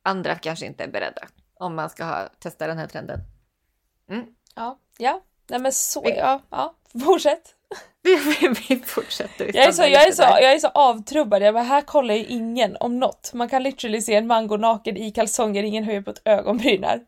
andra 0.02 0.34
kanske 0.34 0.66
inte 0.66 0.84
är 0.84 0.88
beredda. 0.88 1.22
Om 1.54 1.74
man 1.74 1.90
ska 1.90 2.04
ha, 2.04 2.28
testa 2.38 2.66
den 2.66 2.78
här 2.78 2.86
trenden. 2.86 3.20
Ja, 4.54 4.78
ja. 4.98 5.22
Nej 5.48 5.60
men 5.60 5.72
så, 5.72 6.02
ja, 6.04 6.42
ja. 6.50 6.74
Fortsätt. 7.00 7.54
Vi, 8.02 8.16
vi 8.68 8.82
fortsätter. 8.86 9.44
Vi 9.44 9.50
Jag 9.54 9.66
är, 9.68 9.72
så, 9.72 9.82
jag, 9.82 10.08
är 10.08 10.12
så, 10.12 10.22
jag 10.22 10.52
är 10.52 10.58
så 10.58 10.68
avtrubbad. 10.68 11.42
Jag 11.42 11.54
bara, 11.54 11.64
här 11.64 11.80
kollar 11.80 12.14
ju 12.14 12.24
ingen 12.24 12.76
om 12.80 12.98
något. 12.98 13.30
Man 13.34 13.48
kan 13.48 13.62
literally 13.62 14.00
se 14.00 14.14
en 14.14 14.26
mango 14.26 14.56
naken 14.56 14.96
i 14.96 15.10
kalsonger, 15.10 15.62
ingen 15.62 15.84
höjer 15.84 16.02
på 16.02 16.10
ett 16.10 16.22
ögonbryn 16.24 16.84
här. 16.84 17.00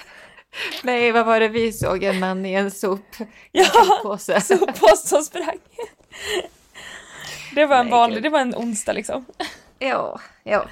Nej, 0.82 1.12
vad 1.12 1.26
var 1.26 1.40
det 1.40 1.48
vi 1.48 1.72
såg? 1.72 2.04
En 2.04 2.18
man 2.18 2.46
i 2.46 2.52
en 2.54 2.70
sop. 2.70 3.16
Ja, 3.52 4.00
påse. 4.02 4.40
så 4.40 4.56
post 4.66 5.08
som 5.08 5.22
sprang. 5.22 5.58
Det 7.54 7.66
var 7.66 7.76
en 7.76 7.86
Nej, 7.86 7.90
vanlig, 7.92 8.16
gud. 8.16 8.22
det 8.22 8.30
var 8.30 8.40
en 8.40 8.54
onsdag 8.54 8.92
liksom. 8.92 9.24
Ja, 9.78 10.20
ja. 10.44 10.68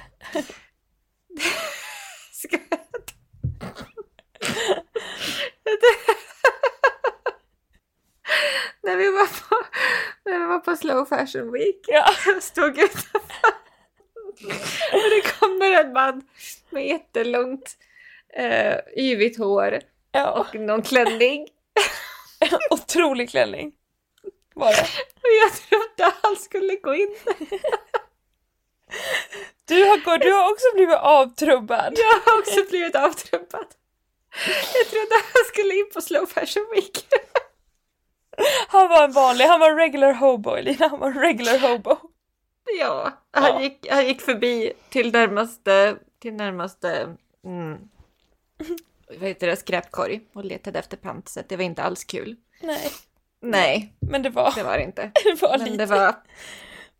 Ska 2.31 2.57
jag... 2.69 2.79
när, 8.87 8.97
vi 8.97 9.11
var 9.11 9.25
på, 9.25 9.65
när 10.25 10.39
vi 10.39 10.45
var 10.45 10.59
på 10.59 10.75
slow 10.75 11.05
fashion 11.05 11.51
week, 11.51 11.79
Ja. 11.87 12.05
jag 12.25 12.43
stod 12.43 12.79
utanför 12.79 13.21
och 14.93 15.09
det 15.09 15.39
kommer 15.39 15.71
en 15.71 15.93
man 15.93 16.21
med 16.69 16.87
jättelångt 16.87 17.77
eh, 18.33 18.77
yvigt 18.97 19.37
hår 19.37 19.79
ja. 20.11 20.31
och 20.31 20.55
någon 20.55 20.81
klänning. 20.81 21.47
Otrolig 22.69 23.29
klänning. 23.29 23.71
Var 24.55 24.71
det. 24.71 24.87
Och 25.15 25.33
jag 25.43 25.53
trodde 25.53 26.13
han 26.21 26.35
skulle 26.35 26.75
gå 26.75 26.95
in. 26.95 27.15
Du 29.65 29.83
har, 29.83 30.17
du 30.17 30.31
har 30.31 30.51
också 30.51 30.65
blivit 30.73 30.97
avtrubbad. 30.97 31.93
Jag 31.97 32.31
har 32.31 32.39
också 32.39 32.63
blivit 32.69 32.95
avtrubbad. 32.95 33.65
Jag 34.73 34.87
trodde 34.87 35.15
han 35.33 35.45
skulle 35.47 35.73
in 35.75 35.89
på 35.93 36.01
slow 36.01 36.25
fashion 36.25 36.67
week. 36.73 37.05
Han 38.67 38.89
var 38.89 39.03
en 39.03 39.11
vanlig, 39.11 39.45
han 39.45 39.59
var 39.59 39.69
en 39.71 39.77
regular 39.77 40.13
hobo 40.13 40.49
Elina, 40.55 40.87
han 40.87 40.99
var 40.99 41.07
en 41.07 41.19
regular 41.21 41.59
hobo. 41.59 41.97
Ja, 42.79 43.11
han, 43.31 43.43
Ja. 43.53 43.61
Gick, 43.61 43.87
han 43.89 44.05
gick 44.07 44.21
förbi 44.21 44.73
till 44.89 45.11
närmaste, 45.11 45.97
till 46.19 46.33
närmaste 46.33 47.15
mm, 47.45 47.77
vad 49.19 49.29
heter 49.29 49.47
det, 49.47 49.55
skräpkorg 49.55 50.21
och 50.33 50.45
letade 50.45 50.79
efter 50.79 50.97
pant 50.97 51.29
så 51.29 51.39
att 51.39 51.49
det 51.49 51.57
var 51.57 51.63
inte 51.63 51.83
alls 51.83 52.03
kul. 52.03 52.35
Nej, 52.61 52.91
Nej, 53.41 53.93
men 53.99 54.23
det 54.23 54.29
var, 54.29 54.51
det 54.55 54.63
var 54.63 54.77
inte. 54.77 55.01
det 55.23 55.41
var 55.41 55.57
Men 55.57 55.67
lite, 55.67 55.77
det 55.77 55.85
var, 55.85 56.15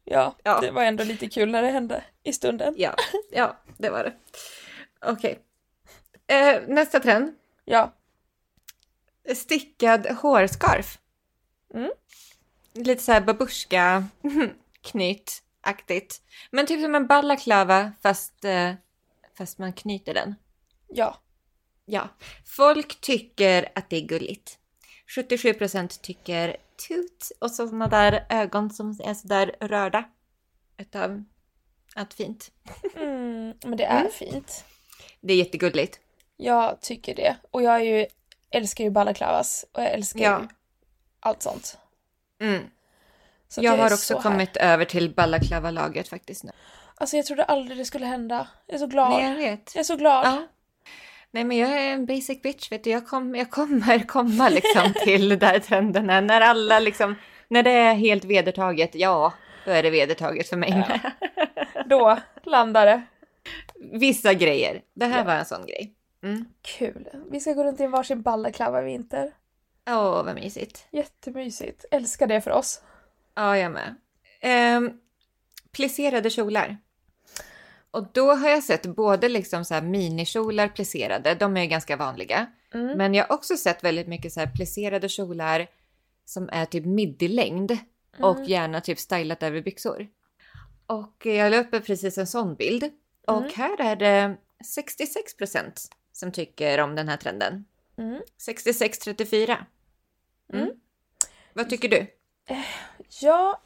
ja, 0.03 0.35
Ja. 0.43 0.59
det 0.61 0.71
var 0.71 0.83
ändå 0.83 1.03
lite 1.03 1.27
kul 1.29 1.51
när 1.51 1.61
det 1.61 1.69
hände 1.69 2.03
i 2.23 2.33
stunden. 2.33 2.73
ja, 2.77 2.95
ja, 3.31 3.55
det 3.77 3.89
var 3.89 4.03
det. 4.03 4.13
Okej. 5.05 5.39
Eh, 6.27 6.61
nästa 6.67 6.99
trend. 6.99 7.33
Ja, 7.65 7.93
Stickad 9.35 10.05
hårscarf. 10.07 10.97
Mm. 11.73 11.91
Lite 12.73 13.03
så 13.03 13.11
här 13.11 13.21
babushka 13.21 14.07
knytaktigt. 14.81 16.21
Men 16.51 16.65
typ 16.67 16.81
som 16.81 16.95
en 16.95 17.07
balaklava 17.07 17.91
fast, 18.03 18.45
eh, 18.45 18.73
fast 19.37 19.57
man 19.57 19.73
knyter 19.73 20.13
den. 20.13 20.35
ja, 20.87 21.17
Ja. 21.89 22.09
Folk 22.45 23.01
tycker 23.01 23.69
att 23.75 23.89
det 23.89 23.97
är 23.97 24.01
gulligt. 24.07 24.59
77% 25.15 26.01
tycker 26.01 26.57
tut 26.87 27.31
och 27.41 27.51
sådana 27.51 27.87
där 27.87 28.25
ögon 28.29 28.69
som 28.69 28.99
är 29.03 29.13
sådär 29.13 29.55
rörda. 29.61 30.03
Utav 30.77 31.23
allt 31.95 32.13
fint. 32.13 32.51
mm, 32.95 33.53
men 33.63 33.77
det 33.77 33.83
är 33.83 33.99
Mm. 33.99 34.11
fint. 34.11 34.65
Det 35.21 35.33
är 35.33 35.37
jättegulligt. 35.37 35.99
Jag 36.37 36.81
tycker 36.81 37.15
det. 37.15 37.37
Och 37.51 37.61
jag 37.63 37.75
är 37.75 37.79
ju, 37.79 38.05
älskar 38.51 38.83
ju 38.83 38.89
balaklavas 38.89 39.65
och 39.71 39.81
jag 39.83 39.91
älskar 39.91 40.19
Ja. 40.21 40.47
Allt 41.19 41.41
sånt. 41.41 41.77
Mm. 42.41 42.63
Så 43.47 43.61
Jag 43.63 43.77
har 43.77 43.89
så 43.89 43.95
också 43.95 44.13
här- 44.13 44.21
kommit 44.21 44.57
över 44.57 44.85
till 44.85 45.13
balaklava-laget 45.13 46.07
faktiskt 46.07 46.43
nu. 46.43 46.51
Alltså 46.95 47.15
jag 47.17 47.25
trodde 47.25 47.43
aldrig 47.43 47.77
det 47.77 47.85
skulle 47.85 48.05
hända. 48.05 48.47
Jag 48.65 48.75
är 48.75 48.79
så 48.79 48.87
glad. 48.87 49.09
Nej, 49.09 49.23
jag 49.29 49.35
vet. 49.35 49.75
Jag 49.75 49.79
är 49.79 49.83
så 49.83 49.95
glad. 49.95 50.25
Ja. 50.27 50.47
Nej 51.31 51.43
men 51.43 51.57
jag 51.57 51.69
är 51.71 51.93
en 51.93 52.05
basic 52.05 52.41
bitch 52.41 52.71
vet 52.71 52.83
du. 52.83 52.89
Jag, 52.89 53.07
kom, 53.07 53.35
jag 53.35 53.49
kommer 53.51 53.99
komma 54.07 54.49
liksom 54.49 54.93
till 55.03 55.39
där 55.39 55.59
trenderna. 55.59 56.21
När 56.21 56.41
alla 56.41 56.79
liksom, 56.79 57.15
när 57.47 57.63
det 57.63 57.71
är 57.71 57.93
helt 57.93 58.25
vedertaget, 58.25 58.95
ja, 58.95 59.33
då 59.65 59.71
är 59.71 59.83
det 59.83 59.89
vedertaget 59.89 60.49
för 60.49 60.57
mig 60.57 60.71
med. 60.71 61.11
Då 61.85 62.17
landar 62.43 62.85
det. 62.85 63.01
Vissa 63.91 64.33
grejer. 64.33 64.81
Det 64.93 65.05
här 65.05 65.17
Ja. 65.17 65.23
var 65.23 65.33
en 65.33 65.45
sån 65.45 65.65
grej. 65.65 65.93
Mm. 66.23 66.45
Kul. 66.61 67.07
Vi 67.31 67.39
ska 67.39 67.53
gå 67.53 67.63
runt 67.63 67.79
i 67.79 67.83
en 67.83 67.91
varsin 67.91 68.21
balaklava 68.21 68.81
i 68.81 68.85
vinter. 68.85 69.31
Åh, 69.87 70.23
vad 70.23 70.35
mysigt. 70.35 70.87
Jättemysigt. 70.91 71.85
Älskar 71.91 72.27
det 72.27 72.41
för 72.41 72.51
oss. 72.51 72.81
Ja, 73.35 73.57
jag 73.57 73.71
med. 73.71 73.95
Ehm, 74.41 74.91
plisserade 75.71 76.29
kjolar. 76.29 76.77
Och 77.91 78.07
då 78.13 78.33
har 78.33 78.49
jag 78.49 78.63
sett 78.63 78.85
både 78.85 79.29
liksom 79.29 79.65
så 79.65 79.73
här 79.73 79.81
minikjolar 79.81 80.67
plisserade, 80.67 81.35
de 81.35 81.57
är 81.57 81.61
ju 81.61 81.67
ganska 81.67 81.95
vanliga. 81.97 82.45
Mm. 82.73 82.97
Men 82.97 83.13
jag 83.13 83.25
har 83.27 83.35
också 83.35 83.57
sett 83.57 83.83
väldigt 83.83 84.07
mycket 84.07 84.33
så 84.33 84.39
här 84.39 84.47
plisserade 84.55 85.09
kjolar 85.09 85.67
som 86.25 86.49
är 86.51 86.65
typ 86.65 86.85
midi-längd 86.85 87.77
och 88.19 88.35
Mm. 88.35 88.49
gärna 88.49 88.81
typ 88.81 88.99
stylat 88.99 89.43
över 89.43 89.61
byxor. 89.61 90.07
Och 90.87 91.25
jag 91.25 91.51
la 91.51 91.57
upp 91.57 91.85
precis 91.85 92.17
en 92.17 92.27
sån 92.27 92.55
bild. 92.55 92.83
Och 93.27 93.37
Mm. 93.37 93.51
här 93.55 93.81
är 93.81 93.95
det 93.95 94.37
66% 94.75 95.91
som 96.11 96.31
tycker 96.31 96.79
om 96.79 96.95
den 96.95 97.09
här 97.09 97.17
trenden. 97.17 97.65
Mm. 97.97 98.21
66-34. 98.37 99.57
Mm. 100.53 100.63
Mm. 100.65 100.75
Vad 101.53 101.69
tycker 101.69 101.89
du? 101.89 102.07
Ja, 103.21 103.61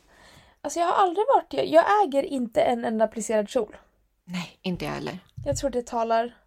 alltså 0.62 0.80
jag 0.80 0.88
har 0.88 0.94
aldrig 0.94 1.26
varit... 1.36 1.54
Jag, 1.54 1.65
jag 1.67 2.04
äger 2.04 2.24
inte 2.24 2.62
en 2.62 2.86
enda 2.86 3.08
plisserad 3.08 3.50
kjol. 3.50 3.78
Nej, 4.24 4.60
inte 4.62 4.86
jag 4.86 4.91
heller. 4.91 5.17
Jag 5.46 5.58
tror 5.58 5.70
det 5.70 5.88
talar 5.88 6.38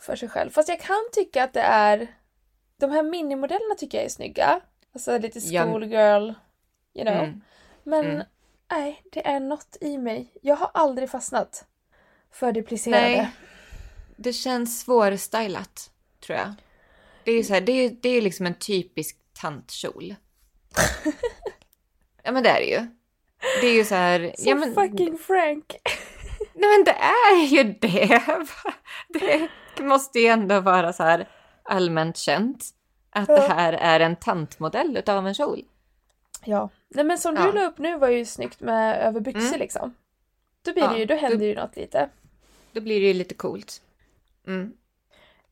för 0.00 0.16
sig 0.16 0.28
själv. 0.28 0.50
Fast 0.50 0.68
jag 0.68 0.80
kan 0.80 1.08
tycka 1.12 1.44
att 1.44 1.52
det 1.52 1.60
är... 1.60 2.06
De 2.76 2.90
här 2.90 3.02
minimodellerna 3.02 3.74
tycker 3.74 3.98
jag 3.98 4.04
är 4.04 4.08
snygga. 4.10 4.60
Alltså 4.92 5.18
lite 5.18 5.40
schoolgirl, 5.40 6.32
you 6.94 7.04
know. 7.04 7.14
Mm. 7.24 7.40
Men 7.82 8.06
Mm. 8.06 8.26
nej, 8.70 9.02
det 9.12 9.26
är 9.26 9.40
något 9.40 9.76
i 9.80 9.98
mig. 9.98 10.32
Jag 10.42 10.56
har 10.56 10.70
aldrig 10.74 11.10
fastnat 11.10 11.64
för 12.32 12.52
det 12.52 12.62
plisserade. 12.62 13.02
Nej, 13.02 13.30
det 14.16 14.32
känns 14.32 14.80
svårstylat, 14.80 15.90
tror 16.20 16.38
jag. 16.38 16.54
Det 17.24 17.30
är 17.30 17.36
ju 17.36 17.44
så 17.44 17.54
här, 17.54 17.60
det 17.60 17.72
är, 17.72 17.90
det 18.02 18.08
är 18.08 18.22
liksom 18.22 18.46
en 18.46 18.54
typisk 18.54 19.16
tantkjol. 19.40 20.14
ja, 22.22 22.32
men 22.32 22.42
det 22.42 22.48
är 22.48 22.60
det 22.60 22.66
ju. 22.66 22.86
Det 23.60 23.66
är 23.66 23.74
ju 23.74 23.84
så 23.84 23.94
här... 23.94 24.34
Så 24.38 24.48
ja, 24.50 24.54
men, 24.54 24.74
fucking 24.74 25.18
Frank. 25.18 25.76
Nej, 26.54 26.70
men 26.76 26.84
det 26.84 26.96
är 27.00 27.46
ju 27.46 27.64
det. 27.64 28.22
Det 29.76 29.82
måste 29.82 30.18
ju 30.20 30.26
ändå 30.26 30.60
vara 30.60 30.92
så 30.92 31.02
här 31.02 31.28
allmänt 31.62 32.16
känt 32.16 32.64
att 33.10 33.26
det 33.26 33.40
här 33.40 33.72
är 33.72 34.00
en 34.00 34.16
tantmodell 34.16 34.96
utav 34.96 35.26
en 35.26 35.34
kjol. 35.34 35.64
Ja. 36.44 36.68
Nej 36.88 37.04
men 37.04 37.18
som 37.18 37.34
du 37.34 37.40
Ja. 37.40 37.52
la 37.52 37.62
upp 37.66 37.78
nu 37.78 37.98
var 37.98 38.08
ju 38.08 38.24
snyggt 38.24 38.60
med 38.60 39.06
över 39.06 39.20
byxor 39.20 39.40
Mm. 39.48 39.58
liksom. 39.60 39.94
Då 40.62 40.72
blir 40.72 40.82
Ja, 40.82 40.92
det 40.92 40.98
ju, 40.98 41.04
då 41.04 41.14
händer 41.14 41.38
då- 41.38 41.44
ju 41.44 41.54
något 41.54 41.76
lite. 41.76 42.08
Då 42.72 42.80
blir 42.80 43.00
det 43.00 43.06
ju 43.06 43.14
lite 43.14 43.34
coolt. 43.34 43.82
Mm. 44.46 44.72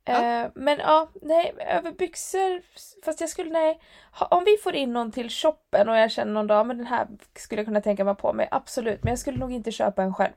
Ja. 0.09 0.45
Eh, 0.45 0.51
men 0.55 0.79
ja, 0.79 1.11
nej, 1.23 1.55
över 1.59 1.93
byxor, 1.93 2.63
fast 3.05 3.21
jag 3.21 3.31
skulle, 3.31 3.51
nej. 3.51 3.81
Om 4.31 4.45
vi 4.45 4.57
får 4.63 4.75
in 4.75 4.93
någon 4.93 5.13
till 5.13 5.31
shoppen 5.31 5.89
och 5.89 5.97
jag 5.97 6.11
känner 6.11 6.33
någon 6.33 6.47
dag, 6.47 6.67
men 6.67 6.79
den 6.79 6.87
här 6.87 7.09
skulle 7.37 7.61
jag 7.61 7.67
kunna 7.67 7.81
tänka 7.81 8.05
mig 8.05 8.15
på 8.15 8.33
mig, 8.33 8.49
absolut. 8.51 9.03
Men 9.03 9.11
jag 9.11 9.19
skulle 9.19 9.39
nog 9.39 9.53
inte 9.53 9.73
köpa 9.73 10.03
en 10.03 10.15
själv. 10.15 10.33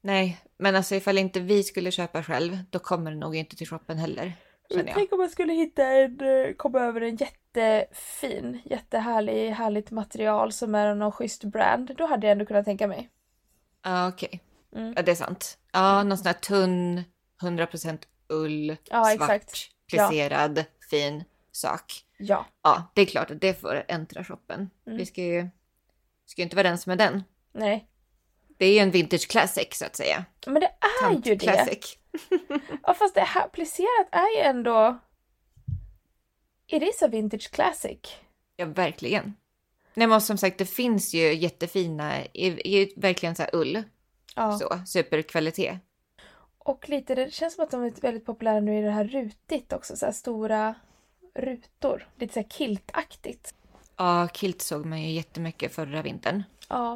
Nej, 0.00 0.40
men 0.58 0.76
alltså 0.76 0.94
ifall 0.94 1.18
inte 1.18 1.40
vi 1.40 1.62
skulle 1.62 1.90
köpa 1.90 2.22
själv, 2.22 2.58
då 2.70 2.78
kommer 2.78 3.10
det 3.10 3.16
nog 3.16 3.36
inte 3.36 3.56
till 3.56 3.66
shoppen 3.66 3.98
heller. 3.98 4.32
Jag. 4.68 4.90
Tänk 4.94 5.12
om 5.12 5.18
man 5.18 5.28
skulle 5.28 5.52
hitta 5.52 5.84
en, 5.84 6.20
eh, 6.20 6.52
komma 6.56 6.80
över 6.80 7.00
en 7.00 7.16
jättefin, 7.16 8.60
jättehärlig, 8.64 9.50
härligt 9.50 9.90
material 9.90 10.52
som 10.52 10.74
är 10.74 10.94
någon 10.94 11.12
schysst 11.12 11.44
brand. 11.44 11.90
Då 11.96 12.06
hade 12.06 12.26
jag 12.26 12.32
ändå 12.32 12.46
kunnat 12.46 12.64
tänka 12.64 12.86
mig. 12.86 13.10
Ja, 13.82 14.08
okej. 14.08 14.40
Mm. 14.76 14.92
Ja, 14.96 15.02
det 15.02 15.10
är 15.10 15.14
sant. 15.14 15.58
Ja, 15.72 16.02
någon 16.02 16.18
sån 16.18 16.26
här 16.26 16.34
tunn, 16.34 17.04
100% 17.42 17.98
ull, 18.30 18.76
Ja, 18.84 19.04
svart, 19.04 19.14
exakt. 19.14 19.56
Ja. 19.86 20.08
plisserad, 20.08 20.64
fin 20.90 21.24
sak. 21.52 22.04
Ja. 22.18 22.46
Ja, 22.62 22.90
det 22.94 23.02
är 23.02 23.06
klart 23.06 23.30
att 23.30 23.40
det 23.40 23.60
får 23.60 23.84
äntra 23.88 24.24
shoppen. 24.24 24.70
Mm. 24.86 24.98
Vi 24.98 25.06
ska 25.06 25.22
ju, 25.22 25.48
ska 26.26 26.42
ju 26.42 26.44
inte 26.44 26.56
vara 26.56 26.68
den 26.68 26.78
som 26.78 26.92
är 26.92 26.96
den. 26.96 27.22
Nej. 27.52 27.86
Det 28.58 28.66
är 28.66 28.72
ju 28.72 28.78
en 28.78 28.90
vintage 28.90 29.28
classic 29.28 29.68
så 29.72 29.84
att 29.84 29.96
säga. 29.96 30.24
Men 30.46 30.60
det 30.60 30.70
är 31.02 31.12
ju 31.12 31.34
det. 31.34 31.36
classic. 31.38 31.98
Ja 32.82 32.94
fast 32.94 33.14
det 33.14 33.20
här 33.20 33.44
applicerat 33.44 34.08
är 34.12 34.36
ju 34.36 34.42
ändå... 34.42 34.98
It 36.66 36.82
is 36.82 37.02
a 37.02 37.08
vintage 37.08 37.50
classic. 37.50 37.98
Ja, 38.56 38.64
verkligen. 38.66 39.36
Nej, 39.94 40.06
men 40.06 40.20
som 40.20 40.38
sagt, 40.38 40.58
det 40.58 40.66
finns 40.66 41.14
ju 41.14 41.34
jättefina, 41.34 42.24
i, 42.24 42.46
i 42.46 42.92
verkligen 42.96 43.34
så 43.34 43.42
här 43.42 43.54
ull, 43.54 43.82
Ja. 44.36 44.58
så, 44.58 44.80
superkvalitet. 44.86 45.78
Och 46.64 46.88
lite, 46.88 47.14
det 47.14 47.32
känns 47.32 47.54
som 47.54 47.64
att 47.64 47.70
de 47.70 47.84
är 47.84 48.00
väldigt 48.00 48.26
populära 48.26 48.60
nu 48.60 48.78
i 48.78 48.82
det 48.82 48.90
här 48.90 49.04
rutigt 49.04 49.72
också. 49.72 49.96
Så 49.96 50.12
stora 50.12 50.74
rutor. 51.34 52.08
Lite 52.16 52.34
så 52.34 52.40
här 52.40 52.48
kiltaktigt. 52.48 53.54
Ja, 53.96 54.28
kilt 54.28 54.62
såg 54.62 54.86
man 54.86 55.02
ju 55.02 55.10
jättemycket 55.10 55.74
förra 55.74 56.02
vintern. 56.02 56.42
Ja. 56.68 56.90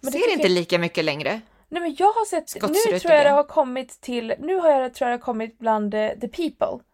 Men 0.00 0.12
det 0.12 0.18
Ser 0.18 0.18
tycker 0.18 0.32
inte 0.32 0.48
lika 0.48 0.78
mycket 0.78 1.04
längre. 1.04 1.40
Nej 1.68 1.82
men 1.82 1.96
jag 1.98 2.12
har 2.12 2.24
sett, 2.24 2.54
nu 2.62 2.98
tror 2.98 3.14
jag 3.14 3.26
det 3.26 3.30
har 3.30 3.44
kommit 3.44 4.00
till, 4.00 4.34
nu 4.38 4.56
har 4.56 4.70
jag, 4.70 4.94
tror 4.94 5.10
jag 5.10 5.18
det 5.18 5.22
har 5.22 5.24
kommit 5.26 5.58
bland 5.58 5.94
eh, 5.94 6.10
the 6.20 6.28
people. 6.28 6.84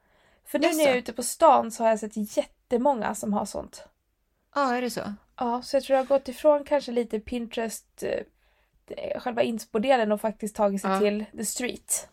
För 0.45 0.59
nu 0.59 0.67
när 0.67 0.75
jag 0.75 0.83
är 0.83 0.87
Jaså? 0.87 0.99
ute 0.99 1.13
på 1.13 1.23
stan 1.23 1.71
så 1.71 1.83
har 1.83 1.91
jag 1.91 1.99
sett 2.01 2.37
jättemånga 2.37 3.15
som 3.15 3.33
har 3.33 3.45
sånt. 3.45 3.85
Ja, 4.55 4.75
är 4.77 4.83
det 4.83 4.91
så? 4.91 5.01
Ja, 5.37 5.63
så 5.63 5.77
jag 5.77 5.83
tror 5.85 5.97
jag 5.99 6.05
har 6.05 6.09
gått 6.19 6.29
ifrån 6.29 6.65
kanske 6.65 6.93
lite 6.93 7.21
Pinterest, 7.21 8.03
eh, 8.03 8.09
det- 8.09 8.25
själva 9.19 9.43
inspo-delen 9.43 10.13
och 10.13 10.21
faktiskt 10.21 10.57
tagit 10.57 10.81
sig 10.83 10.91
Ja. 10.91 10.99
till 11.01 11.25
the 11.37 11.45
street. 11.45 12.09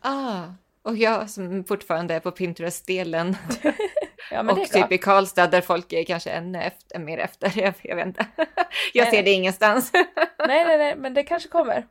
Ah, 0.00 0.42
och 0.82 0.96
jag 0.96 1.30
som 1.30 1.64
fortfarande 1.64 2.14
är 2.14 2.20
på 2.20 2.30
Pinterest-delen 2.30 3.36
Ja 4.30 4.52
och 4.52 4.68
typ 4.68 4.92
i 4.92 4.98
Karlstad 4.98 5.46
där 5.46 5.60
folk 5.60 5.92
är 5.92 6.04
kanske 6.04 6.30
ännu 6.30 6.62
efter, 6.62 6.98
mer 6.98 7.18
efter. 7.18 7.52
Jag, 7.60 7.74
jag 7.82 7.96
vet 7.96 8.06
inte. 8.06 8.26
Jag 8.94 9.04
Nej. 9.04 9.10
ser 9.10 9.22
det 9.22 9.30
ingenstans. 9.30 9.90
Nej 10.38 10.64
nej 10.64 10.78
nej, 10.78 10.96
men 10.96 11.14
det 11.14 11.22
kanske 11.22 11.48
kommer. 11.48 11.86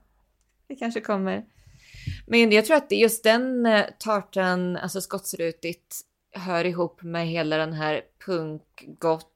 Det 0.68 0.76
kanske 0.76 1.02
kommer. 1.02 1.44
Men 2.28 2.52
jag 2.52 2.66
tror 2.66 2.78
att 2.78 2.92
just 2.92 3.24
den 3.24 3.66
eh, 3.66 3.86
tartan, 4.00 4.78
alltså 4.78 5.02
skottsrutigt, 5.02 5.96
hör 6.36 6.66
ihop 6.66 7.02
med 7.04 7.28
hela 7.28 7.58
den 7.58 7.74
här 7.74 8.02
punkgott, 8.26 9.28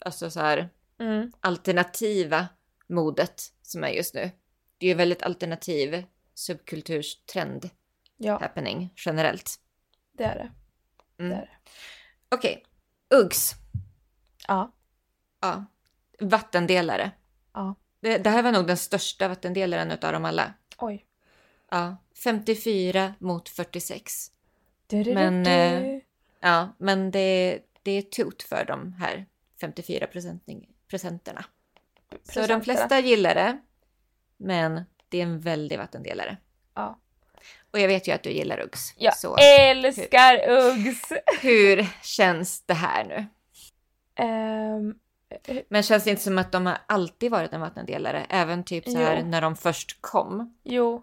alltså 0.00 0.30
så 0.30 0.40
här 0.40 0.68
Mm. 1.00 1.32
alternativa 1.40 2.46
modet 2.88 3.42
som 3.66 3.84
är 3.84 3.88
just 3.88 4.14
nu. 4.14 4.30
Det 4.78 4.86
är 4.86 4.88
ju 4.90 4.94
väldigt 4.94 5.22
alternativ 5.22 6.04
subkulturstrend 6.34 7.70
Ja, 8.16 8.38
happening 8.40 8.92
generellt. 8.96 9.60
det 10.12 10.24
är 10.24 10.34
det. 10.34 10.50
Mm. 11.22 11.30
det, 11.30 11.36
är 11.36 11.40
det. 11.40 11.58
Okej, 12.28 12.64
Uggs. 13.14 13.54
Ja. 14.48 14.72
Ja. 15.40 15.64
Vattendelare. 16.20 17.10
Ja. 17.52 17.74
Det, 18.00 18.18
det 18.18 18.30
här 18.30 18.42
var 18.42 18.52
nog 18.52 18.66
den 18.66 18.76
största 18.76 19.28
vattendelaren 19.28 19.90
utav 19.90 20.12
dem 20.12 20.24
alla. 20.24 20.54
Oj. 20.78 21.06
Ja. 21.70 21.96
54 22.24 23.14
mot 23.18 23.48
46. 23.48 24.30
Du, 24.86 25.14
Men, 25.14 25.44
du, 25.44 25.50
eh, 25.50 26.00
Ja, 26.40 26.68
men 26.78 27.10
det, 27.10 27.60
det 27.82 27.90
är 27.92 28.02
tot 28.02 28.42
för 28.42 28.64
de 28.64 28.92
här 28.92 29.26
54 29.60 30.06
procentning- 30.06 30.68
procenterna. 30.88 31.44
Så 32.22 32.46
de 32.46 32.62
flesta 32.62 33.00
gillar 33.00 33.34
det, 33.34 33.58
men 34.36 34.84
det 35.08 35.18
är 35.18 35.22
en 35.22 35.40
väldig 35.40 35.78
vattendelare. 35.78 36.36
Ja. 36.74 36.98
Och 37.72 37.78
jag 37.80 37.88
vet 37.88 38.08
ju 38.08 38.12
att 38.12 38.22
du 38.22 38.30
gillar 38.30 38.60
Uggs. 38.60 38.94
Jag 38.98 39.16
Så 39.16 39.36
älskar 39.36 40.48
Uggs! 40.50 41.12
hur 41.42 41.86
känns 42.02 42.62
det 42.66 42.74
här 42.74 43.04
nu? 43.04 43.26
Ehm, 44.16 44.94
Men 45.68 45.82
känns 45.82 46.04
det 46.04 46.10
inte 46.10 46.22
som 46.22 46.38
att 46.38 46.52
de 46.52 46.66
har 46.66 46.78
alltid 46.86 47.30
varit 47.30 47.52
en 47.52 47.60
vattendelare? 47.60 48.26
Även 48.28 48.64
typ 48.64 48.88
så 48.88 48.98
här 48.98 49.18
Jo. 49.20 49.26
när 49.26 49.40
de 49.40 49.56
först 49.56 49.98
kom? 50.00 50.56
jo. 50.62 51.02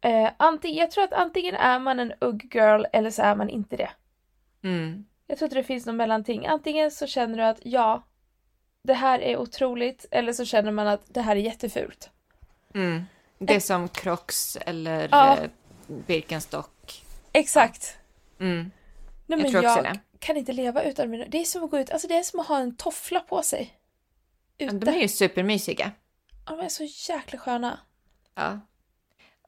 Eh, 0.00 0.30
antingen, 0.36 0.76
jag 0.78 0.90
tror 0.90 1.04
att 1.04 1.12
antingen 1.12 1.54
är 1.54 1.78
man 1.78 2.00
en 2.00 2.12
Ugg-girl 2.20 2.84
eller 2.92 3.10
så 3.10 3.22
är 3.22 3.34
man 3.34 3.48
inte 3.48 3.76
det. 3.76 3.90
Mm. 4.64 5.04
Jag 5.26 5.38
tror 5.38 5.46
inte 5.46 5.56
det 5.56 5.62
finns 5.64 5.86
något 5.86 5.94
mellanting. 5.94 6.46
Antingen 6.46 6.90
så 6.90 7.06
känner 7.06 7.36
du 7.36 7.44
att 7.44 7.58
ja, 7.62 8.02
det 8.82 8.94
här 8.94 9.18
är 9.20 9.36
otroligt 9.36 10.06
eller 10.10 10.32
så 10.32 10.44
känner 10.44 10.72
man 10.72 10.86
att 10.88 11.02
det 11.14 11.20
här 11.20 11.36
är 11.36 11.40
jättefult. 11.40 12.10
Mm. 12.74 13.04
Det 13.38 13.54
är 13.54 13.60
som 13.60 13.88
Crocs 13.88 14.56
eller 14.60 15.08
Ja. 15.12 15.36
eh, 15.36 15.50
Birkenstock. 15.86 17.04
Exakt. 17.32 17.96
Mm. 18.40 18.70
Nej, 19.26 19.40
Jag 19.40 19.52
men 19.52 19.62
jag 19.62 19.84
det. 19.84 19.98
kan 20.18 20.36
inte 20.36 20.52
leva 20.52 20.82
utan 20.82 21.10
mina... 21.10 21.24
Det 21.28 21.40
är 21.40 21.44
som 21.44 21.64
att 21.64 21.70
gå 21.70 21.78
ut, 21.78 21.90
alltså 21.90 22.08
det 22.08 22.14
är 22.18 22.22
som 22.22 22.40
att 22.40 22.46
ha 22.46 22.58
en 22.58 22.76
toffla 22.76 23.20
på 23.20 23.42
sig. 23.42 23.74
Ute. 24.58 24.76
De 24.76 24.90
är 24.90 25.00
ju 25.02 25.08
supermysiga. 25.08 25.90
Ja, 26.46 26.56
de 26.56 26.60
är 26.64 26.68
så 26.68 26.84
jäkla 27.12 27.38
sköna. 27.38 27.78
Ja. 28.34 28.60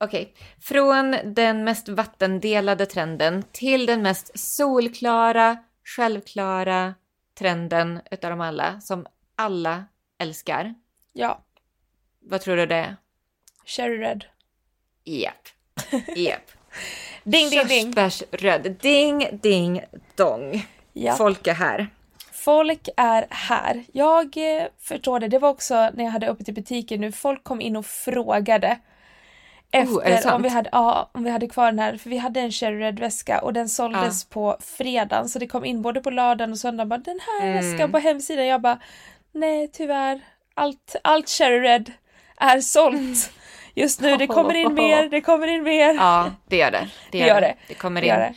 Okej, 0.01 0.35
från 0.61 1.17
den 1.25 1.65
mest 1.65 1.89
vattendelade 1.89 2.87
trenden 2.87 3.43
till 3.53 3.87
den 3.87 4.03
mest 4.03 4.39
solklara, 4.39 5.57
självklara 5.85 6.95
trenden 7.39 8.01
utav 8.11 8.31
dem 8.31 8.41
alla 8.41 8.81
som 8.81 9.07
alla 9.41 9.85
älskar. 10.19 10.75
Ja, 11.13 11.45
Vad 12.21 12.41
tror 12.41 12.57
du 12.57 12.67
det 12.67 12.75
är? 12.77 12.97
Cherry 13.65 13.99
Red. 13.99 14.25
Japp. 15.05 15.49
Japp. 16.17 16.51
Ding, 17.25 17.51
ding, 17.51 17.67
ding. 17.69 17.93
Körsbärsröd. 17.95 18.77
Ding, 18.81 19.39
ding, 19.43 19.81
dong. 20.17 20.67
Ja. 20.93 21.15
Folk 21.15 21.47
är 21.47 21.55
här. 21.55 21.87
Folk 22.33 22.89
är 22.97 23.27
här. 23.31 23.85
Jag 23.93 24.37
eh, 24.37 24.67
förstår 24.79 25.21
det. 25.21 25.29
Det 25.29 25.39
var 25.39 25.49
också 25.49 25.91
när 25.95 26.05
jag 26.05 26.11
hade 26.11 26.29
öppet 26.29 26.49
i 26.49 26.53
butiken 26.53 27.01
nu. 27.01 27.13
Folk 27.13 27.45
kom 27.45 27.61
in 27.61 27.77
och 27.77 27.87
frågade. 27.87 28.79
Efter 29.73 29.95
Oh, 29.95 30.05
det 30.05 30.19
sant? 30.19 30.35
om, 30.35 30.43
vi 30.43 30.49
hade, 30.49 30.69
ja, 30.73 31.11
om 31.15 31.25
vi 31.25 31.31
hade 31.31 31.49
kvar 31.49 31.67
den 31.67 31.79
här. 31.79 31.97
För 31.97 32.11
vi 32.11 32.17
hade 32.17 32.41
en 32.41 32.53
Cherry 32.53 32.79
Red 32.81 32.99
väska 33.01 33.41
och 33.41 33.53
den 33.53 33.69
såldes 33.69 34.25
på 34.25 34.57
fredagen. 34.61 35.29
Så 35.29 35.39
det 35.39 35.47
kom 35.47 35.65
in 35.65 35.83
både 35.83 36.01
på 36.01 36.11
lördagen 36.11 36.53
och 36.53 36.59
söndagen. 36.59 36.89
Bara, 36.89 36.99
den 36.99 37.21
här 37.41 37.49
Mm. 37.49 37.57
väskan 37.73 37.93
på 37.93 37.99
hemsidan. 37.99 38.47
Jag 38.47 38.61
bara, 38.61 38.79
nej 39.33 39.71
tyvärr. 39.73 40.21
Allt, 40.55 40.97
allt 41.05 41.29
Cherry 41.29 41.61
Red 41.61 41.93
är 42.37 42.61
sålt 42.61 43.33
just 43.75 44.01
nu. 44.01 44.17
Det 44.17 44.27
kommer 44.27 44.55
in 44.55 44.75
mer, 44.75 45.09
det 45.09 45.21
kommer 45.21 45.47
in 45.47 45.63
mer. 45.63 45.95
Ja, 45.95 46.33
det 46.49 46.57
gör 46.57 46.71
det. 46.71 46.89
Det 47.13 47.19
gör, 47.19 47.27
gör 47.27 47.41
det. 47.41 47.55
det. 47.69 47.75
Kommer 47.75 48.03
in, 48.03 48.09
det. 48.09 48.35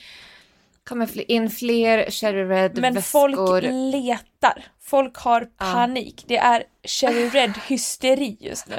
kommer 0.83 1.31
in 1.31 1.49
fler 1.49 2.11
Cherry 2.11 2.43
Red 2.43 2.77
Men 2.77 2.93
väskor. 2.93 3.35
folk 3.35 3.63
letar. 3.93 4.65
Folk 4.81 5.17
har 5.17 5.45
panik. 5.45 6.23
Det 6.27 6.37
är 6.37 6.63
Cherry 6.83 7.29
Red 7.29 7.53
hysteri 7.67 8.37
just 8.39 8.67
nu. 8.67 8.75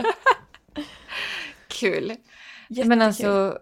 Kul. 1.68 2.16
Jättekul. 2.68 2.88
Men 2.88 3.02
alltså, 3.02 3.58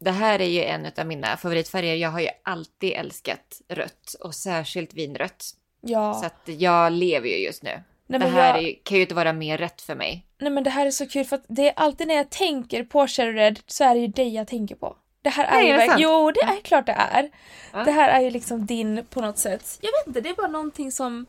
det 0.00 0.10
här 0.10 0.40
är 0.40 0.48
ju 0.48 0.64
en 0.64 0.86
av 0.98 1.06
mina 1.06 1.36
favoritfärger. 1.36 1.94
Jag 1.94 2.10
har 2.10 2.20
ju 2.20 2.28
alltid 2.44 2.92
älskat 2.92 3.60
rött 3.68 4.14
och 4.20 4.34
särskilt 4.34 4.94
vinrött. 4.94 5.44
Ja. 5.80 6.14
Så 6.14 6.26
att 6.26 6.42
jag 6.44 6.92
lever 6.92 7.28
ju 7.28 7.36
just 7.36 7.62
nu. 7.62 7.82
nej, 8.06 8.20
det 8.20 8.26
här 8.26 8.54
jag, 8.54 8.68
är, 8.68 8.74
kan 8.82 8.96
ju 8.96 9.02
inte 9.02 9.14
vara 9.14 9.32
mer 9.32 9.58
rätt 9.58 9.80
för 9.82 9.94
mig. 9.94 10.26
nej 10.38 10.50
men 10.50 10.64
det 10.64 10.70
här 10.70 10.86
är 10.86 10.90
så 10.90 11.06
kul 11.06 11.24
för 11.24 11.36
att 11.36 11.44
det 11.48 11.68
är 11.68 11.74
alltid 11.76 12.08
när 12.08 12.14
jag 12.14 12.30
tänker 12.30 12.84
på 12.84 13.06
Cherry 13.06 13.32
Red 13.32 13.60
så 13.66 13.84
är 13.84 13.94
det 13.94 14.00
ju 14.00 14.06
dig 14.06 14.34
jag 14.34 14.48
tänker 14.48 14.74
på. 14.74 14.96
Det 15.22 15.30
här 15.30 15.44
är 15.44 15.50
Nej, 15.50 15.66
ju 15.66 15.72
är 15.72 15.78
det 15.78 15.86
sant? 15.86 16.00
Jo, 16.00 16.30
det 16.30 16.40
är 16.40 16.60
klart 16.60 16.86
det 16.86 16.92
är. 16.92 17.30
Ja. 17.72 17.84
Det 17.84 17.90
här 17.90 18.08
är 18.08 18.20
ju 18.20 18.30
liksom 18.30 18.66
din 18.66 19.06
på 19.10 19.20
något 19.20 19.38
sätt. 19.38 19.78
Jag 19.80 19.90
vet 19.90 20.06
inte, 20.06 20.20
det 20.20 20.28
är 20.28 20.34
bara 20.34 20.48
någonting 20.48 20.92
som... 20.92 21.26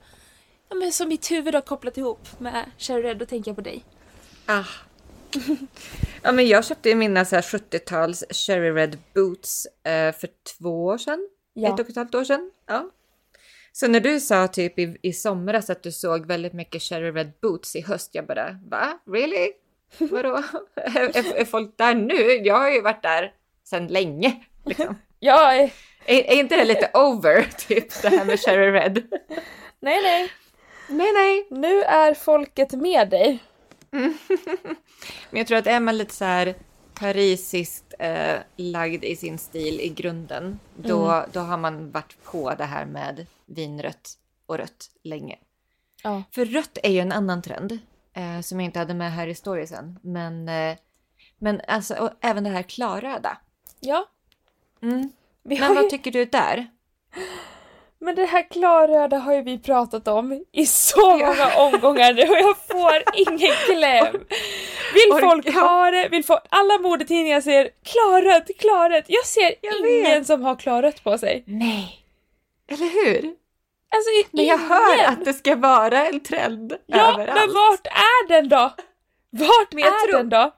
Ja, 0.69 0.75
men 0.75 0.91
som 0.91 1.09
mitt 1.09 1.31
huvud 1.31 1.53
har 1.53 1.61
kopplat 1.61 1.97
ihop 1.97 2.39
med 2.39 2.65
Cherry 2.77 3.03
Red, 3.03 3.17
då 3.17 3.25
tänker 3.25 3.49
jag 3.49 3.55
på 3.55 3.61
dig. 3.61 3.83
Ah. 4.45 4.63
ja, 6.21 6.31
men 6.31 6.47
jag 6.47 6.65
köpte 6.65 6.89
ju 6.89 6.95
mina 6.95 7.25
så 7.25 7.35
här 7.35 7.41
70-tals 7.41 8.23
Cherry 8.29 8.71
Red 8.71 8.97
Boots 9.15 9.65
eh, 9.83 10.11
för 10.11 10.29
två 10.57 10.85
år 10.85 10.97
sedan. 10.97 11.29
Ja. 11.53 11.73
Ett 11.73 11.79
och 11.79 11.89
ett 11.89 11.95
halvt 11.95 12.15
år 12.15 12.23
sedan. 12.23 12.51
Ja. 12.67 12.89
Så 13.71 13.87
när 13.87 13.99
du 13.99 14.19
sa 14.19 14.47
typ 14.47 14.79
i, 14.79 14.97
i 15.01 15.13
somras 15.13 15.69
att 15.69 15.83
du 15.83 15.91
såg 15.91 16.25
väldigt 16.25 16.53
mycket 16.53 16.81
Cherry 16.81 17.11
Red 17.11 17.31
Boots 17.41 17.75
i 17.75 17.81
höst, 17.81 18.09
jag 18.13 18.25
bara 18.25 18.59
va? 18.69 18.99
Really? 19.11 19.51
Vadå? 19.97 20.43
är, 20.75 21.17
är, 21.17 21.35
är 21.35 21.45
folk 21.45 21.77
där 21.77 21.95
nu? 21.95 22.31
Jag 22.47 22.55
har 22.55 22.69
ju 22.69 22.81
varit 22.81 23.03
där 23.03 23.33
sedan 23.63 23.87
länge. 23.87 24.43
Liksom. 24.65 24.95
Ja, 25.21 25.55
eh, 25.55 25.69
Är, 26.05 26.23
är 26.23 26.35
inte 26.39 26.55
det 26.55 26.65
lite 26.65 26.91
over, 26.93 27.41
typ 27.67 28.01
det 28.01 28.09
här 28.09 28.25
med 28.25 28.39
Cherry 28.39 28.71
Red? 28.71 29.03
nej 29.79 30.01
nej. 30.03 30.31
nej, 30.89 31.11
nej. 31.13 31.47
Nu 31.49 31.81
är 31.81 32.13
folket 32.13 32.71
med 32.71 33.09
dig. 33.09 33.39
Men 35.29 35.37
jag 35.37 35.47
tror 35.47 35.57
att 35.57 35.67
är 35.67 35.79
man 35.79 35.97
lite 35.97 36.13
så 36.13 36.25
här 36.25 36.55
parisiskt 36.99 37.93
eh, 37.99 38.39
lagd 38.55 39.03
i 39.03 39.15
sin 39.15 39.37
stil 39.37 39.79
i 39.79 39.89
grunden, 39.89 40.59
då, 40.75 41.25
då 41.31 41.39
har 41.39 41.57
man 41.57 41.91
varit 41.91 42.23
på 42.23 42.55
det 42.55 42.65
här 42.65 42.85
med 42.85 43.25
vinrött 43.45 44.17
och 44.45 44.57
rött 44.57 44.91
länge. 45.03 45.37
Ja. 46.03 46.23
För 46.31 46.45
rött 46.45 46.77
är 46.83 46.91
ju 46.91 46.99
en 46.99 47.11
annan 47.11 47.41
trend 47.41 47.79
eh, 48.13 48.41
som 48.41 48.59
jag 48.59 48.65
inte 48.65 48.79
hade 48.79 48.93
med 48.93 49.13
här 49.13 49.27
i 49.27 49.35
storiesen. 49.35 49.99
Men, 50.01 50.49
eh, 50.49 50.77
men 51.37 51.61
alltså, 51.67 52.13
även 52.21 52.43
det 52.43 52.49
här 52.49 52.63
klarröda. 52.63 53.37
Ja. 53.79 54.05
Mm. 54.81 55.11
Men 55.43 55.57
ju... 55.57 55.75
vad 55.75 55.89
tycker 55.89 56.11
du 56.11 56.25
där? 56.25 56.67
Men 58.01 58.15
det 58.15 58.25
här 58.25 58.49
klarröda 58.49 59.17
har 59.17 59.33
ju 59.33 59.41
vi 59.41 59.59
pratat 59.59 60.07
om 60.07 60.45
i 60.51 60.65
så 60.65 61.09
många 61.17 61.55
omgångar 61.57 62.13
nu 62.13 62.21
och 62.21 62.37
jag 62.37 62.57
får 62.57 63.03
ingen 63.15 63.53
kläm. 63.65 64.13
Vill 64.93 65.19
folk 65.21 65.45
ja. 65.47 65.51
ha 65.61 65.91
det? 65.91 66.07
Vill 66.11 66.23
folk... 66.25 66.39
Alla 66.49 66.77
modetidningar 66.79 67.41
ser 67.41 67.69
klarrött, 67.83 68.47
klarrött. 68.59 69.05
Jag 69.07 69.25
ser 69.25 69.55
Jag 69.61 69.89
ingen 69.89 70.03
vet. 70.19 70.27
som 70.27 70.43
har 70.43 70.55
klarrött 70.55 71.03
på 71.03 71.17
sig. 71.17 71.43
Nej. 71.47 71.99
Eller 72.71 73.05
hur? 73.05 73.33
Alltså 73.91 74.09
Men 74.31 74.45
jag 74.45 74.55
ingen. 74.59 74.69
hör 74.69 75.03
att 75.05 75.25
det 75.25 75.33
ska 75.33 75.55
vara 75.55 76.07
en 76.07 76.19
trend 76.19 76.73
Ja, 76.85 77.13
överallt. 77.13 77.39
men 77.39 77.53
vart 77.53 77.87
är 77.87 78.27
den 78.27 78.49
då? 78.49 78.73
Vart 79.29 79.67
Jag 79.71 79.87
är 79.87 80.07
tror- 80.07 80.17
den 80.17 80.29
då? 80.29 80.51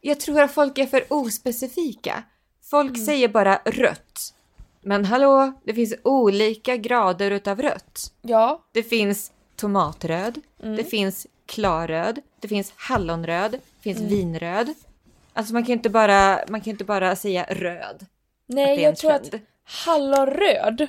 Jag 0.00 0.20
tror 0.20 0.40
att 0.40 0.54
folk 0.54 0.78
är 0.78 0.86
för 0.86 1.04
ospecifika. 1.08 2.22
Folk 2.70 2.90
Mm. 2.90 3.06
säger 3.06 3.28
bara 3.28 3.56
rött. 3.64 4.34
Men 4.84 5.04
hallå, 5.04 5.52
det 5.64 5.74
finns 5.74 5.94
olika 6.02 6.76
grader 6.76 7.30
utav 7.30 7.62
rött. 7.62 8.12
Ja, 8.22 8.64
Det 8.72 8.82
finns 8.82 9.32
tomatröd, 9.56 10.40
Mm. 10.62 10.76
det 10.76 10.84
finns 10.84 11.26
klarröd, 11.46 12.20
det 12.40 12.48
finns 12.48 12.72
hallonröd, 12.76 13.50
det 13.52 13.60
finns 13.82 13.98
Mm. 13.98 14.10
vinröd. 14.10 14.74
Alltså 15.32 15.52
man 15.52 15.64
kan 15.64 15.72
inte 15.72 15.90
bara, 15.90 16.40
man 16.48 16.60
kan 16.60 16.70
inte 16.70 16.84
bara 16.84 17.16
säga 17.16 17.46
röd. 17.50 17.96
att 18.02 18.08
nej 18.46 18.80
jag 18.80 18.96
tror 18.96 19.12
att 19.12 19.30
trend. 19.30 19.42
hallonröd 19.64 20.86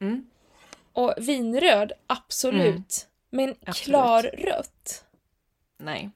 Mm. 0.00 0.26
och 0.92 1.14
vinröd, 1.18 1.92
absolut. 2.06 2.66
Mm. 2.66 2.84
Men 3.30 3.50
Absolut. 3.50 3.76
klarrött? 3.84 5.04
Nej. 5.78 6.10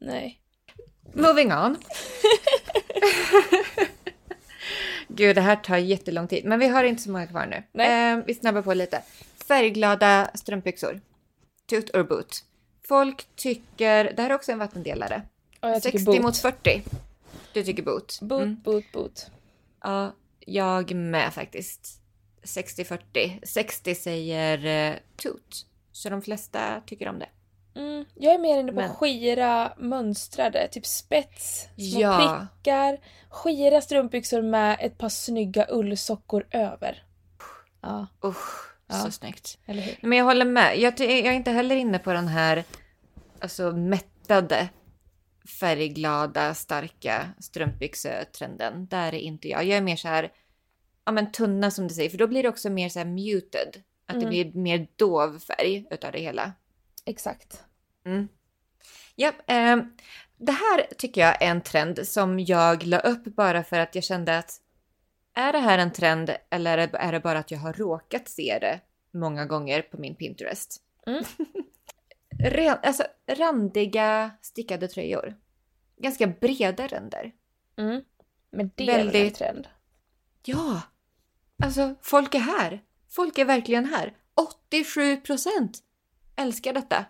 Nej. 0.00 0.40
Moving 1.14 1.52
on. 1.52 1.76
Gud, 5.08 5.36
det 5.36 5.40
här 5.42 5.56
tar 5.56 5.76
jättelång 5.76 6.28
tid. 6.28 6.44
Men 6.44 6.58
vi 6.58 6.68
har 6.68 6.84
inte 6.84 7.02
så 7.02 7.10
många 7.10 7.26
kvar 7.26 7.46
nu. 7.46 7.62
Nej. 7.72 8.12
Eh, 8.12 8.24
vi 8.26 8.34
snabbar 8.34 8.62
på 8.62 8.74
lite. 8.74 9.02
Färgglada 9.48 10.30
strumpbyxor. 10.34 11.00
Toot 11.66 11.90
or 11.96 12.02
boot. 12.02 12.44
Folk 12.88 13.26
tycker... 13.36 14.04
Det 14.16 14.22
här 14.22 14.30
är 14.30 14.34
också 14.34 14.52
en 14.52 14.58
vattendelare. 14.58 15.22
Tycker 15.60 15.80
60 15.80 16.04
boot. 16.04 16.22
mot 16.22 16.36
40. 16.38 16.82
Du 17.52 17.62
tycker 17.64 17.82
boot. 17.82 18.18
Boot, 18.22 18.42
Mm. 18.42 18.60
boot, 18.64 18.92
boot. 18.92 19.26
Ja, 19.82 20.14
jag 20.40 20.94
med 20.94 21.34
faktiskt. 21.34 22.00
60-40. 22.42 23.40
60 23.46 23.94
säger 23.94 24.66
eh, 24.92 24.96
toot. 25.16 25.66
Så 25.92 26.08
de 26.08 26.22
flesta 26.22 26.80
tycker 26.86 27.08
om 27.08 27.18
det. 27.18 27.28
Mm, 27.76 28.04
jag 28.14 28.34
är 28.34 28.38
mer 28.38 28.58
inne 28.58 28.72
på 28.72 28.78
Men- 28.80 28.94
skira 28.94 29.72
mönstrade, 29.78 30.68
typ 30.68 30.86
spets, 30.86 31.68
små 31.76 32.00
Ja. 32.00 32.46
prickar, 32.62 32.98
skira 33.30 33.80
strumpbyxor 33.80 34.42
med 34.42 34.76
ett 34.80 34.98
par 34.98 35.08
snygga 35.08 35.66
ullsockor 35.70 36.46
över. 36.50 37.02
Ja. 37.82 38.06
Usch. 38.24 38.72
Ja. 38.88 38.94
Så 38.94 39.10
snyggt. 39.10 39.58
Eller 39.66 39.82
hur? 39.82 39.96
Men 40.02 40.18
jag 40.18 40.24
håller 40.24 40.44
med. 40.44 40.78
Jag, 40.78 41.00
jag 41.00 41.10
är 41.10 41.32
inte 41.32 41.50
heller 41.50 41.76
inne 41.76 41.98
på 41.98 42.12
den 42.12 42.28
här 42.28 42.64
alltså, 43.40 43.72
mättade, 43.72 44.68
färgglada, 45.60 46.54
starka 46.54 47.28
strumpbyxetrenden. 47.38 48.86
Där 48.86 49.08
är 49.14 49.18
inte 49.18 49.48
jag. 49.48 49.64
Jag 49.64 49.76
är 49.78 49.82
mer 49.82 49.96
så 49.96 50.08
här, 50.08 50.32
ja 51.04 51.12
men 51.12 51.32
tunna 51.32 51.70
som 51.70 51.88
du 51.88 51.94
säger, 51.94 52.10
för 52.10 52.18
då 52.18 52.26
blir 52.26 52.42
det 52.42 52.48
också 52.48 52.70
mer 52.70 52.88
så 52.88 52.98
här 52.98 53.06
muted. 53.06 53.82
Att 54.08 54.14
det 54.20 54.26
Mm. 54.26 54.28
blir 54.28 54.52
mer 54.62 54.86
dov 54.96 55.38
färg 55.38 55.86
utav 55.90 56.12
det 56.12 56.18
hela. 56.20 56.52
Exakt. 57.04 57.62
Mm. 58.06 58.28
Japp, 59.16 59.34
ehm, 59.46 59.92
det 60.36 60.52
här 60.52 60.86
tycker 60.98 61.20
jag 61.20 61.42
är 61.42 61.50
en 61.50 61.60
trend 61.60 62.08
som 62.08 62.40
jag 62.40 62.82
la 62.82 62.98
upp 62.98 63.24
bara 63.24 63.64
för 63.64 63.78
att 63.78 63.94
jag 63.94 64.04
kände 64.04 64.38
att 64.38 64.60
är 65.34 65.52
det 65.52 65.58
här 65.58 65.78
en 65.78 65.92
trend 65.92 66.36
eller 66.50 66.78
är 66.78 66.86
det- 66.86 66.98
är 66.98 67.20
bara 67.20 67.38
att 67.38 67.50
jag 67.50 67.58
har 67.58 67.72
råkat 67.72 68.28
se 68.28 68.58
det 68.60 68.80
många 69.10 69.46
gånger 69.46 69.82
på 69.82 69.96
min 70.00 70.14
Pinterest? 70.14 70.82
Mm. 71.06 71.24
Ren, 72.38 72.76
alltså 72.82 73.02
randiga 73.26 74.30
stickade 74.42 74.88
tröjor. 74.88 75.34
Ganska 75.96 76.26
breda 76.26 76.86
ränder. 76.86 77.32
Mm. 77.76 78.02
Men 78.50 78.70
det 78.74 78.82
är 78.82 78.86
väl 78.86 79.06
en 79.06 79.12
Väldigt- 79.12 79.34
trend? 79.34 79.68
Ja, 80.44 80.80
alltså 81.62 81.94
folk 82.02 82.34
är 82.34 82.38
här. 82.38 82.82
Folk 83.08 83.38
är 83.38 83.44
verkligen 83.44 83.84
här. 83.84 84.16
87 84.34 85.16
procent 85.16 85.78
älskar 86.36 86.72
detta. 86.72 87.04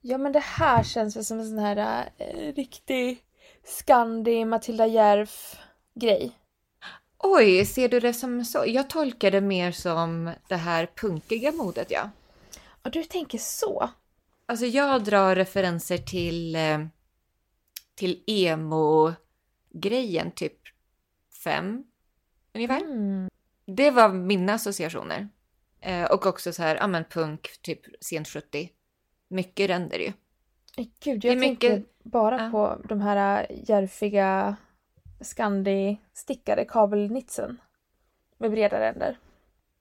Ja 0.00 0.18
men 0.18 0.32
det 0.32 0.40
här 0.40 0.82
känns 0.82 1.16
väl 1.16 1.24
som 1.24 1.38
en 1.38 1.48
sån 1.48 1.58
här 1.58 2.10
eh, 2.18 2.52
riktig 2.54 3.24
Scandi 3.64 4.44
Matilda 4.44 4.86
Järf 4.86 5.56
grej. 5.94 6.32
Oj, 7.18 7.66
ser 7.66 7.88
du 7.88 8.00
det 8.00 8.14
som 8.14 8.44
så? 8.44 8.64
Jag 8.66 8.90
tolkar 8.90 9.30
det 9.30 9.40
mer 9.40 9.72
som 9.72 10.32
det 10.48 10.56
här 10.56 10.86
punkiga 10.96 11.52
modet, 11.52 11.90
ja. 11.90 12.10
Ja 12.82 12.90
du 12.90 13.04
tänker 13.04 13.38
så? 13.38 13.90
Alltså 14.46 14.66
jag 14.66 15.04
drar 15.04 15.36
referenser 15.36 15.98
till, 15.98 16.56
eh, 16.56 16.78
till 17.94 18.22
emo-grejen, 18.26 18.70
typ 20.30 20.58
fem 21.44 21.84
ungefär. 22.54 22.80
Mm. 22.80 23.28
Det 23.66 23.90
var 23.90 24.08
mina 24.08 24.54
associationer. 24.54 25.28
Eh, 25.80 26.04
och 26.04 26.26
också 26.26 26.52
så 26.52 26.62
här, 26.62 26.76
ja 26.76 26.86
men 26.86 27.04
punk, 27.04 27.48
typ 27.62 27.80
sent 28.04 28.28
70. 28.28 28.70
Mycket 29.30 29.70
ränder 29.70 29.98
ju. 29.98 30.12
Gud, 31.00 31.20
Det 31.20 31.28
är 31.28 31.32
jag 31.32 31.38
mycket- 31.40 31.70
tänker 31.70 31.84
bara 32.02 32.42
Ja. 32.42 32.50
på 32.50 32.82
de 32.88 33.00
här 33.00 33.46
eh, 33.50 33.56
järfiga 33.70 34.56
Scandi-stickade 35.20 36.64
kabelnitsen. 36.64 37.60
Med 38.38 38.50
breda 38.50 38.80
ränder. 38.80 39.18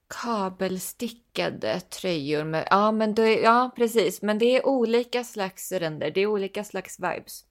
Kabelstickade 0.07 1.79
tröjor 1.79 2.43
med, 2.43 2.67
ja 2.69 2.91
men 2.91 3.13
det, 3.15 3.33
ja 3.39 3.71
precis, 3.75 4.21
men 4.21 4.37
det 4.39 4.45
är 4.45 4.65
olika 4.67 5.23
slags 5.23 5.71
ränder, 5.71 6.11
det 6.11 6.21
är 6.21 6.27
olika 6.27 6.63
slags 6.63 6.99
vibes. 6.99 7.43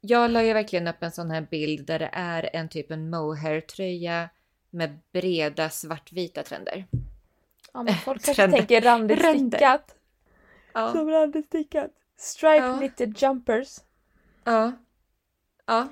Jag 0.00 0.30
la 0.30 0.42
ju 0.42 0.52
verkligen 0.52 0.88
upp 0.88 1.02
en 1.02 1.12
sån 1.12 1.30
här 1.30 1.40
bild 1.50 1.86
där 1.86 1.98
det 1.98 2.10
är 2.12 2.50
en 2.52 2.68
typ 2.68 2.90
en 2.90 3.10
mohair-tröja 3.10 4.28
med 4.70 4.98
breda 5.12 5.70
svartvita 5.70 6.42
trender. 6.42 6.84
Ja 7.72 7.82
men 7.82 7.94
folk 7.94 8.24
kanske 8.24 8.50
tänker 8.50 8.80
randigt 8.80 9.20
stickat. 9.24 9.94
Ja, 10.74 10.92
Som 10.92 11.10
randigt 11.10 11.46
stickat. 11.46 11.90
Striped 12.16 12.64
Ja. 12.64 12.76
knitted 12.78 13.14
jumpers. 13.22 13.78
ja, 14.44 14.72
ja. 15.66 15.88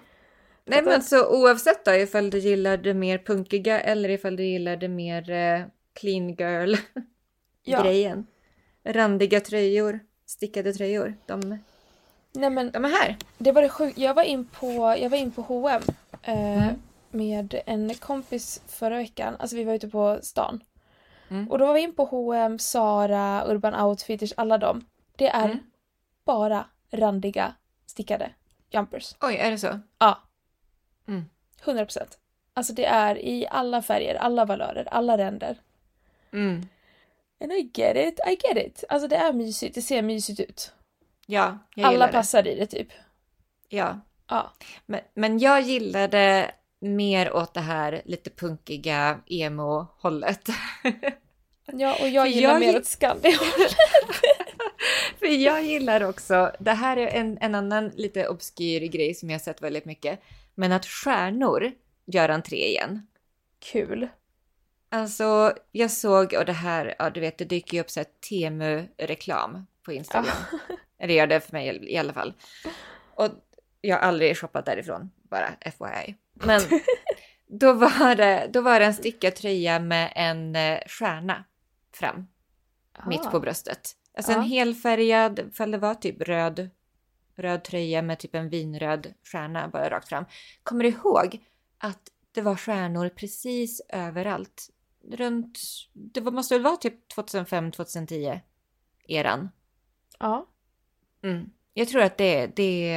Nej 0.65 0.83
men 0.83 1.03
så 1.03 1.27
oavsett 1.43 1.85
då 1.85 1.93
ifall 1.95 2.31
du 2.31 2.39
gillar 2.39 2.77
det 2.77 2.95
mer 2.95 3.19
punkiga 3.19 3.81
eller 3.81 4.09
ifall 4.09 4.37
du 4.37 4.45
gillar 4.45 4.77
det 4.77 4.89
mer 4.89 5.31
eh, 5.31 5.63
clean 6.01 6.29
girl 6.35 6.75
Ja. 7.65 7.83
grejen. 7.83 8.27
Randiga 8.85 9.41
tröjor, 9.41 10.01
stickade 10.27 10.73
tröjor, 10.73 11.15
de, 11.27 11.59
Nej 12.33 12.51
men 12.51 12.71
de 12.71 12.85
är 12.85 12.89
här. 12.89 13.17
Det 13.39 13.53
var 13.53 13.63
det 13.63 13.69
sjukt. 13.69 13.99
Jag 13.99 14.15
var 14.15 14.23
in 14.23 14.47
på, 14.47 14.97
jag 14.99 15.11
var 15.11 15.17
in 15.19 15.31
på 15.33 15.43
H&M 15.43 15.83
eh, 16.23 16.63
Mm. 16.67 16.75
med 17.11 17.61
en 17.67 17.95
kompis 17.95 18.63
förra 18.69 18.97
veckan. 18.97 19.37
Alltså 19.39 19.57
vi 19.57 19.65
var 19.65 19.75
ute 19.75 19.89
på 19.89 20.19
stan. 20.23 20.61
Mm. 21.33 21.51
Och 21.51 21.59
då 21.59 21.67
var 21.67 21.75
vi 21.75 21.81
in 21.81 21.95
på 21.95 22.05
H&M, 22.05 22.59
Zara, 22.59 23.45
Urban 23.47 23.75
Outfitters, 23.87 24.33
alla 24.37 24.59
dem. 24.59 24.85
Det 25.17 25.29
är 25.29 25.45
Mm. 25.45 25.59
bara 26.25 26.67
randiga 26.91 27.55
stickade 27.87 28.31
jumpers. 28.71 29.15
Oj, 29.21 29.37
är 29.37 29.51
det 29.51 29.59
så? 29.59 29.81
Ja. 29.99 30.23
Mm. 31.09 31.25
100 31.65 31.85
procent. 31.85 32.19
Alltså 32.55 32.73
det 32.73 32.85
är 32.85 33.19
i 33.19 33.47
alla 33.51 33.83
färger, 33.83 34.15
alla 34.15 34.45
valörer, 34.45 34.89
alla 34.91 35.19
ränder. 35.19 35.57
Mm. 36.33 36.69
And 37.41 37.53
I 37.53 37.71
get 37.75 37.97
it, 37.97 38.21
I 38.29 38.31
get 38.49 38.67
it. 38.67 38.85
Alltså 38.89 39.09
det 39.09 39.17
är 39.17 39.33
mysigt, 39.33 39.75
det 39.75 39.83
ser 39.83 40.03
mysigt 40.03 40.41
ut. 40.41 40.73
Ja, 41.27 41.59
jag 41.75 41.85
Alla 41.85 41.93
gillar 41.93 42.07
det. 42.07 42.13
passar 42.13 42.47
i 42.47 42.55
det 42.55 42.67
typ. 42.67 42.89
Ja. 43.69 44.01
Ja. 44.29 44.53
Men, 44.87 45.01
men 45.15 45.39
jag 45.39 45.61
gillade 45.61 46.51
mer 46.83 47.33
åt 47.33 47.55
det 47.55 47.61
här 47.61 48.03
lite 48.05 48.31
punkiga 48.31 49.21
emo-hållet. 49.27 50.49
Ja, 51.75 51.97
och 52.01 52.09
jag 52.09 52.29
gillar 52.29 52.51
jag 52.51 52.61
mer 52.61 52.73
gi- 52.73 52.77
ett 52.79 52.87
Scandi. 52.87 53.33
För 55.19 55.27
jag 55.27 55.63
gillar 55.65 56.03
också, 56.03 56.53
det 56.59 56.73
här 56.73 56.97
är 56.97 57.07
en, 57.07 57.39
en 57.41 57.55
annan 57.55 57.89
lite 57.89 58.29
obskyr 58.29 58.81
grej 58.81 59.15
som 59.15 59.31
jag 59.31 59.35
har 59.35 59.43
sett 59.43 59.63
väldigt 59.63 59.85
mycket, 59.85 60.21
men 60.55 60.73
att 60.73 60.87
stjärnor 60.87 61.73
gör 62.07 62.29
entré 62.29 62.69
igen. 62.69 63.07
Kul. 63.73 64.09
Alltså, 64.91 65.53
jag 65.73 65.91
såg, 65.91 66.35
och 66.35 66.45
det 66.45 66.53
här, 66.53 66.95
ja 66.99 67.11
du 67.11 67.21
vet, 67.21 67.39
det 67.39 67.45
dyker 67.45 67.75
ju 67.75 67.81
upp 67.81 67.91
så 67.91 68.01
här 68.01 68.07
Temu-reklam 68.29 69.67
på 69.85 69.93
Instagram. 69.93 70.37
Eller 70.99 71.15
gör 71.15 71.27
det 71.27 71.41
för 71.41 71.53
mig 71.53 71.93
i 71.93 71.97
alla 71.97 72.13
fall. 72.13 72.35
Och 73.15 73.29
jag 73.83 73.97
har 73.97 74.03
aldrig 74.03 74.37
shoppat 74.37 74.67
därifrån, 74.67 75.11
bara 75.23 75.49
FYI. 75.61 76.15
Men 76.35 76.61
då 77.47 77.73
var 77.73 78.15
det, 78.15 78.51
då 78.53 78.61
var 78.61 78.81
det 78.81 78.87
en 78.87 78.95
stickad 78.95 79.35
tröja 79.35 79.79
med 79.79 80.13
en 80.17 80.57
eh, 80.57 80.79
stjärna 80.87 81.45
fram, 81.95 82.27
mitt 83.07 83.27
Ah. 83.27 83.31
på 83.31 83.41
bröstet. 83.41 83.97
Alltså 84.17 84.33
Ja. 84.33 84.39
en 84.39 84.45
helfärgad, 84.45 85.39
ifall 85.39 85.71
det 85.71 85.79
var 85.79 85.95
typ 85.95 86.21
röd, 86.23 86.71
röd 87.37 87.65
tröja 87.65 88.03
med 88.03 88.19
typ 88.19 88.35
en 88.35 88.49
vinröd 88.49 89.15
stjärna 89.33 89.69
bara 89.69 89.91
rakt 89.91 90.09
fram. 90.09 90.25
Kommer 90.63 90.85
du 90.85 90.91
ihåg 90.91 91.41
att 91.79 92.01
det 92.33 92.41
var 92.43 92.57
stjärnor 92.57 93.09
precis 93.09 93.81
överallt? 93.89 94.69
Runt, 95.13 95.59
det 95.93 96.21
var, 96.21 96.33
måste 96.33 96.55
väl 96.55 96.63
vara 96.63 96.77
typ 96.77 97.13
2005-2010 97.17 98.41
eran. 99.09 99.49
Ja, 100.19 100.47
Mm. 101.25 101.51
Jag 101.75 101.89
tror 101.89 102.03
att 102.03 102.19
det, 102.19 102.47
det, 102.47 102.97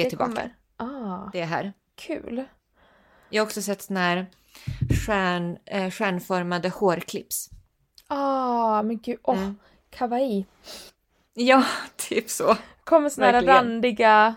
det 0.00 0.06
är 0.06 0.08
tillbaka. 0.08 0.30
kommer. 0.30 0.54
Ah, 0.76 1.30
Det 1.32 1.40
är 1.40 1.46
här. 1.46 1.72
kul. 1.94 2.44
Jag 3.28 3.42
har 3.42 3.46
också 3.46 3.62
sett 3.62 3.82
såna 3.82 4.00
här 4.00 4.26
stjärn, 5.06 5.58
eh, 5.64 5.90
stjärnformade 5.90 6.68
hårklips. 6.68 7.50
Ah, 8.08 8.82
men 8.82 8.98
gud. 8.98 9.18
Åh, 9.22 9.38
Mm. 9.38 9.56
kawaii. 9.90 10.46
Ja, 11.34 11.64
typ 11.96 12.30
så. 12.30 12.56
Kommer 12.84 13.08
såna 13.08 13.26
här 13.26 13.42
randiga 13.42 14.34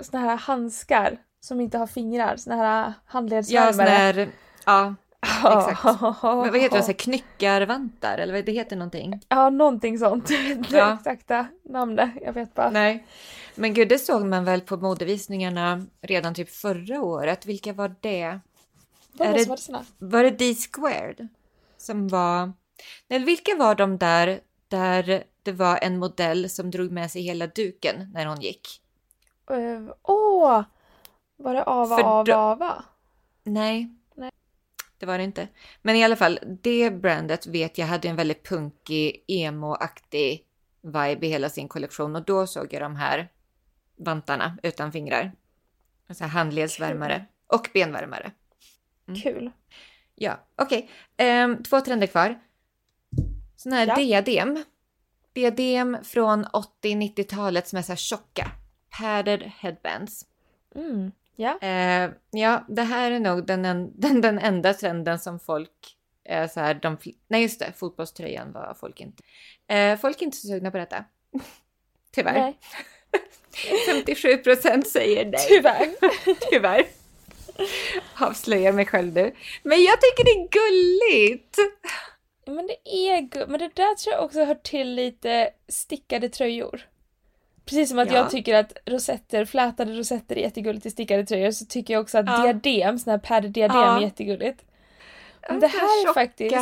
såna 0.00 0.22
här 0.22 0.36
handskar 0.36 1.16
som 1.40 1.60
inte 1.60 1.78
har 1.78 1.86
fingrar. 1.86 2.36
Såna 2.36 2.56
här 2.56 2.84
Ja, 2.86 2.92
handledsvärmare. 3.06 3.88
här, 3.88 4.28
ja, 4.66 4.94
exakt. 5.68 5.84
Men 6.22 6.50
vad 6.52 6.60
heter 6.60 6.76
det? 6.76 6.82
Så 6.82 6.86
här 6.90 6.98
knyckarvantar 6.98 8.18
eller 8.18 8.34
vad 8.34 8.44
det 8.44 8.52
heter 8.52 8.76
någonting? 8.76 9.20
Ja, 9.28 9.50
någonting 9.50 9.98
sånt. 9.98 10.26
Det 10.28 10.66
Ja. 10.70 10.94
exakta 10.98 11.46
namnet. 11.64 12.10
Jag 12.22 12.32
vet 12.32 12.54
bara. 12.54 12.70
Nej. 12.70 13.06
Men 13.58 13.74
gud, 13.74 13.88
det 13.88 13.98
såg 13.98 14.24
man 14.26 14.44
väl 14.44 14.60
på 14.60 14.76
modevisningarna 14.76 15.86
redan 16.00 16.34
typ 16.34 16.50
förra 16.50 17.02
året. 17.02 17.46
Vilka 17.46 17.72
var 17.72 17.94
det? 18.00 18.40
Var 19.12 19.26
det- 19.26 19.44
det... 19.44 19.84
var 19.98 20.22
det 20.24 20.30
D-squared? 20.30 21.28
Som 21.76 22.08
var... 22.08 22.52
Nej, 23.08 23.18
vilka 23.24 23.56
var 23.56 23.74
de 23.74 23.98
där 23.98 24.40
där 24.68 25.24
det 25.42 25.52
var 25.52 25.78
en 25.82 25.98
modell 25.98 26.50
som 26.50 26.70
drog 26.70 26.92
med 26.92 27.10
sig 27.10 27.22
hela 27.22 27.46
duken 27.46 28.10
när 28.14 28.26
hon 28.26 28.40
gick? 28.40 28.68
Eh, 29.50 29.92
Åh! 30.02 30.62
var 31.36 31.54
det 31.54 31.62
Ava, 31.64 31.96
För 31.96 32.04
Ava, 32.04 32.24
då- 32.24 32.32
Ava? 32.34 32.84
Nej. 33.44 33.94
Nej. 34.14 34.30
Det 34.98 35.06
var 35.06 35.18
det 35.18 35.24
inte. 35.24 35.48
Men 35.82 35.96
i 35.96 36.04
alla 36.04 36.16
fall, 36.16 36.38
det 36.62 36.90
brandet 36.90 37.46
vet 37.46 37.78
jag 37.78 37.86
hade 37.86 38.08
en 38.08 38.16
väldigt 38.16 38.48
punkig, 38.48 39.24
emo-aktig 39.28 40.44
vibe 40.82 41.26
i 41.26 41.28
hela 41.28 41.48
sin 41.50 41.68
kollektion 41.68 42.16
och 42.16 42.24
då 42.24 42.46
såg 42.46 42.72
jag 42.72 42.82
de 42.82 42.96
här 42.96 43.28
vantarna 43.98 44.58
utan 44.62 44.92
fingrar. 44.92 45.32
Alltså 46.06 46.24
handledsvärmare 46.24 47.24
och 47.46 47.70
benvärmare. 47.74 48.30
Mm. 49.08 49.20
Kul. 49.20 49.50
Ja, 50.14 50.46
okej. 50.56 50.90
Ehm, 51.16 51.62
två 51.62 51.80
trender 51.80 52.06
kvar. 52.06 52.40
Sån 53.56 53.72
här 53.72 53.86
Ja. 53.86 53.96
diadem. 53.96 54.64
Diadem 55.32 55.98
från 56.04 56.44
80-90-talet 56.44 57.68
som 57.68 57.78
är 57.78 57.82
så 57.82 57.92
här 57.92 57.96
tjocka. 57.96 58.50
Padded 58.98 59.42
headbands. 59.42 60.26
Mm. 60.74 61.12
Ja. 61.36 61.58
Eh, 61.58 62.10
ja, 62.30 62.64
det 62.68 62.82
här 62.82 63.10
är 63.10 63.20
nog 63.20 63.46
den, 63.46 63.64
en, 63.64 63.92
den, 64.00 64.20
den 64.20 64.38
enda 64.38 64.74
trenden 64.74 65.18
som 65.18 65.40
folk 65.40 65.98
Eh, 66.28 66.48
så 66.48 66.60
här, 66.60 66.74
de, 66.74 66.96
nej 67.28 67.42
just 67.42 67.58
det, 67.58 67.72
fotbollströjan 67.76 68.52
var 68.52 68.74
folk 68.80 69.00
inte. 69.00 69.22
Eh, 69.66 69.98
folk 69.98 70.20
är 70.22 70.24
inte 70.26 70.36
så 70.36 70.48
sugna 70.48 70.70
på 70.70 70.78
detta. 70.78 71.04
Tyvärr. 72.12 72.40
Nej, 72.40 72.58
57% 73.88 74.84
säger 74.84 75.24
nej. 75.26 75.46
tyvärr. 75.48 75.88
Tyvärr. 76.50 76.86
Avslöjar 78.20 78.72
mig 78.72 78.86
själv 78.86 79.12
nu. 79.14 79.34
Men 79.62 79.82
jag 79.82 79.96
tycker 80.00 80.24
det 80.24 80.30
är 80.30 80.48
gulligt. 80.48 81.56
Men 82.46 82.66
det 82.66 82.88
är 82.88 83.20
gu- 83.20 83.46
Men 83.48 83.58
det 83.60 83.70
där 83.74 83.94
tror 83.94 84.14
jag 84.14 84.24
också 84.24 84.44
hör 84.44 84.54
till 84.54 84.94
lite 84.94 85.50
stickade 85.68 86.28
tröjor. 86.28 86.80
Precis 87.64 87.88
som 87.88 87.98
att 87.98 88.08
Ja. 88.12 88.16
jag 88.16 88.30
tycker 88.30 88.54
att 88.54 88.72
rosetter, 88.86 89.44
flätade 89.44 89.92
rosetter 89.92 90.36
är 90.36 90.40
jättegulligt 90.40 90.86
i 90.86 90.90
stickade 90.90 91.26
tröjor 91.26 91.50
så 91.50 91.64
tycker 91.66 91.94
jag 91.94 92.00
också 92.00 92.18
att 92.18 92.26
Ja. 92.26 92.42
diadem, 92.42 92.98
sån 92.98 93.10
här 93.10 93.18
padded 93.18 93.50
diadem 93.50 93.76
Ja. 93.76 93.96
är 93.96 94.02
jättegulligt. 94.02 94.62
Men 95.48 95.60
det 95.60 95.66
här 95.66 96.08
är 96.08 96.14
faktiskt, 96.14 96.54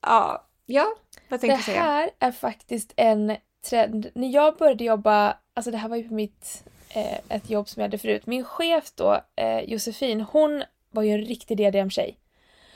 Ja, 0.00 0.44
ja 0.66 0.86
vad 1.28 1.40
tänkte 1.40 1.56
det 1.56 1.56
du 1.56 1.62
säga? 1.62 1.80
här 1.82 2.10
är 2.18 2.32
faktiskt 2.32 2.92
en 2.96 3.36
trend. 3.64 4.10
När 4.14 4.28
jag 4.28 4.56
började 4.56 4.84
jobba, 4.84 5.36
alltså 5.54 5.70
det 5.70 5.76
här 5.76 5.88
var 5.88 5.96
ju 5.96 6.08
på 6.08 6.14
mitt, 6.14 6.64
eh, 6.94 7.18
ett 7.36 7.50
jobb 7.50 7.68
som 7.68 7.80
jag 7.80 7.88
hade 7.88 7.98
förut. 7.98 8.26
Min 8.26 8.44
chef 8.44 8.84
då, 8.94 9.20
eh, 9.36 9.60
Josefin, 9.60 10.20
hon 10.20 10.62
var 10.90 11.02
ju 11.02 11.12
en 11.12 11.22
riktig 11.24 11.56
diademtjej. 11.56 12.18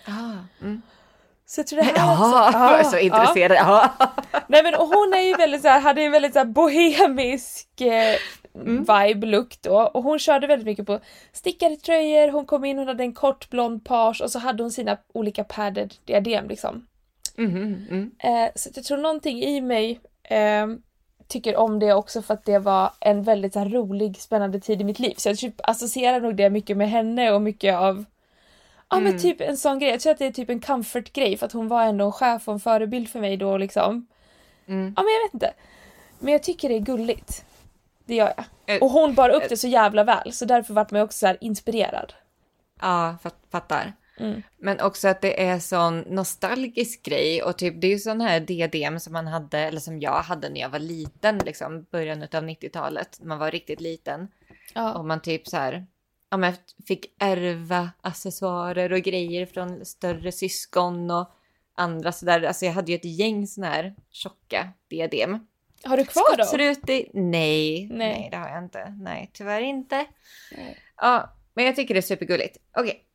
Ah, 0.07 0.62
mm. 0.62 0.82
Så 1.47 1.61
jag 1.61 1.66
tror 1.66 1.76
det 1.78 1.84
här 1.84 1.97
Jaha, 1.97 2.78
också- 2.80 2.84
Ja, 2.87 2.91
så 2.91 2.99
intresserad. 2.99 3.57
Ja. 3.57 3.93
Nej 4.49 4.62
men 4.62 4.74
och 4.74 4.87
hon 4.87 5.14
är 5.14 5.20
ju 5.20 5.34
väldigt 5.37 5.62
så 5.62 5.68
här, 5.68 5.80
hade 5.80 6.03
ju 6.03 6.09
väldigt 6.09 6.32
så 6.34 6.45
bohemisk 6.45 7.80
eh, 7.80 8.16
Mm. 8.61 8.78
vibe 8.84 9.26
look 9.26 9.62
då 9.62 9.78
och 9.80 10.03
hon 10.03 10.18
körde 10.18 10.47
väldigt 10.47 10.66
mycket 10.66 10.87
på 10.87 11.01
stickade 11.32 11.76
tröjor, 11.76 12.28
hon 12.28 12.47
kom 12.47 12.64
in, 12.64 12.78
hon 12.78 12.87
hade 12.89 13.03
en 13.03 13.12
kort 13.12 13.51
blond 13.51 13.84
page 13.84 14.20
och 14.22 14.30
så 14.30 14.39
hade 14.39 14.62
hon 14.62 14.70
sina 14.70 14.97
olika 15.14 15.45
padded 15.45 15.95
diadem 16.05 16.49
liksom. 16.49 16.87
Mhm, 17.37 17.87
mm. 17.91 18.11
Eh, 18.18 18.51
så 18.55 18.70
jag 18.74 18.84
tror 18.84 18.99
någonting 18.99 19.43
i 19.43 19.61
mig 19.61 20.01
eh, 20.31 20.66
tycker 21.29 21.57
om 21.57 21.79
det 21.79 21.93
också 21.95 22.22
för 22.22 22.35
att 22.35 22.45
det 22.45 22.59
var 22.59 22.93
en 23.01 23.22
väldigt 23.22 23.55
här, 23.55 23.68
rolig, 23.68 24.16
spännande 24.20 24.61
tid 24.61 24.81
i 24.81 24.85
mitt 24.85 24.99
liv. 24.99 25.14
Så 25.16 25.29
jag 25.29 25.39
typ 25.39 25.55
associerar 25.62 26.20
nog 26.20 26.37
det 26.37 26.51
mycket 26.51 26.77
med 26.77 26.91
henne 26.91 27.31
och 27.33 27.43
mycket 27.43 27.74
av 27.77 28.05
Ja 28.89 28.97
men 28.97 29.07
Mm. 29.07 29.18
typ 29.18 29.41
en 29.41 29.57
sån 29.57 29.79
grej, 29.79 29.91
jag 29.91 30.01
tror 30.01 30.12
att 30.12 30.18
det 30.18 30.27
är 30.27 30.31
typ 30.33 30.51
en 30.51 30.61
comfort-grej 30.61 31.37
för 31.37 31.47
att 31.47 31.53
hon 31.53 31.68
var 31.68 31.83
ändå 31.85 32.05
en 32.05 32.12
chef 32.12 32.49
och 32.49 32.55
en 32.55 32.61
förebild 32.61 33.09
för 33.09 33.20
mig 33.20 33.37
då 33.37 33.57
liksom. 33.57 34.07
Mm. 34.66 34.95
Ja 34.97 35.03
men 35.03 35.12
jag 35.12 35.27
vet 35.27 35.35
inte. 35.35 35.53
Men 36.18 36.33
jag 36.33 36.43
tycker 36.43 36.68
det 36.68 36.74
är 36.74 36.81
gulligt. 36.81 37.45
Det 38.05 38.14
gör 38.14 38.33
jag. 38.37 38.45
Eh, 38.77 38.83
Och 38.83 38.91
hon 38.91 39.14
bar 39.14 39.31
upp 39.31 39.49
det 39.49 39.57
så 39.57 39.68
jävla 39.68 40.05
väl 40.05 40.33
så 40.33 40.45
därför 40.45 40.74
vart 40.74 40.91
man 40.91 41.01
också 41.03 41.18
så 41.27 41.35
inspirerad. 41.41 42.12
Ja, 42.81 43.16
fatt- 43.22 43.47
fattar. 43.53 43.93
Mm. 44.19 44.43
Men 44.57 44.81
också 44.81 45.09
att 45.09 45.21
det 45.21 45.43
är 45.43 45.59
sån 45.59 46.01
nostalgisk 46.01 47.03
grej 47.03 47.43
och 47.43 47.59
typ 47.59 47.81
det 47.81 47.87
är 47.87 47.91
ju 47.91 47.99
sån 47.99 48.21
här 48.21 48.41
diadem 48.41 49.01
som 49.01 49.12
man 49.12 49.27
hade, 49.27 49.59
eller 49.59 49.81
som 49.81 50.01
jag 50.01 50.23
hade 50.23 50.49
när 50.49 50.61
jag 50.61 50.69
var 50.69 50.79
liten, 50.79 51.39
liksom 51.39 51.87
början 51.91 52.23
av 52.23 52.29
90-talet, 52.29 53.19
när 53.21 53.27
man 53.27 53.39
var 53.39 53.51
riktigt 53.51 53.81
liten. 53.81 54.29
Ja. 54.75 54.95
Och 54.95 55.05
man 55.05 55.23
typ 55.23 55.49
så 55.49 55.57
här, 55.57 55.87
ja 56.31 56.37
men 56.37 56.53
fick 56.87 57.07
ärva 57.19 57.91
accessoarer 58.01 58.93
och 58.93 59.01
grejer 59.01 59.47
från 59.47 59.85
större 59.85 60.33
syskon 60.33 61.11
och 61.11 61.31
andra 61.75 62.12
sådär. 62.12 62.43
Alltså 62.43 62.64
jag 62.64 62.73
hade 62.73 62.93
ju 62.93 62.97
ett 62.97 63.05
gäng 63.05 63.47
såna 63.47 63.67
här 63.67 63.95
tjocka 64.11 64.69
diadem. 64.89 65.47
Har 65.85 65.97
du 65.97 66.05
kvar 66.05 66.37
då? 66.37 66.45
Skottrutig? 66.45 67.11
Nej, 67.14 67.89
nej, 67.89 67.89
Nej. 67.91 68.29
det 68.31 68.37
har 68.37 68.49
jag 68.49 68.64
inte. 68.64 68.95
Nej, 68.99 69.31
tyvärr 69.33 69.61
inte. 69.61 70.07
Nej. 70.57 70.79
Ja, 70.97 71.33
men 71.55 71.64
jag 71.64 71.77
tycker 71.77 71.95
det 71.95 72.01
är 72.01 72.03
supergulligt. 72.03 72.57
Okej. 72.77 73.06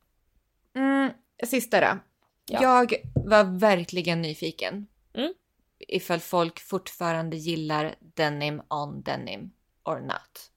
Mm, 0.74 1.10
sista 1.44 1.80
då. 1.80 1.98
Ja. 2.46 2.62
Jag 2.62 2.94
var 3.14 3.44
verkligen 3.58 4.22
nyfiken. 4.22 4.86
Mm. 5.14 5.32
Ifall 5.78 6.20
folk 6.20 6.60
fortfarande 6.60 7.36
gillar 7.36 7.94
denim 8.00 8.62
on 8.68 9.02
denim 9.02 9.52
or 9.84 10.00
not. 10.00 10.50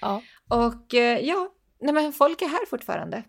Ja. 0.00 0.22
Och 0.48 0.94
eh, 0.94 1.18
ja, 1.18 1.52
nej 1.80 1.94
men 1.94 2.12
folk 2.12 2.42
är 2.42 2.48
här 2.48 2.66
fortfarande. 2.66 3.22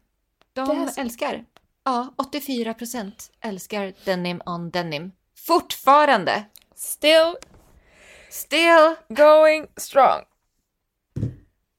De 0.53 0.89
älskar. 0.97 1.45
Ja, 1.83 2.13
84 2.17 2.73
procent 2.73 3.31
älskar 3.41 3.93
denim 4.05 4.41
on 4.45 4.69
denim. 4.69 5.11
Fortfarande! 5.37 6.43
Still 6.75 7.35
Still! 8.29 8.95
going 9.09 9.67
strong. 9.77 10.21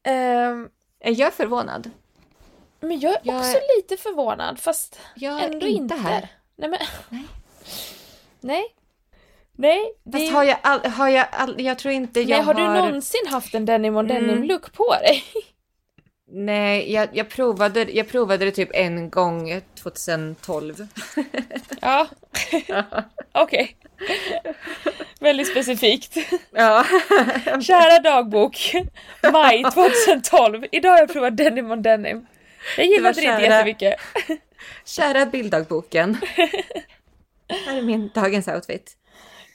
Ehm, 0.02 0.68
Är 1.00 1.20
jag 1.20 1.34
förvånad? 1.34 1.90
Men 2.84 3.00
jag 3.00 3.12
är 3.12 3.18
Jag 3.22 3.36
också 3.36 3.50
är- 3.56 3.76
lite 3.76 3.96
förvånad 3.96 4.58
fast 4.60 4.98
Jag 5.14 5.40
är 5.42 5.48
ändå 5.48 5.66
inte 5.66 5.94
här. 5.94 6.28
Nej 6.56 6.68
men. 6.68 6.78
Nej. 7.08 7.24
Nej. 8.40 8.64
Nej. 9.56 9.92
Det 10.04 10.18
Fast 10.18 10.32
har 10.32 10.44
jag 10.44 10.58
all, 10.62 10.84
har 10.86 11.08
jag 11.08 11.26
all, 11.30 11.60
jag 11.60 11.78
tror 11.78 11.94
inte 11.94 12.20
jag 12.20 12.28
Nej, 12.28 12.40
har, 12.40 12.54
har... 12.54 12.74
du 12.74 12.80
någonsin 12.80 13.26
haft 13.28 13.54
en 13.54 13.64
denim 13.66 13.96
on 13.96 14.08
denim 14.08 14.30
Mm. 14.30 14.42
look 14.42 14.72
på 14.72 14.94
dig? 15.02 15.24
Nej, 16.30 16.92
jag, 16.92 17.08
jag, 17.12 17.28
provade, 17.28 17.82
jag 17.92 18.08
provade 18.08 18.44
det 18.44 18.50
typ 18.50 18.70
en 18.74 19.10
gång 19.10 19.60
2012. 19.82 20.86
Ja. 21.80 22.06
Okej. 23.32 23.76
Väldigt 25.20 25.50
specifikt. 25.50 26.16
Ja. 26.50 26.84
Kära 27.62 27.98
dagbok. 28.02 28.72
Maj 29.32 29.64
2012. 29.64 30.64
Idag 30.72 30.90
har 30.90 30.98
jag 30.98 31.12
provat 31.12 31.36
denim 31.36 31.70
on 31.70 31.82
denim. 31.82 32.26
Jag 32.76 32.86
gillade 32.86 33.20
det, 33.20 33.26
kära- 33.26 33.40
jättemycket. 33.42 33.94
Kära 34.84 35.26
bilddagboken. 35.26 36.14
Här 37.66 37.76
är 37.76 37.82
min 37.82 38.10
dagens 38.14 38.48
outfit. 38.48 38.96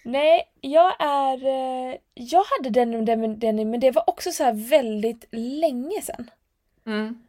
Nej, 0.03 0.43
jag 0.62 0.95
är... 0.99 1.47
eh, 1.47 1.95
Jag 2.14 2.43
hade 2.57 2.70
denim, 2.70 3.05
denim, 3.05 3.39
denim, 3.39 3.70
men 3.70 3.80
det 3.80 3.91
var 3.91 4.10
också 4.10 4.32
så 4.32 4.43
här 4.43 4.53
väldigt 4.70 5.26
länge 5.32 6.01
sedan. 6.01 6.32
Mm. 6.88 7.24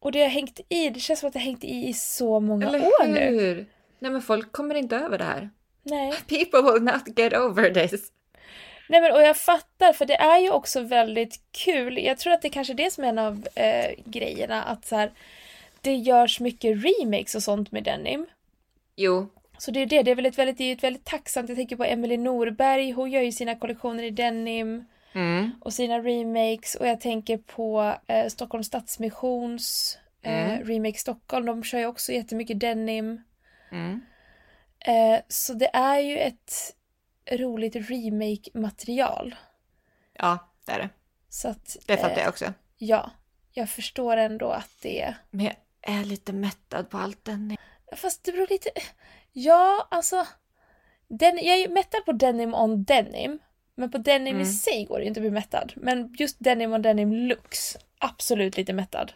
Och 0.00 0.12
det 0.12 0.22
har 0.22 0.28
hängt 0.28 0.60
i, 0.68 0.90
det 0.90 1.00
känns 1.00 1.20
som 1.20 1.26
att 1.26 1.32
det 1.32 1.38
har 1.38 1.44
hängt 1.44 1.64
i 1.64 1.88
i 1.88 1.92
så 1.94 2.40
många 2.40 2.66
Eller 2.68 2.78
år 2.86 3.06
nu. 3.06 3.20
hur? 3.20 3.66
Nej 3.98 4.10
men 4.10 4.22
folk 4.22 4.52
kommer 4.52 4.74
inte 4.74 4.96
över 4.96 5.18
det 5.18 5.24
här. 5.24 5.50
Nej. 5.82 6.12
People 6.28 6.72
will 6.72 6.82
not 6.82 7.18
get 7.18 7.32
over 7.32 7.70
this. 7.88 8.12
Nej 8.88 9.00
men 9.00 9.12
och 9.12 9.22
jag 9.22 9.36
fattar 9.36 9.92
för 9.92 10.06
det 10.06 10.16
är 10.16 10.38
ju 10.38 10.50
också 10.50 10.80
väldigt 10.80 11.40
kul. 11.50 11.98
Jag 11.98 12.18
tror 12.18 12.32
att 12.32 12.42
det 12.42 12.50
kanske 12.50 12.72
är 12.72 12.76
det 12.76 12.90
som 12.92 13.04
är 13.04 13.08
en 13.08 13.18
av 13.18 13.46
eh, 13.54 13.90
grejerna 14.04 14.62
att 14.62 14.86
så 14.86 14.96
här, 14.96 15.10
det 15.80 15.94
görs 15.94 16.40
mycket 16.40 16.84
remakes 16.84 17.34
och 17.34 17.42
sånt 17.42 17.72
med 17.72 17.84
denim. 17.84 18.26
Jo. 18.96 19.28
Så 19.58 19.70
det 19.70 19.80
är 19.82 19.86
det, 19.86 20.02
det 20.02 20.10
är 20.10 20.14
väl 20.14 20.26
ett 20.26 20.38
väldigt, 20.38 20.78
ett 20.78 20.84
väldigt 20.84 21.04
tacksamt. 21.04 21.48
Jag 21.48 21.58
tänker 21.58 21.76
på 21.76 21.84
Emelie 21.84 22.18
Norberg, 22.18 22.90
hon 22.90 23.10
gör 23.10 23.22
ju 23.22 23.32
sina 23.32 23.54
kollektioner 23.54 24.02
i 24.02 24.10
denim 24.10 24.84
Mm. 25.12 25.50
och 25.60 25.72
sina 25.72 25.98
remakes 25.98 26.74
och 26.74 26.86
jag 26.88 27.00
tänker 27.00 27.36
på 27.36 27.94
eh, 28.06 28.26
Stockholms 28.28 28.66
Stadsmissions 28.66 29.98
eh, 30.22 30.50
Mm. 30.54 30.66
remake 30.66 30.98
Stockholm, 30.98 31.46
de 31.46 31.64
kör 31.64 31.78
ju 31.78 31.86
också 31.86 32.12
jättemycket 32.12 32.60
denim. 32.60 33.22
Mm. 33.72 34.00
Eh, 34.78 35.20
så 35.28 35.52
det 35.54 35.70
är 35.72 35.98
ju 35.98 36.18
ett 36.18 36.75
roligt 37.32 37.76
remake-material. 37.76 39.34
Ja, 40.12 40.38
det 40.64 40.72
är 40.72 40.78
det. 40.78 40.88
Så 41.28 41.48
att, 41.48 41.76
Det 41.86 41.96
fattar 41.96 42.16
eh, 42.16 42.18
jag 42.22 42.28
också. 42.28 42.52
Ja, 42.78 43.10
jag 43.52 43.70
förstår 43.70 44.16
ändå 44.16 44.48
att 44.50 44.70
det... 44.82 45.14
Men 45.30 45.44
jag 45.46 45.54
är 45.82 46.04
lite 46.04 46.32
mättad 46.32 46.90
på 46.90 46.98
allt 46.98 47.24
den. 47.24 47.56
Fast 47.96 48.24
det 48.24 48.32
beror 48.32 48.46
lite... 48.50 48.70
Ja, 49.32 49.88
alltså... 49.90 50.26
Den... 51.08 51.36
Jag 51.42 51.58
är 51.58 51.68
mättad 51.68 52.04
på 52.04 52.12
denim 52.12 52.54
on 52.54 52.84
denim. 52.84 53.38
Men 53.74 53.90
på 53.90 53.98
denim 53.98 54.36
i 54.36 54.40
Mm. 54.40 54.52
sig 54.52 54.84
går 54.84 54.98
det 54.98 55.04
inte 55.04 55.20
att 55.20 55.22
bli 55.22 55.30
mättad. 55.30 55.72
Men 55.76 56.14
just 56.18 56.36
denim 56.38 56.72
on 56.72 56.82
denim 56.82 57.12
looks, 57.12 57.76
absolut 57.98 58.56
lite 58.56 58.72
mättad. 58.72 59.12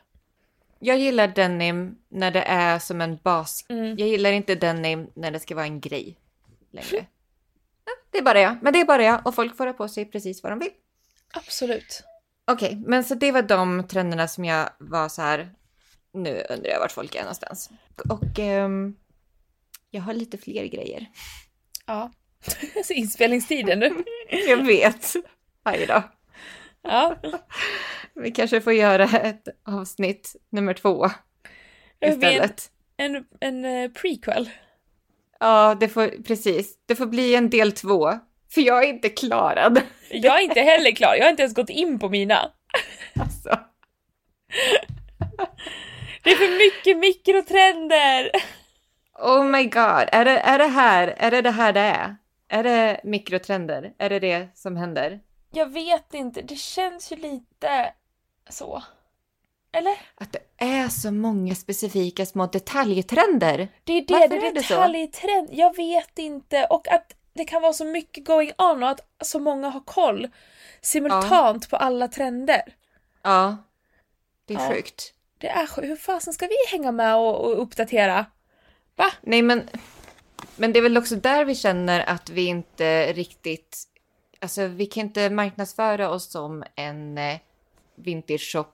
Jag 0.78 0.98
gillar 0.98 1.28
denim 1.28 1.98
när 2.08 2.30
det 2.30 2.42
är 2.42 2.78
som 2.78 3.00
en 3.00 3.16
bas. 3.16 3.66
Mm. 3.68 3.98
Jag 3.98 4.08
gillar 4.08 4.32
inte 4.32 4.54
denim 4.54 5.11
när 5.14 5.30
det 5.30 5.40
ska 5.40 5.54
vara 5.54 5.64
en 5.66 5.80
grej 5.80 6.16
längre. 6.70 7.06
Ja, 7.85 7.93
det 8.11 8.18
är 8.18 8.22
bara 8.22 8.41
jag. 8.41 8.57
Men 8.62 8.72
det 8.72 8.81
är 8.81 8.85
bara 8.85 9.03
jag 9.03 9.26
och 9.26 9.35
folk 9.35 9.57
får 9.57 9.66
ha 9.66 9.72
på 9.72 9.89
sig 9.89 10.05
precis 10.05 10.43
vad 10.43 10.53
de 10.53 10.59
vill. 10.59 10.70
Absolut. 11.35 12.03
Okej, 12.45 12.83
men 12.87 13.05
så 13.05 13.14
det 13.14 13.33
var 13.33 13.43
de 13.43 13.89
trenderna 13.89 14.28
som 14.28 14.45
jag 14.45 14.70
var 14.78 15.09
så 15.09 15.22
här. 15.22 15.55
Nu 16.12 16.45
undrar 16.51 16.70
jag 16.70 16.81
vart 16.81 16.93
folk 16.93 17.14
är 17.14 17.20
någonstans. 17.20 17.70
Och 18.09 18.39
ehm, 18.39 18.97
jag 19.91 20.03
har 20.03 20.14
lite 20.14 20.39
fler 20.39 20.64
grejer. 20.64 21.07
Ja. 21.87 22.12
Inspelningstiden 22.91 23.78
nu. 23.78 24.05
Jag 24.49 24.66
vet. 24.66 25.12
Varje 25.64 25.87
dag. 25.87 26.03
Ja. 26.83 27.16
Vi 28.14 28.31
kanske 28.31 28.61
får 28.61 28.72
göra 28.72 29.05
ett 29.05 29.49
avsnitt 29.64 30.37
nummer 30.51 30.74
två 30.74 31.11
blir 32.01 32.11
en, 32.11 32.14
istället. 32.14 32.70
en, 32.97 33.26
en 33.41 33.64
eh, 33.64 33.91
prequel. 33.91 34.51
Ja, 35.41 35.76
det 35.80 35.88
får 35.88 36.22
precis. 36.22 36.74
Det 36.86 36.97
får 36.97 37.07
bli 37.07 37.34
en 37.34 37.51
del 37.51 37.72
två. 37.72 38.12
För 38.55 38.61
jag 38.61 38.84
är 38.84 38.88
inte 38.88 39.09
klarad. 39.09 39.80
Jag 40.11 40.38
är 40.38 40.45
inte 40.45 40.61
heller 40.61 40.93
klar, 40.93 41.14
jag 41.14 41.24
har 41.24 41.30
inte 41.30 41.43
ens 41.43 41.55
gått 41.55 41.70
in 41.70 41.99
på 41.99 42.09
mina. 42.09 42.51
Alltså. 43.20 43.59
Det 46.22 46.30
är 46.30 46.36
för 46.36 46.59
mycket 46.59 46.99
mikrotrender! 46.99 48.30
Oh 49.14 49.45
my 49.45 49.64
god, 49.64 50.09
är 50.12 50.24
det, 50.24 50.38
är 50.38 50.59
det 50.59 50.66
här, 50.66 51.14
är 51.16 51.30
det 51.30 51.43
det 51.43 51.51
här 51.51 51.72
det 51.72 51.80
är? 51.80 52.16
Är 52.49 52.62
det 52.62 53.01
mikrotrender? 53.05 53.93
Är 53.99 54.11
det 54.11 54.18
det 54.18 54.49
som 54.55 54.76
händer? 54.76 55.20
Jag 55.53 55.72
vet 55.72 56.14
inte, 56.14 56.43
det 56.43 56.57
känns 56.57 57.12
ju 57.12 57.16
lite 57.16 57.93
så. 58.49 58.82
Eller? 59.73 59.97
Att 60.14 60.33
det 60.33 60.64
är 60.64 60.89
så 60.89 61.11
många 61.11 61.55
specifika 61.55 62.27
små 62.27 62.47
detaljtrender. 62.47 63.68
Det 63.85 63.93
är 63.93 64.03
det, 64.07 64.14
Varför 64.14 64.29
det 64.29 64.37
är 64.37 64.51
är 64.51 64.55
det 64.55 64.62
så? 64.62 65.55
Jag 65.57 65.77
vet 65.77 66.18
inte. 66.18 66.64
Och 66.64 66.89
att 66.89 67.14
det 67.33 67.45
kan 67.45 67.62
vara 67.62 67.73
så 67.73 67.85
mycket 67.85 68.25
going 68.25 68.53
on 68.59 68.83
och 68.83 68.89
att 68.89 69.01
så 69.25 69.39
många 69.39 69.68
har 69.68 69.81
koll 69.81 70.29
simultant 70.81 71.71
på 71.71 71.77
alla 71.77 72.09
trender. 72.09 72.62
Ja, 73.23 73.57
det 74.45 74.55
är 74.55 74.59
Ja. 74.59 74.75
sjukt. 74.75 75.14
Det 75.39 75.49
är 75.49 75.66
sjukt. 75.66 75.89
Hur 75.89 75.97
fasen 75.97 76.33
ska 76.33 76.47
vi 76.47 76.57
hänga 76.71 76.93
med 76.93 77.16
och, 77.16 77.45
och 77.45 77.62
uppdatera? 77.62 78.27
Va? 78.97 79.12
Nej 79.21 79.43
men, 79.43 79.68
men 80.57 80.73
det 80.73 80.79
är 80.79 80.83
väl 80.83 80.99
också 80.99 81.16
där 81.16 81.45
vi 81.45 81.55
känner 81.55 82.01
att 82.01 82.31
vi 82.31 82.45
inte 82.45 83.12
riktigt, 83.12 83.85
alltså 84.41 84.66
vi 84.66 84.87
kan 84.87 85.01
inte 85.03 85.31
marknadsföra 85.31 86.11
oss 86.11 86.31
som 86.31 86.64
en 86.75 87.18
eh, 87.18 87.39
vintage 87.95 88.53
shop 88.53 88.73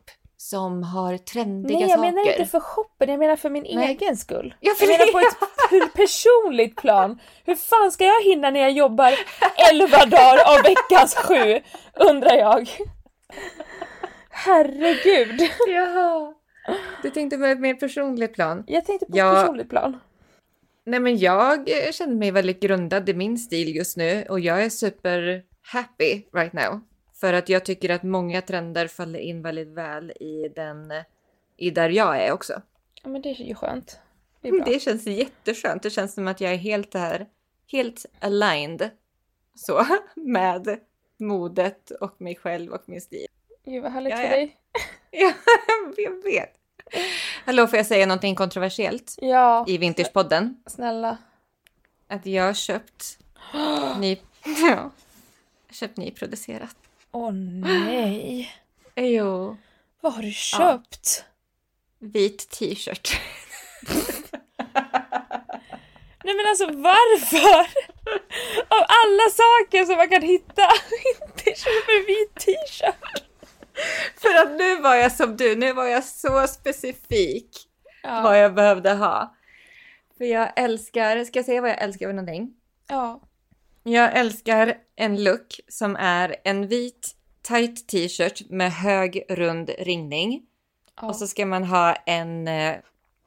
som 0.50 0.82
har 0.82 1.18
trendiga 1.18 1.78
Nej, 1.78 1.88
jag 1.88 1.98
saker. 1.98 2.12
menar 2.12 2.30
inte 2.30 2.44
för 2.46 2.60
shoppen, 2.60 3.08
jag 3.08 3.18
menar 3.18 3.36
för 3.36 3.50
min 3.50 3.62
Nej. 3.74 3.88
egen 4.00 4.16
skull. 4.16 4.54
Ja, 4.60 4.74
för 4.78 4.86
jag 4.86 4.98
menar 4.98 5.12
på 5.12 5.18
ett 5.18 5.94
personligt 5.94 6.76
plan. 6.76 7.18
Hur 7.44 7.54
fan 7.54 7.92
ska 7.92 8.04
jag 8.04 8.22
hinna 8.24 8.50
när 8.50 8.60
jag 8.60 8.72
jobbar 8.72 9.14
11 9.72 9.96
dagar 10.06 10.56
av 10.56 10.62
veckans 10.62 11.14
sju? 11.14 11.60
Undrar 11.94 12.34
jag. 12.36 12.68
Herregud. 14.30 15.40
Jaha. 15.68 16.34
Du 17.02 17.10
tänkte 17.10 17.36
på 17.38 17.44
ett 17.44 17.60
mer 17.60 17.74
personligt 17.74 18.34
plan. 18.34 18.64
Jag 18.66 18.84
tänkte 18.84 19.06
på 19.06 19.16
Ja. 19.18 19.32
ett 19.36 19.40
personligt 19.42 19.70
plan. 19.70 20.00
Nej 20.86 21.00
men 21.00 21.18
jag 21.18 21.68
känner 21.92 22.14
mig 22.14 22.30
väldigt 22.30 22.60
grundad 22.60 23.08
i 23.08 23.14
min 23.14 23.38
stil 23.38 23.76
just 23.76 23.96
nu 23.96 24.26
och 24.28 24.40
jag 24.40 24.64
är 24.64 24.68
super 24.68 25.42
happy 25.72 26.22
right 26.34 26.52
now. 26.52 26.80
För 27.20 27.32
att 27.32 27.48
jag 27.48 27.64
tycker 27.64 27.90
att 27.90 28.02
många 28.02 28.42
trender 28.42 28.88
faller 28.88 29.18
in 29.18 29.42
väldigt 29.42 29.68
väl 29.68 30.10
i 30.10 30.52
den, 30.56 30.92
i 31.56 31.70
där 31.70 31.88
jag 31.88 32.22
är 32.22 32.32
också. 32.32 32.62
Ja, 33.02 33.08
men 33.08 33.22
det 33.22 33.28
är 33.28 33.34
ju 33.44 33.54
skönt. 33.54 33.98
Det 34.40 34.48
är 34.48 34.52
bra. 34.52 34.64
Det 34.64 34.80
känns 34.80 35.06
jätteskönt. 35.06 35.82
Det 35.82 35.90
känns 35.90 36.14
som 36.14 36.28
att 36.28 36.40
jag 36.40 36.52
är 36.52 36.56
helt 36.56 36.92
där, 36.92 37.26
helt 37.72 38.06
aligned 38.20 38.90
så 39.54 39.86
med 40.14 40.80
modet 41.16 41.90
och 41.90 42.20
mig 42.20 42.36
själv 42.36 42.72
och 42.72 42.82
min 42.86 43.00
stil. 43.00 43.26
Gud 43.64 43.82
vad 43.82 43.92
härligt 43.92 44.10
Ja, 44.10 44.16
för 44.16 44.24
ja. 44.24 44.30
dig. 44.30 44.56
Ja, 45.10 45.32
jag 45.96 46.22
vet. 46.22 46.52
Hallå, 47.44 47.66
får 47.66 47.76
jag 47.76 47.86
säga 47.86 48.06
någonting 48.06 48.34
kontroversiellt 48.34 49.14
Ja, 49.20 49.64
i 49.68 49.78
Vintagepodden? 49.78 50.62
snälla. 50.66 51.18
Att 52.08 52.26
jag 52.26 52.44
har 52.44 52.54
köpt 52.54 53.18
ny... 53.98 54.18
Ja, 54.70 54.90
köpt 55.70 55.96
nyproducerat. 55.96 56.76
Åh 57.16 57.30
nej. 57.32 58.52
Jo. 58.96 59.56
Vad 60.00 60.12
har 60.12 60.22
du 60.22 60.32
köpt? 60.32 61.24
Vit 61.98 62.50
t-shirt. 62.50 63.20
Nej 66.24 66.34
men 66.36 66.46
alltså 66.48 66.66
varför? 66.66 67.66
Av 68.68 68.82
alla 68.88 69.30
saker 69.30 69.84
som 69.84 69.96
man 69.96 70.08
kan 70.08 70.22
hitta, 70.22 70.62
inte 71.22 71.60
köpa 71.60 71.92
en 72.00 72.06
vit 72.06 72.34
t-shirt. 72.34 73.24
För 74.16 74.34
att 74.42 74.58
nu 74.58 74.76
var 74.80 74.94
jag 74.94 75.12
som 75.12 75.36
du, 75.36 75.56
nu 75.56 75.72
var 75.72 75.84
jag 75.86 76.04
så 76.04 76.46
specifik 76.46 77.50
Ja. 78.02 78.20
vad 78.22 78.38
jag 78.42 78.54
behövde 78.54 78.92
ha. 78.92 79.34
För 80.18 80.24
jag 80.24 80.52
älskar, 80.56 81.24
ska 81.24 81.38
jag 81.38 81.46
säga 81.46 81.60
vad 81.60 81.70
jag 81.70 81.82
älskar 81.82 82.06
för 82.06 82.12
någonting? 82.12 82.50
ja. 82.88 83.20
Jag 83.88 84.18
älskar 84.18 84.78
en 84.96 85.24
look 85.24 85.60
som 85.68 85.96
är 85.96 86.36
en 86.44 86.66
vit 86.66 87.14
tight 87.42 87.88
t-shirt 87.88 88.50
med 88.50 88.72
hög 88.72 89.24
rund 89.28 89.70
ringning. 89.78 90.42
ja. 91.00 91.08
Och 91.08 91.16
så 91.16 91.26
ska 91.26 91.46
man 91.46 91.64
ha 91.64 91.94
en, 91.94 92.48
eh, 92.48 92.74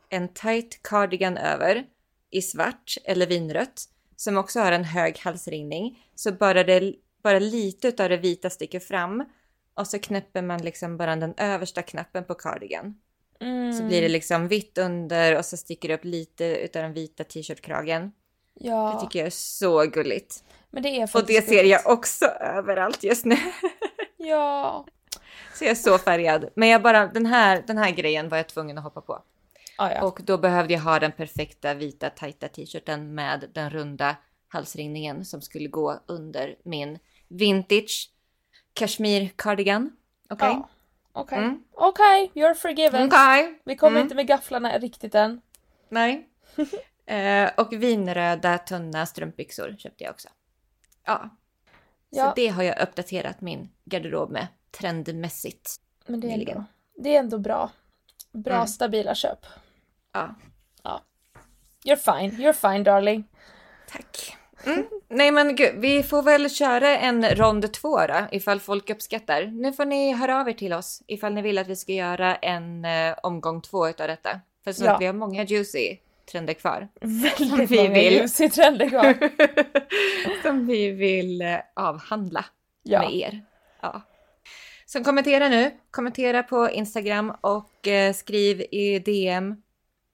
en 0.09 0.33
tight 0.33 0.83
cardigan 0.83 1.37
över 1.37 1.85
i 2.31 2.41
svart 2.41 2.97
eller 3.03 3.27
vinrött 3.27 3.85
som 4.15 4.37
också 4.37 4.59
har 4.59 4.71
en 4.71 4.83
hög 4.83 5.17
halsringning. 5.19 5.99
Så 6.15 6.31
bara, 6.31 6.63
det, 6.63 6.93
bara 7.23 7.39
lite 7.39 8.03
av 8.03 8.09
det 8.09 8.17
vita 8.17 8.49
sticker 8.49 8.79
fram 8.79 9.25
och 9.73 9.87
så 9.87 9.99
knäpper 9.99 10.41
man 10.41 10.61
liksom 10.61 10.97
bara 10.97 11.15
den 11.15 11.33
översta 11.37 11.81
knappen 11.81 12.23
på 12.23 12.35
cardigan. 12.35 12.95
Mm. 13.39 13.73
Så 13.73 13.83
blir 13.83 14.01
det 14.01 14.09
liksom 14.09 14.47
vitt 14.47 14.77
under 14.77 15.37
och 15.37 15.45
så 15.45 15.57
sticker 15.57 15.87
det 15.87 15.95
upp 15.95 16.05
lite 16.05 16.45
utav 16.45 16.83
den 16.83 16.93
vita 16.93 17.23
t-shirtkragen. 17.23 18.11
Ja. 18.59 18.93
Det 18.93 19.05
tycker 19.05 19.19
jag 19.19 19.25
är 19.25 19.29
så 19.31 19.83
gulligt. 19.85 20.43
Men 20.71 20.83
det 20.83 20.89
är 20.89 21.03
Och 21.03 21.09
faktiskt 21.09 21.41
det 21.41 21.47
ser 21.47 21.63
gulligt. 21.63 21.71
jag 21.85 21.93
också 21.93 22.25
överallt 22.25 23.03
just 23.03 23.25
nu. 23.25 23.37
Ja. 24.21 24.85
Så 25.53 25.63
jag 25.63 25.71
är 25.71 25.75
så 25.75 25.97
färgad. 25.97 26.49
Men 26.55 26.69
jag 26.69 26.81
bara, 26.81 27.07
den 27.07 27.25
här, 27.25 27.63
den 27.67 27.77
här 27.77 27.91
grejen 27.91 28.29
var 28.29 28.37
jag 28.37 28.47
tvungen 28.47 28.77
att 28.77 28.83
hoppa 28.83 29.01
på. 29.01 29.21
Ah, 29.77 29.91
ja. 29.91 30.01
Och 30.03 30.19
då 30.23 30.37
behövde 30.37 30.73
jag 30.73 30.81
ha 30.81 30.99
den 30.99 31.11
perfekta 31.11 31.73
vita 31.73 32.09
tajta 32.09 32.47
t-shirten 32.47 33.15
med 33.15 33.49
den 33.53 33.69
runda 33.69 34.15
halsringningen 34.47 35.25
som 35.25 35.41
skulle 35.41 35.67
gå 35.67 35.99
under 36.07 36.55
min 36.63 36.99
vintage 37.27 38.09
kashmir 38.73 39.29
cardigan. 39.35 39.91
Okej? 40.29 40.47
Ja. 40.49 40.69
Okej. 41.13 41.37
Mm. 41.37 41.63
Okej, 41.73 42.31
you're 42.33 42.53
forgiven. 42.53 43.07
Okej. 43.07 43.59
Vi 43.65 43.75
kommer 43.75 43.91
Mm. 43.97 44.03
inte 44.03 44.15
med 44.15 44.27
gafflarna 44.27 44.77
riktigt 44.77 45.15
än. 45.15 45.41
Nej. 45.89 46.27
eh, 47.09 47.49
och 47.57 47.73
vinröda 47.73 48.57
tunna 48.57 49.05
strumpbyxor 49.05 49.75
köpte 49.79 50.03
jag 50.03 50.11
också. 50.11 50.27
Ja. 51.05 51.29
Ja. 52.09 52.25
Så 52.27 52.33
det 52.35 52.47
har 52.47 52.63
jag 52.63 52.81
uppdaterat 52.81 53.41
min 53.41 53.69
garderob 53.85 54.31
med 54.31 54.47
trendmässigt. 54.71 55.75
Men 56.07 56.19
det 56.19 56.27
är, 56.27 56.33
ändå, 56.49 56.63
det 56.97 57.15
är 57.15 57.19
ändå 57.19 57.37
bra. 57.37 57.69
Bra 58.31 58.53
Mm. 58.55 58.67
stabila 58.67 59.15
köp. 59.15 59.45
Ja. 60.13 60.35
You're 61.85 61.95
fine, 61.95 62.31
you're 62.31 62.71
fine 62.71 62.83
darling. 62.83 63.23
Tack. 63.87 64.37
Mm. 64.65 64.85
Nej 65.07 65.31
men 65.31 65.55
gud, 65.55 65.75
vi 65.77 66.03
får 66.03 66.21
väl 66.23 66.49
köra 66.49 66.97
en 66.97 67.25
rond 67.29 67.73
två 67.73 68.07
då, 68.07 68.27
ifall 68.31 68.59
folk 68.59 68.89
uppskattar. 68.89 69.43
Nu 69.45 69.73
får 69.73 69.85
ni 69.85 70.13
höra 70.13 70.39
av 70.41 70.49
er 70.49 70.53
till 70.53 70.73
oss 70.73 71.03
ifall 71.07 71.33
ni 71.33 71.41
vill 71.41 71.57
att 71.57 71.67
vi 71.67 71.75
ska 71.75 71.91
göra 71.93 72.35
en 72.35 72.85
eh, 72.85 73.15
omgång 73.23 73.61
två 73.61 73.89
utav 73.89 74.07
detta. 74.07 74.39
För 74.63 74.71
så 74.73 74.85
Ja. 74.85 74.93
att 74.95 75.01
vi 75.01 75.05
har 75.05 75.13
många 75.13 75.43
juicy 75.43 75.97
trender 76.31 76.53
kvar. 76.53 76.87
Väldigt 77.01 77.71
vi 77.71 77.77
många 77.77 77.89
vill. 77.93 78.13
juicy 78.13 78.49
trender 78.49 78.89
kvar. 78.89 79.17
Som 80.43 80.67
vi 80.67 80.91
vill 80.91 81.41
eh, 81.41 81.55
avhandla 81.75 82.45
Ja. 82.83 82.99
med 83.01 83.13
er. 83.15 83.41
Ja. 83.81 84.01
Så 84.85 85.03
kommentera 85.03 85.49
nu, 85.49 85.71
kommentera 85.91 86.43
på 86.43 86.69
Instagram 86.69 87.33
och 87.41 87.87
eh, 87.87 88.13
skriv 88.13 88.61
i 88.61 88.99
DM. 88.99 89.55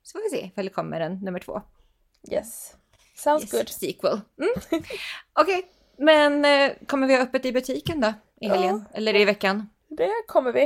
Så 0.04 0.18
får 0.18 0.24
vi 0.32 0.38
se 0.38 0.46
ifall 0.46 0.66
det 0.66 0.72
kommer 0.72 1.00
en 1.02 1.14
nummer 1.20 1.40
två. 1.40 1.62
Yes. 2.32 2.76
Sounds 3.16 3.44
Yes, 3.44 3.52
good. 3.52 3.70
Sequel. 3.70 4.22
Mm. 4.42 4.50
Okej, 5.34 5.66
men 5.98 6.46
eh, 6.46 6.72
kommer 6.88 7.08
vi 7.08 7.16
ha 7.16 7.22
öppet 7.22 7.46
i 7.46 7.52
butiken 7.52 8.02
då 8.02 8.08
i 8.08 8.14
Ja. 8.48 8.54
helgen? 8.54 8.86
Eller 8.94 9.16
i 9.16 9.26
veckan? 9.26 9.70
Det 9.90 10.12
kommer 10.28 10.52
vi. 10.52 10.62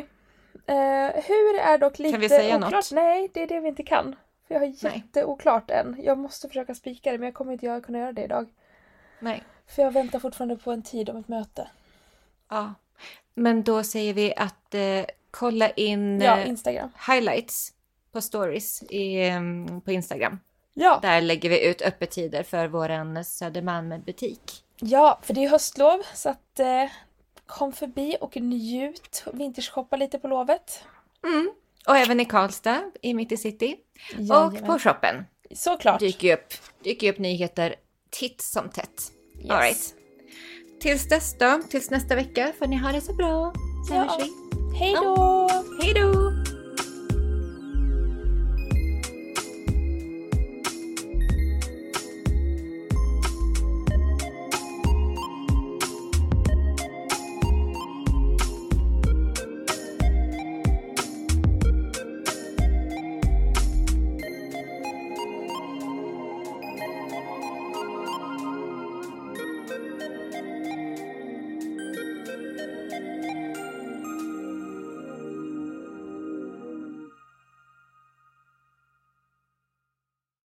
Eh, 0.67 1.23
hur 1.27 1.59
är 1.59 1.77
dock 1.77 1.99
lite 1.99 2.17
vi 2.17 2.29
säga 2.29 2.55
oklart. 2.55 2.71
något? 2.71 2.91
Nej, 2.91 3.31
det 3.33 3.41
är 3.43 3.47
det 3.47 3.59
vi 3.59 3.67
inte 3.67 3.83
kan. 3.83 4.15
För 4.49 4.55
jag 4.55 4.61
har 4.61 4.67
jätteoklart 4.95 5.69
än. 5.71 5.95
Jag 6.03 6.17
måste 6.17 6.47
försöka 6.47 6.75
spika 6.75 7.11
det 7.11 7.17
men 7.17 7.25
jag 7.25 7.33
kommer 7.33 7.53
inte 7.53 7.81
kunna 7.85 7.97
göra 7.99 8.11
det 8.11 8.23
idag. 8.23 8.49
Nej. 9.19 9.43
För 9.67 9.81
jag 9.83 9.91
väntar 9.91 10.19
fortfarande 10.19 10.57
på 10.57 10.71
en 10.71 10.83
tid 10.83 11.09
om 11.09 11.17
ett 11.17 11.27
möte. 11.27 11.67
Ja. 12.49 12.73
Men 13.33 13.63
då 13.63 13.83
säger 13.83 14.13
vi 14.13 14.33
att 14.35 14.73
eh, 14.75 15.05
kolla 15.31 15.69
in 15.69 16.21
Ja, 16.21 16.37
eh, 16.39 16.49
Instagram. 16.49 16.89
highlights 17.07 17.73
på 18.11 18.21
stories 18.21 18.83
i, 18.83 19.27
eh, 19.27 19.41
på 19.85 19.91
Instagram. 19.91 20.39
Ja. 20.73 20.99
Där 21.01 21.21
lägger 21.21 21.49
vi 21.49 21.67
ut 21.69 21.81
öppettider 21.81 22.43
för 22.43 22.67
våran 22.67 23.23
Södermalm-butik. 23.25 24.63
ja, 24.79 25.19
för 25.21 25.33
det 25.33 25.45
är 25.45 25.49
höstlov 25.49 26.01
så 26.13 26.29
att 26.29 26.59
eh, 26.59 26.85
kom 27.45 27.71
förbi 27.71 28.17
och 28.21 28.35
njut. 28.37 29.23
Vintageshoppa 29.33 29.95
lite 29.95 30.19
på 30.19 30.27
lovet. 30.27 30.83
Mm. 31.23 31.51
Och 31.87 31.97
även 31.97 32.19
i 32.19 32.25
Karlstad, 32.25 32.81
i 33.01 33.13
mitt 33.13 33.31
i 33.31 33.37
city. 33.37 33.75
Och 34.17 34.19
Jajamän. 34.19 34.63
på 34.65 34.79
shoppen 34.79 35.25
Såklart. 35.55 35.99
dyker 35.99 36.33
upp, 36.33 36.53
dyker 36.83 37.13
upp 37.13 37.19
nyheter 37.19 37.75
titt 38.09 38.41
som 38.41 38.69
tätt. 38.69 39.11
Yes. 39.41 39.49
All 39.51 39.59
right. 39.61 39.95
Tills 40.81 41.09
dess 41.09 41.37
då, 41.37 41.61
tills 41.69 41.89
nästa 41.89 42.15
vecka 42.15 42.53
får 42.59 42.67
ni 42.67 42.75
ha 42.77 42.91
det 42.91 43.01
så 43.01 43.13
bra. 43.13 43.53
Så 43.87 43.93
Ja. 43.93 44.03
hörs 44.03 44.21
vi. 44.23 44.31
Hej 44.79 44.93
då! 44.93 45.49
Hej 45.81 45.93
då! 45.93 46.31